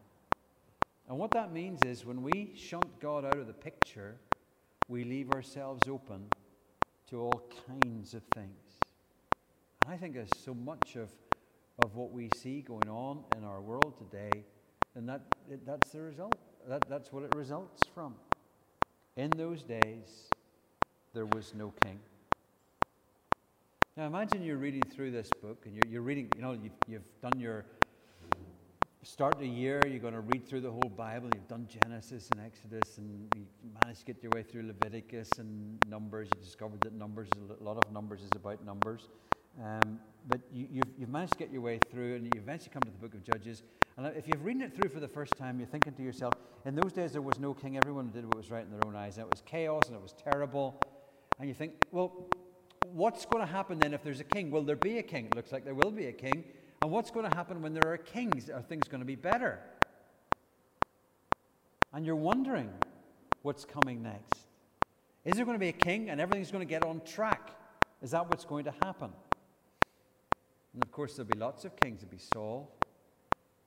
And 1.09 1.17
what 1.17 1.31
that 1.31 1.51
means 1.51 1.81
is 1.81 2.05
when 2.05 2.21
we 2.21 2.51
shunt 2.55 2.99
God 2.99 3.25
out 3.25 3.39
of 3.39 3.47
the 3.47 3.53
picture, 3.53 4.17
we 4.87 5.03
leave 5.03 5.31
ourselves 5.31 5.87
open 5.87 6.27
to 7.09 7.21
all 7.21 7.49
kinds 7.67 8.13
of 8.13 8.21
things. 8.35 8.77
And 9.83 9.91
I 9.91 9.97
think 9.97 10.13
there's 10.13 10.37
so 10.37 10.53
much 10.53 10.95
of, 10.95 11.09
of 11.83 11.95
what 11.95 12.11
we 12.11 12.29
see 12.35 12.61
going 12.61 12.87
on 12.87 13.23
in 13.35 13.43
our 13.43 13.61
world 13.61 13.97
today, 13.97 14.45
and 14.95 15.07
that, 15.07 15.21
that's 15.65 15.91
the 15.91 16.01
result. 16.01 16.35
That, 16.67 16.87
that's 16.89 17.11
what 17.11 17.23
it 17.23 17.35
results 17.35 17.83
from. 17.93 18.15
In 19.15 19.31
those 19.31 19.63
days, 19.63 20.29
there 21.13 21.25
was 21.25 21.53
no 21.55 21.73
king. 21.83 21.99
Now 23.97 24.05
imagine 24.05 24.43
you're 24.43 24.57
reading 24.57 24.83
through 24.83 25.11
this 25.11 25.29
book 25.41 25.63
and 25.65 25.75
you're, 25.75 25.85
you're 25.85 26.01
reading, 26.01 26.29
you 26.35 26.41
know, 26.41 26.53
you've, 26.53 26.71
you've 26.87 27.21
done 27.21 27.39
your 27.39 27.65
start 29.03 29.33
of 29.33 29.39
the 29.39 29.47
year, 29.47 29.85
you're 29.85 29.99
going 29.99 30.13
to 30.13 30.19
read 30.21 30.47
through 30.47 30.61
the 30.61 30.71
whole 30.71 30.89
Bible. 30.89 31.29
You've 31.33 31.47
done 31.47 31.67
Genesis 31.67 32.29
and 32.29 32.39
Exodus, 32.39 32.97
and 32.99 33.27
you 33.33 33.45
managed 33.73 34.01
to 34.01 34.05
get 34.05 34.21
your 34.21 34.31
way 34.31 34.43
through 34.43 34.63
Leviticus 34.63 35.39
and 35.39 35.79
Numbers. 35.89 36.29
You 36.29 36.37
discovered 36.43 36.83
that 36.83 36.93
Numbers, 36.93 37.29
a 37.59 37.63
lot 37.63 37.77
of 37.77 37.91
Numbers 37.91 38.21
is 38.21 38.31
about 38.35 38.63
Numbers. 38.63 39.09
Um, 39.59 39.99
but 40.27 40.41
you, 40.51 40.65
have 40.65 40.75
you've, 40.75 40.87
you've 40.99 41.09
managed 41.09 41.33
to 41.33 41.39
get 41.39 41.51
your 41.51 41.61
way 41.61 41.79
through, 41.79 42.15
and 42.15 42.25
you 42.25 42.31
eventually 42.35 42.71
come 42.71 42.83
to 42.83 42.91
the 42.91 42.97
book 42.97 43.13
of 43.13 43.23
Judges, 43.23 43.63
And 43.97 44.07
if 44.15 44.27
you've 44.27 44.43
read 44.45 44.61
it 44.61 44.73
through 44.73 44.89
for 44.89 44.99
the 44.99 45.07
first 45.07 45.35
time, 45.37 45.59
you're 45.59 45.67
thinking 45.67 45.93
to 45.93 46.03
yourself, 46.03 46.33
in 46.65 46.75
those 46.75 46.93
days 46.93 47.13
there 47.13 47.21
was 47.21 47.39
no 47.39 47.53
king. 47.53 47.77
Everyone 47.77 48.09
did 48.09 48.25
what 48.25 48.37
was 48.37 48.51
right 48.51 48.63
in 48.63 48.71
their 48.71 48.85
own 48.85 48.95
eyes. 48.95 49.17
And 49.17 49.25
it 49.25 49.31
was 49.31 49.41
chaos 49.45 49.87
and 49.87 49.95
it 49.95 50.01
was 50.01 50.13
terrible. 50.13 50.79
And 51.39 51.47
you 51.47 51.55
think, 51.55 51.73
well, 51.91 52.27
what's 52.93 53.25
going 53.25 53.45
to 53.45 53.51
happen 53.51 53.79
then 53.79 53.93
if 53.93 54.03
there's 54.03 54.19
a 54.19 54.25
king? 54.25 54.51
Will 54.51 54.63
there 54.63 54.75
be 54.75 54.99
a 54.99 55.03
king? 55.03 55.25
It 55.25 55.35
looks 55.35 55.51
like 55.51 55.65
there 55.65 55.73
will 55.73 55.91
be 55.91 56.07
a 56.07 56.13
king. 56.13 56.43
And 56.81 56.91
what's 56.91 57.11
going 57.11 57.29
to 57.29 57.35
happen 57.35 57.61
when 57.61 57.73
there 57.73 57.91
are 57.91 57.97
kings? 57.97 58.49
Are 58.49 58.61
things 58.61 58.87
going 58.87 59.01
to 59.01 59.05
be 59.05 59.15
better? 59.15 59.59
And 61.93 62.05
you're 62.05 62.15
wondering 62.15 62.69
what's 63.41 63.65
coming 63.65 64.01
next. 64.01 64.47
Is 65.25 65.35
there 65.35 65.45
going 65.45 65.55
to 65.55 65.59
be 65.59 65.69
a 65.69 65.73
king 65.73 66.09
and 66.09 66.21
everything's 66.21 66.51
going 66.51 66.65
to 66.65 66.69
get 66.69 66.83
on 66.83 67.01
track? 67.01 67.51
Is 68.01 68.11
that 68.11 68.27
what's 68.29 68.45
going 68.45 68.65
to 68.65 68.73
happen? 68.83 69.11
And 70.73 70.83
of 70.83 70.91
course, 70.91 71.15
there'll 71.15 71.29
be 71.29 71.37
lots 71.37 71.65
of 71.65 71.75
kings. 71.75 72.01
There'll 72.01 72.11
be 72.11 72.17
Saul. 72.17 72.71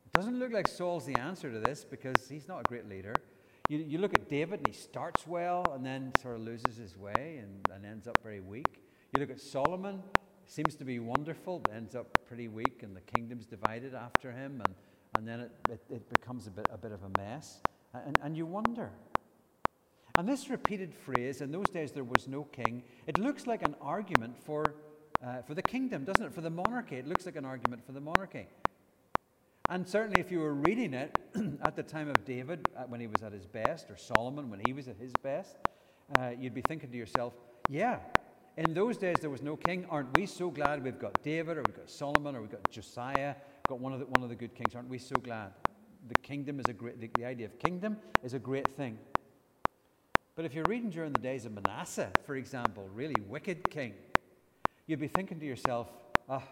It 0.06 0.12
doesn't 0.12 0.38
look 0.38 0.52
like 0.52 0.68
Saul's 0.68 1.04
the 1.04 1.16
answer 1.16 1.50
to 1.50 1.58
this 1.58 1.84
because 1.84 2.28
he's 2.28 2.48
not 2.48 2.60
a 2.60 2.64
great 2.64 2.88
leader. 2.88 3.22
You, 3.68 3.78
you 3.78 3.98
look 3.98 4.14
at 4.14 4.28
David 4.28 4.60
and 4.60 4.66
he 4.66 4.74
starts 4.74 5.26
well 5.26 5.72
and 5.74 5.84
then 5.84 6.12
sort 6.20 6.36
of 6.36 6.42
loses 6.42 6.76
his 6.76 6.96
way 6.96 7.40
and, 7.42 7.70
and 7.74 7.84
ends 7.86 8.06
up 8.06 8.22
very 8.22 8.40
weak. 8.40 8.82
You 9.12 9.20
look 9.20 9.30
at 9.30 9.40
Solomon, 9.40 10.02
seems 10.46 10.74
to 10.76 10.84
be 10.84 10.98
wonderful, 10.98 11.58
but 11.60 11.74
ends 11.74 11.94
up 11.94 12.18
pretty 12.26 12.48
weak 12.48 12.82
and 12.82 12.94
the 12.94 13.00
kingdom's 13.00 13.46
divided 13.46 13.94
after 13.94 14.30
him 14.30 14.62
and, 14.64 14.74
and 15.16 15.26
then 15.26 15.40
it, 15.40 15.52
it, 15.68 15.80
it 15.90 16.10
becomes 16.10 16.46
a 16.46 16.50
bit, 16.50 16.66
a 16.70 16.76
bit 16.76 16.92
of 16.92 17.02
a 17.04 17.08
mess. 17.08 17.60
And, 17.94 18.18
and 18.22 18.36
you 18.36 18.44
wonder. 18.44 18.90
And 20.16 20.28
this 20.28 20.48
repeated 20.48 20.94
phrase, 20.94 21.40
in 21.40 21.50
those 21.50 21.68
days 21.72 21.92
there 21.92 22.04
was 22.04 22.28
no 22.28 22.44
king, 22.44 22.82
it 23.06 23.18
looks 23.18 23.46
like 23.46 23.62
an 23.62 23.74
argument 23.80 24.36
for 24.36 24.74
uh, 25.24 25.42
for 25.42 25.54
the 25.54 25.62
kingdom, 25.62 26.04
doesn't 26.04 26.24
it? 26.24 26.34
For 26.34 26.40
the 26.40 26.50
monarchy. 26.50 26.96
It 26.96 27.06
looks 27.06 27.26
like 27.26 27.36
an 27.36 27.44
argument 27.44 27.84
for 27.84 27.92
the 27.92 28.00
monarchy. 28.00 28.46
And 29.68 29.88
certainly, 29.88 30.20
if 30.20 30.30
you 30.30 30.40
were 30.40 30.52
reading 30.52 30.92
it 30.92 31.18
at 31.62 31.74
the 31.74 31.82
time 31.82 32.08
of 32.10 32.24
David, 32.24 32.68
uh, 32.76 32.82
when 32.82 33.00
he 33.00 33.06
was 33.06 33.22
at 33.22 33.32
his 33.32 33.46
best, 33.46 33.90
or 33.90 33.96
Solomon, 33.96 34.50
when 34.50 34.60
he 34.60 34.74
was 34.74 34.88
at 34.88 34.96
his 34.96 35.12
best, 35.22 35.56
uh, 36.14 36.32
you'd 36.38 36.54
be 36.54 36.60
thinking 36.60 36.90
to 36.90 36.96
yourself, 36.96 37.32
yeah, 37.68 38.00
in 38.58 38.74
those 38.74 38.98
days 38.98 39.20
there 39.20 39.30
was 39.30 39.42
no 39.42 39.56
king. 39.56 39.86
Aren't 39.88 40.12
we 40.12 40.26
so 40.26 40.50
glad 40.50 40.84
we've 40.84 40.98
got 40.98 41.22
David, 41.22 41.56
or 41.56 41.62
we've 41.62 41.76
got 41.76 41.88
Solomon, 41.88 42.36
or 42.36 42.42
we've 42.42 42.50
got 42.50 42.70
Josiah, 42.70 43.34
got 43.66 43.80
one 43.80 43.94
of 43.94 44.00
the, 44.00 44.06
one 44.06 44.22
of 44.22 44.28
the 44.28 44.34
good 44.34 44.54
kings? 44.54 44.74
Aren't 44.74 44.90
we 44.90 44.98
so 44.98 45.16
glad? 45.16 45.52
The 46.08 46.14
kingdom 46.16 46.60
is 46.60 46.68
a 46.68 46.74
great, 46.74 47.00
the, 47.00 47.10
the 47.16 47.24
idea 47.24 47.46
of 47.46 47.58
kingdom 47.58 47.96
is 48.22 48.34
a 48.34 48.38
great 48.38 48.68
thing. 48.76 48.98
But 50.36 50.44
if 50.44 50.52
you're 50.52 50.66
reading 50.66 50.90
during 50.90 51.12
the 51.12 51.20
days 51.20 51.46
of 51.46 51.52
Manasseh, 51.52 52.10
for 52.26 52.36
example, 52.36 52.86
really 52.92 53.16
wicked 53.26 53.70
king, 53.70 53.94
you'd 54.86 55.00
be 55.00 55.08
thinking 55.08 55.38
to 55.40 55.46
yourself, 55.46 55.88
ah, 56.28 56.42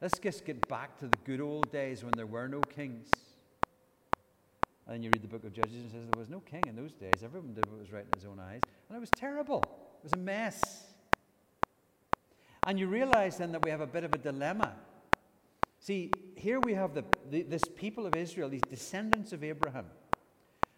let's 0.00 0.18
just 0.18 0.44
get 0.44 0.66
back 0.68 0.98
to 0.98 1.06
the 1.06 1.16
good 1.24 1.40
old 1.40 1.70
days 1.70 2.02
when 2.02 2.12
there 2.16 2.26
were 2.26 2.48
no 2.48 2.60
kings. 2.60 3.08
And 4.86 4.94
then 4.94 5.02
you 5.02 5.10
read 5.14 5.22
the 5.22 5.28
book 5.28 5.44
of 5.44 5.52
Judges 5.52 5.74
and 5.74 5.86
it 5.86 5.92
says 5.92 6.06
there 6.12 6.18
was 6.18 6.28
no 6.28 6.40
king 6.40 6.62
in 6.66 6.76
those 6.76 6.92
days. 6.92 7.22
Everyone 7.22 7.54
did 7.54 7.66
what 7.70 7.78
was 7.78 7.92
right 7.92 8.04
in 8.04 8.18
his 8.18 8.26
own 8.26 8.40
eyes. 8.40 8.60
And 8.88 8.96
it 8.96 9.00
was 9.00 9.10
terrible. 9.10 9.62
It 9.98 10.04
was 10.04 10.12
a 10.12 10.18
mess. 10.18 10.60
And 12.66 12.78
you 12.78 12.86
realize 12.86 13.38
then 13.38 13.52
that 13.52 13.64
we 13.64 13.70
have 13.70 13.80
a 13.80 13.86
bit 13.86 14.04
of 14.04 14.12
a 14.12 14.18
dilemma. 14.18 14.74
See, 15.80 16.12
here 16.36 16.60
we 16.60 16.74
have 16.74 16.94
the, 16.94 17.04
the, 17.30 17.42
this 17.42 17.62
people 17.76 18.06
of 18.06 18.14
Israel, 18.14 18.48
these 18.48 18.60
descendants 18.68 19.32
of 19.32 19.42
Abraham. 19.42 19.86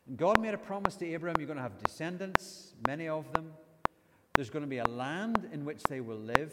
And 0.06 0.16
God 0.16 0.40
made 0.40 0.54
a 0.54 0.58
promise 0.58 0.96
to 0.96 1.06
Abraham 1.06 1.36
you're 1.38 1.46
going 1.46 1.56
to 1.56 1.62
have 1.62 1.82
descendants, 1.82 2.74
many 2.86 3.08
of 3.08 3.30
them. 3.32 3.52
There's 4.34 4.50
going 4.50 4.64
to 4.64 4.68
be 4.68 4.78
a 4.78 4.88
land 4.88 5.48
in 5.52 5.64
which 5.64 5.82
they 5.84 6.00
will 6.00 6.18
live. 6.18 6.52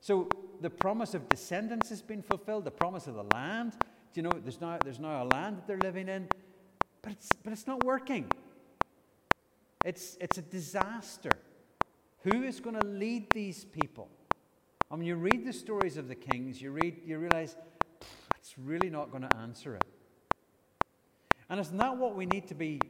So 0.00 0.28
the 0.60 0.70
promise 0.70 1.14
of 1.14 1.28
descendants 1.28 1.88
has 1.90 2.02
been 2.02 2.22
fulfilled, 2.22 2.64
the 2.64 2.70
promise 2.70 3.06
of 3.06 3.14
the 3.14 3.24
land. 3.24 3.72
Do 4.12 4.20
you 4.20 4.22
know, 4.22 4.32
there's 4.32 4.60
now, 4.60 4.78
there's 4.82 4.98
now 4.98 5.22
a 5.22 5.24
land 5.24 5.58
that 5.58 5.66
they're 5.66 5.78
living 5.78 6.08
in, 6.08 6.28
but 7.02 7.12
it's, 7.12 7.28
but 7.44 7.52
it's 7.52 7.66
not 7.66 7.84
working. 7.84 8.30
It's, 9.84 10.16
it's 10.20 10.38
a 10.38 10.42
disaster. 10.42 11.30
Who 12.24 12.42
is 12.42 12.60
going 12.60 12.76
to 12.76 12.86
lead 12.86 13.32
these 13.32 13.64
people? 13.64 14.08
I 14.90 14.96
mean, 14.96 15.06
you 15.06 15.16
read 15.16 15.46
the 15.46 15.52
stories 15.52 15.96
of 15.96 16.08
the 16.08 16.14
kings, 16.14 16.60
you, 16.60 16.72
read, 16.72 17.00
you 17.04 17.18
realize 17.18 17.56
it's 18.36 18.54
really 18.58 18.90
not 18.90 19.10
going 19.10 19.22
to 19.22 19.36
answer 19.36 19.76
it. 19.76 19.84
And 21.48 21.60
isn't 21.60 21.78
that 21.78 21.96
what 21.96 22.16
we 22.16 22.26
need 22.26 22.48
to 22.48 22.54
be 22.54 22.80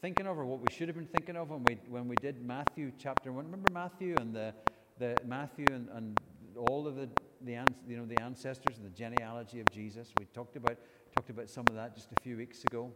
thinking 0.00 0.26
of, 0.26 0.38
or 0.38 0.44
what 0.44 0.60
we 0.60 0.72
should 0.72 0.88
have 0.88 0.96
been 0.96 1.06
thinking 1.06 1.36
of 1.36 1.50
when 1.50 1.64
we, 1.64 1.78
when 1.88 2.08
we 2.08 2.16
did 2.16 2.44
Matthew 2.44 2.92
chapter 2.98 3.32
1? 3.32 3.44
Remember 3.44 3.72
Matthew 3.72 4.14
and 4.20 4.34
the, 4.34 4.54
the 4.98 5.16
Matthew 5.24 5.66
and, 5.70 5.88
and 5.94 6.20
all 6.56 6.86
of 6.86 6.96
the, 6.96 7.08
the, 7.42 7.52
you 7.86 7.96
know, 7.96 8.06
the 8.06 8.20
ancestors 8.20 8.78
and 8.78 8.86
the 8.86 8.96
genealogy 8.96 9.60
of 9.60 9.70
Jesus. 9.70 10.12
We 10.18 10.26
talked 10.26 10.56
about, 10.56 10.78
talked 11.14 11.30
about 11.30 11.48
some 11.50 11.64
of 11.68 11.74
that 11.74 11.94
just 11.94 12.08
a 12.16 12.20
few 12.22 12.36
weeks 12.36 12.64
ago. 12.64 12.90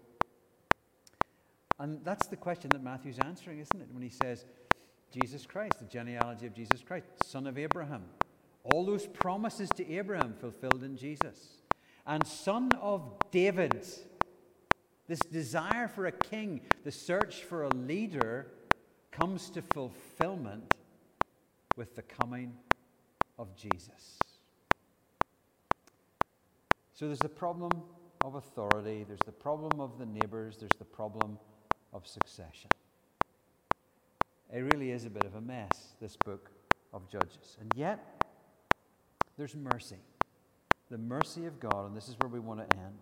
And 1.78 2.04
that's 2.04 2.26
the 2.26 2.36
question 2.36 2.70
that 2.70 2.82
Matthew's 2.82 3.18
answering, 3.18 3.58
isn't 3.58 3.80
it? 3.80 3.88
When 3.92 4.02
he 4.02 4.10
says, 4.10 4.44
Jesus 5.10 5.46
Christ, 5.46 5.78
the 5.78 5.86
genealogy 5.86 6.46
of 6.46 6.54
Jesus 6.54 6.82
Christ, 6.82 7.06
son 7.24 7.46
of 7.46 7.58
Abraham. 7.58 8.04
All 8.64 8.84
those 8.84 9.06
promises 9.06 9.68
to 9.76 9.92
Abraham 9.92 10.34
fulfilled 10.38 10.84
in 10.84 10.96
Jesus. 10.96 11.62
And 12.06 12.26
son 12.26 12.70
of 12.80 13.02
David. 13.30 13.86
This 15.08 15.20
desire 15.32 15.88
for 15.88 16.06
a 16.06 16.12
king, 16.12 16.60
the 16.84 16.92
search 16.92 17.42
for 17.42 17.64
a 17.64 17.74
leader, 17.74 18.48
comes 19.10 19.50
to 19.50 19.62
fulfillment 19.62 20.74
with 21.76 21.94
the 21.96 22.02
coming 22.02 22.52
of 23.38 23.54
Jesus. 23.56 24.18
So 26.94 27.06
there's 27.06 27.18
the 27.18 27.28
problem 27.28 27.70
of 28.24 28.34
authority, 28.34 29.04
there's 29.06 29.20
the 29.24 29.32
problem 29.32 29.80
of 29.80 29.98
the 29.98 30.04
neighbors, 30.04 30.58
there's 30.58 30.78
the 30.78 30.84
problem 30.84 31.38
of 31.92 32.06
succession. 32.06 32.68
It 34.52 34.60
really 34.72 34.90
is 34.90 35.04
a 35.04 35.10
bit 35.10 35.24
of 35.24 35.36
a 35.36 35.40
mess, 35.40 35.94
this 36.00 36.16
book 36.24 36.50
of 36.92 37.08
Judges. 37.08 37.56
And 37.60 37.72
yet, 37.74 38.24
there's 39.38 39.54
mercy. 39.56 39.96
The 40.90 40.98
mercy 40.98 41.46
of 41.46 41.60
God, 41.60 41.86
and 41.86 41.96
this 41.96 42.08
is 42.08 42.16
where 42.20 42.28
we 42.28 42.40
want 42.40 42.68
to 42.68 42.76
end. 42.76 42.98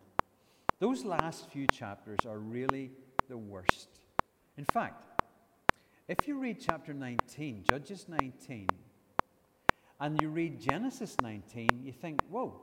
Those 0.79 1.05
last 1.05 1.51
few 1.51 1.67
chapters 1.67 2.19
are 2.27 2.39
really 2.39 2.93
the 3.29 3.39
worst. 3.39 3.89
In 4.57 4.65
fact, 4.65 5.08
if 6.09 6.27
you 6.27 6.39
read 6.39 6.59
chapter 6.59 6.95
19, 6.95 7.65
Judges 7.69 8.07
19, 8.09 8.67
and 10.01 10.23
you 10.23 10.29
read 10.29 10.59
Genesis 10.59 11.15
19, 11.23 11.69
you 11.85 11.93
think, 11.93 12.21
whoa, 12.31 12.63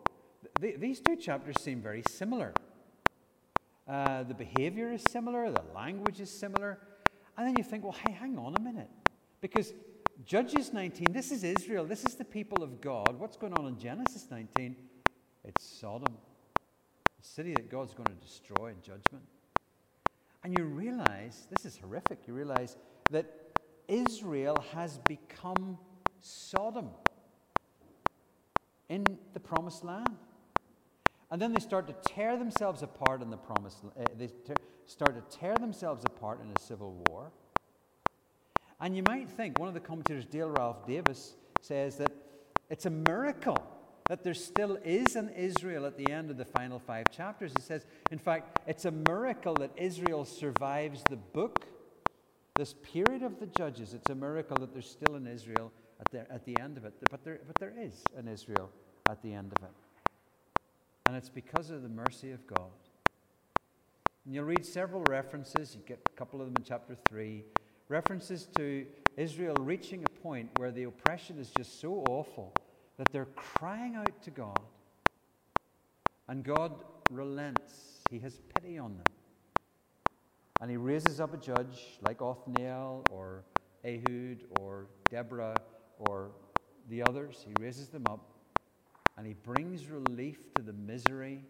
th- 0.59 0.79
these 0.79 0.99
two 0.99 1.15
chapters 1.15 1.55
seem 1.61 1.79
very 1.79 2.01
similar. 2.09 2.53
Uh, 3.87 4.23
the 4.23 4.33
behavior 4.33 4.91
is 4.91 5.03
similar, 5.03 5.51
the 5.51 5.63
language 5.75 6.19
is 6.19 6.31
similar. 6.31 6.79
And 7.37 7.47
then 7.47 7.55
you 7.55 7.63
think, 7.63 7.83
well, 7.83 7.95
hey, 8.05 8.13
hang 8.13 8.39
on 8.39 8.55
a 8.55 8.59
minute. 8.59 8.89
Because 9.41 9.73
Judges 10.25 10.73
19, 10.73 11.11
this 11.11 11.31
is 11.31 11.43
Israel, 11.43 11.85
this 11.85 12.03
is 12.03 12.15
the 12.15 12.25
people 12.25 12.63
of 12.63 12.81
God. 12.81 13.19
What's 13.19 13.37
going 13.37 13.53
on 13.53 13.67
in 13.67 13.77
Genesis 13.77 14.25
19? 14.31 14.75
It's 15.43 15.63
Sodom, 15.63 16.17
the 16.55 17.27
city 17.27 17.53
that 17.53 17.69
God's 17.69 17.93
going 17.93 18.07
to 18.07 18.25
destroy 18.25 18.69
in 18.69 18.81
judgment. 18.81 19.23
And 20.43 20.57
you 20.57 20.63
realize, 20.63 21.47
this 21.51 21.65
is 21.65 21.77
horrific, 21.77 22.19
you 22.25 22.33
realize 22.33 22.77
that 23.11 23.25
Israel 23.87 24.63
has 24.73 24.97
become 24.99 25.77
Sodom 26.21 26.89
in 28.89 29.05
the 29.33 29.39
promised 29.39 29.83
land. 29.83 30.15
And 31.31 31.41
then 31.41 31.53
they 31.53 31.59
start 31.59 31.87
to 31.87 31.95
tear 32.13 32.37
themselves 32.37 32.81
apart 32.81 33.21
in 33.21 33.29
the 33.29 33.37
promised 33.37 33.77
uh, 33.83 34.03
they 34.17 34.29
start 34.85 35.15
to 35.15 35.37
tear 35.37 35.55
themselves 35.55 36.03
apart 36.05 36.39
in 36.41 36.51
a 36.55 36.59
civil 36.59 36.93
war. 37.09 37.31
And 38.79 38.95
you 38.95 39.03
might 39.07 39.29
think, 39.29 39.57
one 39.57 39.67
of 39.67 39.73
the 39.73 39.79
commentators, 39.79 40.25
Dale 40.25 40.49
Ralph 40.49 40.85
Davis, 40.85 41.35
says 41.61 41.97
that 41.97 42.11
it's 42.69 42.85
a 42.85 42.89
miracle 42.89 43.57
that 44.09 44.23
there 44.23 44.33
still 44.33 44.77
is 44.83 45.15
an 45.15 45.29
Israel 45.29 45.85
at 45.85 45.97
the 45.97 46.11
end 46.11 46.29
of 46.29 46.37
the 46.37 46.45
final 46.45 46.77
five 46.77 47.05
chapters. 47.11 47.51
He 47.57 47.63
says, 47.63 47.85
in 48.11 48.19
fact, 48.19 48.59
it's 48.67 48.85
a 48.85 48.91
miracle 48.91 49.55
that 49.55 49.71
Israel 49.77 50.25
survives 50.25 51.03
the 51.09 51.15
book 51.15 51.65
this 52.55 52.73
period 52.73 53.23
of 53.23 53.39
the 53.39 53.47
judges, 53.47 53.93
it's 53.93 54.09
a 54.09 54.15
miracle 54.15 54.57
that 54.57 54.73
there's 54.73 54.89
still 54.89 55.15
an 55.15 55.27
Israel 55.27 55.71
at 55.99 56.11
the, 56.11 56.31
at 56.33 56.45
the 56.45 56.59
end 56.59 56.77
of 56.77 56.85
it. 56.85 56.93
But 57.11 57.23
there, 57.23 57.39
but 57.45 57.55
there 57.59 57.73
is 57.77 58.03
an 58.17 58.27
Israel 58.27 58.69
at 59.09 59.21
the 59.21 59.33
end 59.33 59.51
of 59.57 59.63
it. 59.63 59.73
And 61.05 61.15
it's 61.15 61.29
because 61.29 61.69
of 61.69 61.83
the 61.83 61.89
mercy 61.89 62.31
of 62.31 62.45
God. 62.47 62.71
And 64.25 64.33
you'll 64.33 64.45
read 64.45 64.65
several 64.65 65.03
references, 65.03 65.75
you 65.75 65.81
get 65.85 65.99
a 66.05 66.17
couple 66.17 66.41
of 66.41 66.47
them 66.47 66.55
in 66.57 66.63
chapter 66.63 66.95
3, 67.09 67.43
references 67.89 68.47
to 68.57 68.85
Israel 69.17 69.55
reaching 69.59 70.03
a 70.03 70.21
point 70.21 70.49
where 70.57 70.71
the 70.71 70.83
oppression 70.83 71.37
is 71.37 71.51
just 71.55 71.79
so 71.79 72.03
awful 72.09 72.53
that 72.97 73.11
they're 73.11 73.27
crying 73.35 73.95
out 73.95 74.21
to 74.23 74.31
God. 74.31 74.59
And 76.27 76.43
God 76.43 76.73
relents, 77.11 77.99
He 78.09 78.19
has 78.19 78.39
pity 78.55 78.77
on 78.79 78.97
them. 78.97 79.14
And 80.61 80.71
he 80.71 80.77
raises 80.77 81.19
up 81.19 81.33
a 81.33 81.37
judge 81.37 81.99
like 82.01 82.21
Othniel 82.21 83.05
or 83.09 83.43
Ehud 83.85 84.43
or 84.49 84.87
Deborah 85.09 85.61
or 85.99 86.31
the 86.89 87.01
others. 87.01 87.45
He 87.45 87.53
raises 87.61 87.89
them 87.89 88.07
up 88.07 88.31
and 89.17 89.27
he 89.27 89.33
brings 89.33 89.89
relief 89.89 90.53
to 90.53 90.61
the 90.61 90.73
misery 90.73 91.43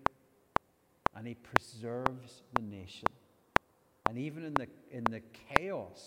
and 1.16 1.28
he 1.28 1.36
preserves 1.36 2.43
the 2.53 2.62
nation. 2.62 3.08
And 4.08 4.18
even 4.18 4.43
in 4.43 4.53
the, 4.53 4.68
in 4.91 5.03
the 5.06 5.22
chaos 5.49 6.03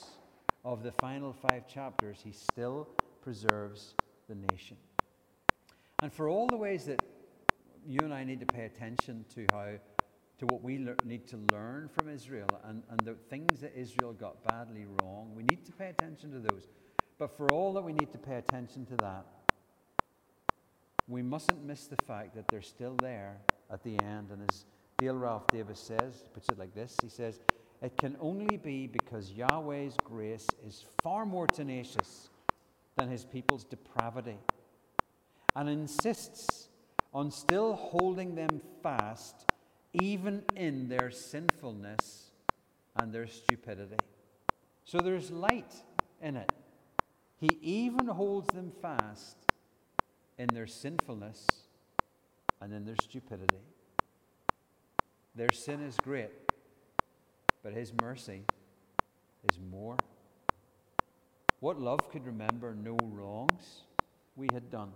of 0.65 0.83
the 0.83 0.93
final 0.93 1.33
five 1.33 1.67
chapters, 1.67 2.19
he 2.23 2.33
still 2.33 2.89
preserves 3.23 3.95
the 4.29 4.37
nation. 4.53 4.77
And 6.03 6.13
for 6.13 6.29
all 6.29 6.47
the 6.47 6.57
ways 6.57 6.85
that 6.85 7.03
you 7.87 8.01
and 8.05 8.13
I 8.13 8.23
need 8.23 8.41
to 8.41 8.47
pay 8.47 8.67
attention 8.67 9.25
to 9.35 9.47
how 9.53 9.67
to 10.39 10.47
what 10.47 10.63
we 10.63 10.79
le- 10.79 10.97
need 11.05 11.27
to 11.29 11.37
learn 11.37 11.89
from 11.89 12.09
Israel 12.09 12.61
and, 12.65 12.83
and 12.91 13.05
the 13.05 13.15
things 13.29 13.61
that 13.61 13.73
Israel 13.77 14.13
got 14.13 14.45
badly 14.45 14.85
wrong. 14.85 15.33
We 15.35 15.43
need 15.43 15.65
to 15.67 15.73
pay 15.73 15.89
attention 15.89 16.31
to 16.33 16.39
those. 16.39 16.69
But 17.19 17.37
for 17.37 17.51
all 17.51 17.73
that 17.75 17.83
we 17.83 17.93
need 17.93 18.13
to 18.13 18.19
pay 18.19 18.37
attention 18.37 18.87
to 18.87 18.97
that, 18.97 19.27
we 21.09 21.23
mustn't 21.23 21.65
miss 21.65 21.87
the 21.87 21.97
fact 21.97 22.35
that 22.37 22.49
they're 22.49 22.63
still 22.63 22.95
there 22.97 23.39
at 23.71 23.83
the 23.83 23.97
end. 23.97 24.31
And 24.31 24.43
as 24.49 24.65
Dale 24.99 25.17
Ralph 25.17 25.51
Davis 25.51 25.81
says, 25.81 26.25
puts 26.33 26.49
it 26.49 26.59
like 26.59 26.75
this 26.75 26.97
he 27.03 27.09
says, 27.09 27.41
It 27.83 27.97
can 27.97 28.17
only 28.21 28.57
be 28.57 28.87
because 28.87 29.33
Yahweh's 29.33 29.97
grace 30.05 30.47
is 30.67 30.85
far 31.03 31.27
more 31.27 31.47
tenacious 31.47 32.31
than 32.97 33.09
his 33.09 33.25
people's 33.25 33.65
depravity 33.65 34.39
and 35.57 35.69
insists 35.69 36.69
on 37.15 37.31
still 37.31 37.75
holding 37.75 38.35
them 38.35 38.61
fast 38.83 39.47
even 39.93 40.43
in 40.57 40.89
their 40.89 41.11
sinfulness 41.11 42.31
and 42.97 43.13
their 43.13 43.27
stupidity. 43.27 43.97
So 44.85 45.01
there's 45.01 45.31
light 45.31 45.75
in 46.23 46.37
it. 46.37 46.53
He 47.39 47.49
even 47.63 48.07
holds 48.07 48.49
them 48.49 48.73
fast 48.83 49.37
in 50.39 50.49
their 50.49 50.67
sinfulness 50.67 51.47
and 52.61 52.73
in 52.73 52.85
their 52.85 52.97
stupidity. 53.03 53.63
Their 55.35 55.53
sin 55.53 55.83
is 55.83 55.97
great, 56.03 56.33
but 57.63 57.73
His 57.73 57.93
mercy 58.03 58.43
is 59.51 59.59
more. 59.71 59.97
What 61.61 61.81
love 61.81 62.11
could 62.11 62.25
remember 62.27 62.75
no 62.75 62.97
wrongs 63.03 63.83
we 64.37 64.49
had 64.53 64.71
done? 64.71 64.93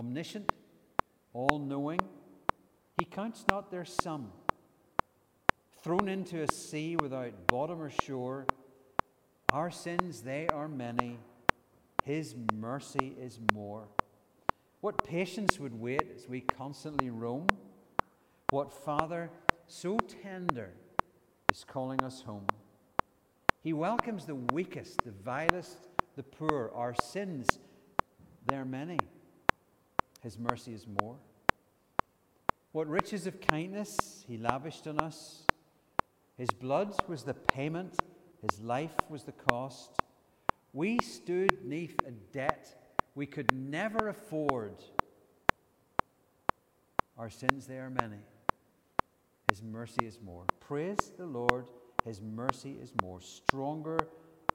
Omniscient, 0.00 0.52
all 1.32 1.58
knowing, 1.58 2.00
He 2.98 3.04
counts 3.04 3.44
not 3.48 3.70
their 3.70 3.84
sum. 3.84 4.32
Thrown 5.82 6.08
into 6.08 6.42
a 6.42 6.52
sea 6.52 6.96
without 6.96 7.46
bottom 7.46 7.80
or 7.80 7.90
shore, 7.90 8.46
our 9.52 9.70
sins, 9.70 10.20
they 10.20 10.46
are 10.48 10.68
many. 10.68 11.18
His 12.04 12.34
mercy 12.52 13.14
is 13.18 13.38
more. 13.54 13.88
What 14.80 15.04
patience 15.04 15.58
would 15.58 15.78
wait 15.78 16.02
as 16.14 16.28
we 16.28 16.40
constantly 16.40 17.10
roam? 17.10 17.46
What 18.50 18.72
Father 18.72 19.30
so 19.66 19.96
tender 20.22 20.70
is 21.50 21.64
calling 21.64 22.02
us 22.02 22.22
home? 22.22 22.46
He 23.62 23.72
welcomes 23.72 24.24
the 24.24 24.34
weakest, 24.34 25.02
the 25.04 25.12
vilest, 25.12 25.88
the 26.16 26.22
poor. 26.22 26.70
Our 26.74 26.94
sins, 26.94 27.58
they're 28.46 28.64
many. 28.64 28.98
His 30.22 30.38
mercy 30.38 30.72
is 30.72 30.86
more. 31.02 31.16
What 32.72 32.86
riches 32.86 33.26
of 33.26 33.40
kindness 33.40 34.24
he 34.26 34.36
lavished 34.36 34.86
on 34.86 34.98
us. 34.98 35.44
His 36.36 36.50
blood 36.50 36.94
was 37.08 37.24
the 37.24 37.34
payment, 37.34 37.98
his 38.48 38.60
life 38.60 38.94
was 39.08 39.24
the 39.24 39.32
cost. 39.32 39.90
We 40.72 40.98
stood 41.00 41.64
neath 41.64 41.96
a 42.06 42.10
debt 42.10 42.74
we 43.14 43.26
could 43.26 43.52
never 43.52 44.08
afford. 44.08 44.76
Our 47.16 47.30
sins, 47.30 47.66
they 47.66 47.78
are 47.78 47.90
many. 47.90 48.20
His 49.50 49.62
mercy 49.62 50.06
is 50.06 50.20
more. 50.22 50.44
Praise 50.60 51.12
the 51.16 51.26
Lord. 51.26 51.66
His 52.04 52.20
mercy 52.20 52.76
is 52.80 52.92
more. 53.02 53.20
Stronger 53.20 53.98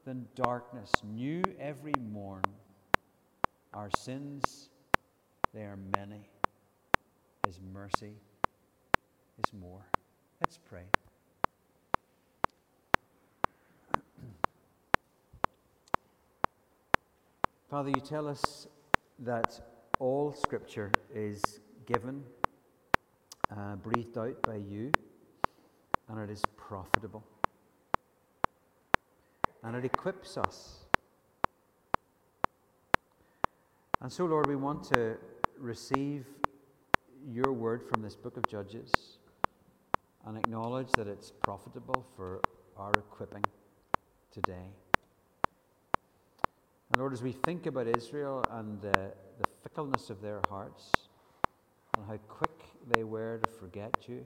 than 0.05 0.27
darkness, 0.35 0.91
new 1.03 1.41
every 1.59 1.93
morn. 1.99 2.43
Our 3.73 3.89
sins, 3.97 4.69
they 5.53 5.63
are 5.63 5.79
many. 5.97 6.29
His 7.53 7.61
mercy 7.71 8.13
is 9.37 9.53
more. 9.53 9.85
Let's 10.41 10.57
pray. 10.57 10.85
Father, 17.69 17.89
you 17.89 18.01
tell 18.01 18.27
us 18.27 18.65
that 19.19 19.61
all 19.99 20.33
Scripture 20.33 20.91
is 21.13 21.59
given, 21.85 22.23
uh, 23.55 23.75
breathed 23.75 24.17
out 24.17 24.41
by 24.41 24.55
you, 24.55 24.91
and 26.09 26.19
it 26.27 26.31
is 26.31 26.41
profitable. 26.57 27.23
And 29.61 29.75
it 29.75 29.85
equips 29.85 30.37
us. 30.37 30.85
And 34.01 34.11
so, 34.11 34.25
Lord, 34.25 34.47
we 34.47 34.55
want 34.55 34.85
to 34.85 35.17
receive 35.59 36.25
your 37.31 37.53
word 37.53 37.83
from 37.83 38.01
this 38.01 38.15
book 38.15 38.37
of 38.37 38.47
Judges 38.47 39.17
and 40.25 40.37
acknowledge 40.37 40.91
that 40.93 41.07
it's 41.07 41.31
profitable 41.31 42.05
for 42.15 42.41
our 42.77 42.99
equipping 42.99 43.45
today. 44.31 44.71
And 46.89 46.99
Lord, 46.99 47.13
as 47.13 47.23
we 47.23 47.31
think 47.31 47.65
about 47.65 47.87
Israel 47.87 48.47
and 48.51 48.81
the, 48.81 49.11
the 49.39 49.47
fickleness 49.63 50.09
of 50.09 50.21
their 50.21 50.41
hearts 50.49 50.91
and 51.95 52.05
how 52.05 52.17
quick 52.27 52.65
they 52.89 53.03
were 53.03 53.39
to 53.43 53.49
forget 53.49 54.07
you, 54.07 54.23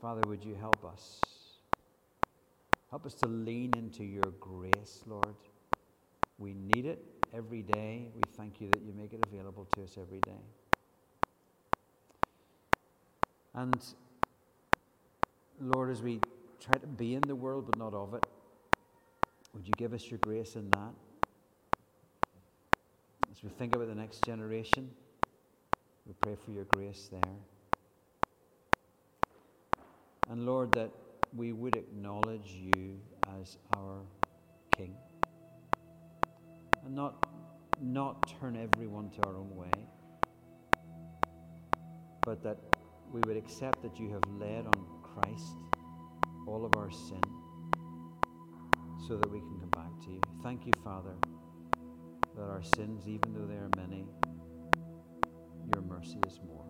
Father, 0.00 0.22
would 0.26 0.44
you 0.44 0.54
help 0.54 0.84
us? 0.84 1.20
Help 2.90 3.06
us 3.06 3.14
to 3.14 3.26
lean 3.26 3.74
into 3.74 4.04
your 4.04 4.32
grace, 4.32 5.02
Lord. 5.06 5.34
We 6.38 6.54
need 6.54 6.86
it 6.86 7.04
every 7.32 7.62
day. 7.62 8.08
We 8.14 8.22
thank 8.36 8.60
you 8.60 8.68
that 8.70 8.82
you 8.82 8.92
make 8.92 9.12
it 9.12 9.20
available 9.32 9.66
to 9.76 9.82
us 9.82 9.96
every 10.00 10.20
day. 10.20 10.42
And 13.54 13.76
Lord, 15.60 15.90
as 15.90 16.02
we 16.02 16.20
try 16.60 16.78
to 16.78 16.86
be 16.86 17.14
in 17.14 17.22
the 17.22 17.34
world 17.34 17.66
but 17.66 17.78
not 17.78 17.94
of 17.94 18.14
it, 18.14 18.24
would 19.54 19.66
you 19.66 19.72
give 19.76 19.92
us 19.92 20.10
your 20.10 20.18
grace 20.18 20.56
in 20.56 20.70
that? 20.70 20.92
As 23.30 23.42
we 23.42 23.50
think 23.50 23.74
about 23.74 23.88
the 23.88 23.94
next 23.94 24.24
generation, 24.24 24.90
we 26.06 26.14
pray 26.20 26.34
for 26.34 26.50
your 26.52 26.64
grace 26.64 27.08
there. 27.10 27.34
And 30.30 30.46
Lord, 30.46 30.72
that 30.72 30.90
we 31.36 31.52
would 31.52 31.76
acknowledge 31.76 32.56
you 32.58 32.98
as 33.40 33.58
our 33.76 34.00
King 34.76 34.94
and 36.84 36.94
not, 36.94 37.26
not 37.80 38.32
turn 38.40 38.56
everyone 38.56 39.10
to 39.10 39.28
our 39.28 39.36
own 39.36 39.54
way, 39.54 39.70
but 42.24 42.42
that 42.42 42.58
we 43.12 43.20
would 43.22 43.36
accept 43.36 43.82
that 43.82 43.98
you 43.98 44.10
have 44.10 44.24
laid 44.40 44.66
on 44.66 44.86
Christ 45.02 45.56
all 46.46 46.64
of 46.64 46.74
our 46.74 46.90
sin 46.90 47.22
so 49.06 49.16
that 49.16 49.30
we 49.30 49.40
can 49.40 49.60
come 49.60 49.70
back 49.70 50.04
to 50.04 50.10
you. 50.10 50.22
Thank 50.42 50.66
you, 50.66 50.72
Father, 50.82 51.14
that 52.36 52.42
our 52.42 52.62
sins, 52.62 53.06
even 53.06 53.34
though 53.34 53.46
they 53.46 53.56
are 53.56 53.70
many, 53.76 54.06
your 55.68 55.82
mercy 55.82 56.18
is 56.26 56.40
more. 56.46 56.66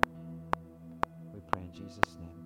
We 1.33 1.41
pray 1.47 1.63
in 1.63 1.73
Jesus' 1.73 2.17
name. 2.19 2.42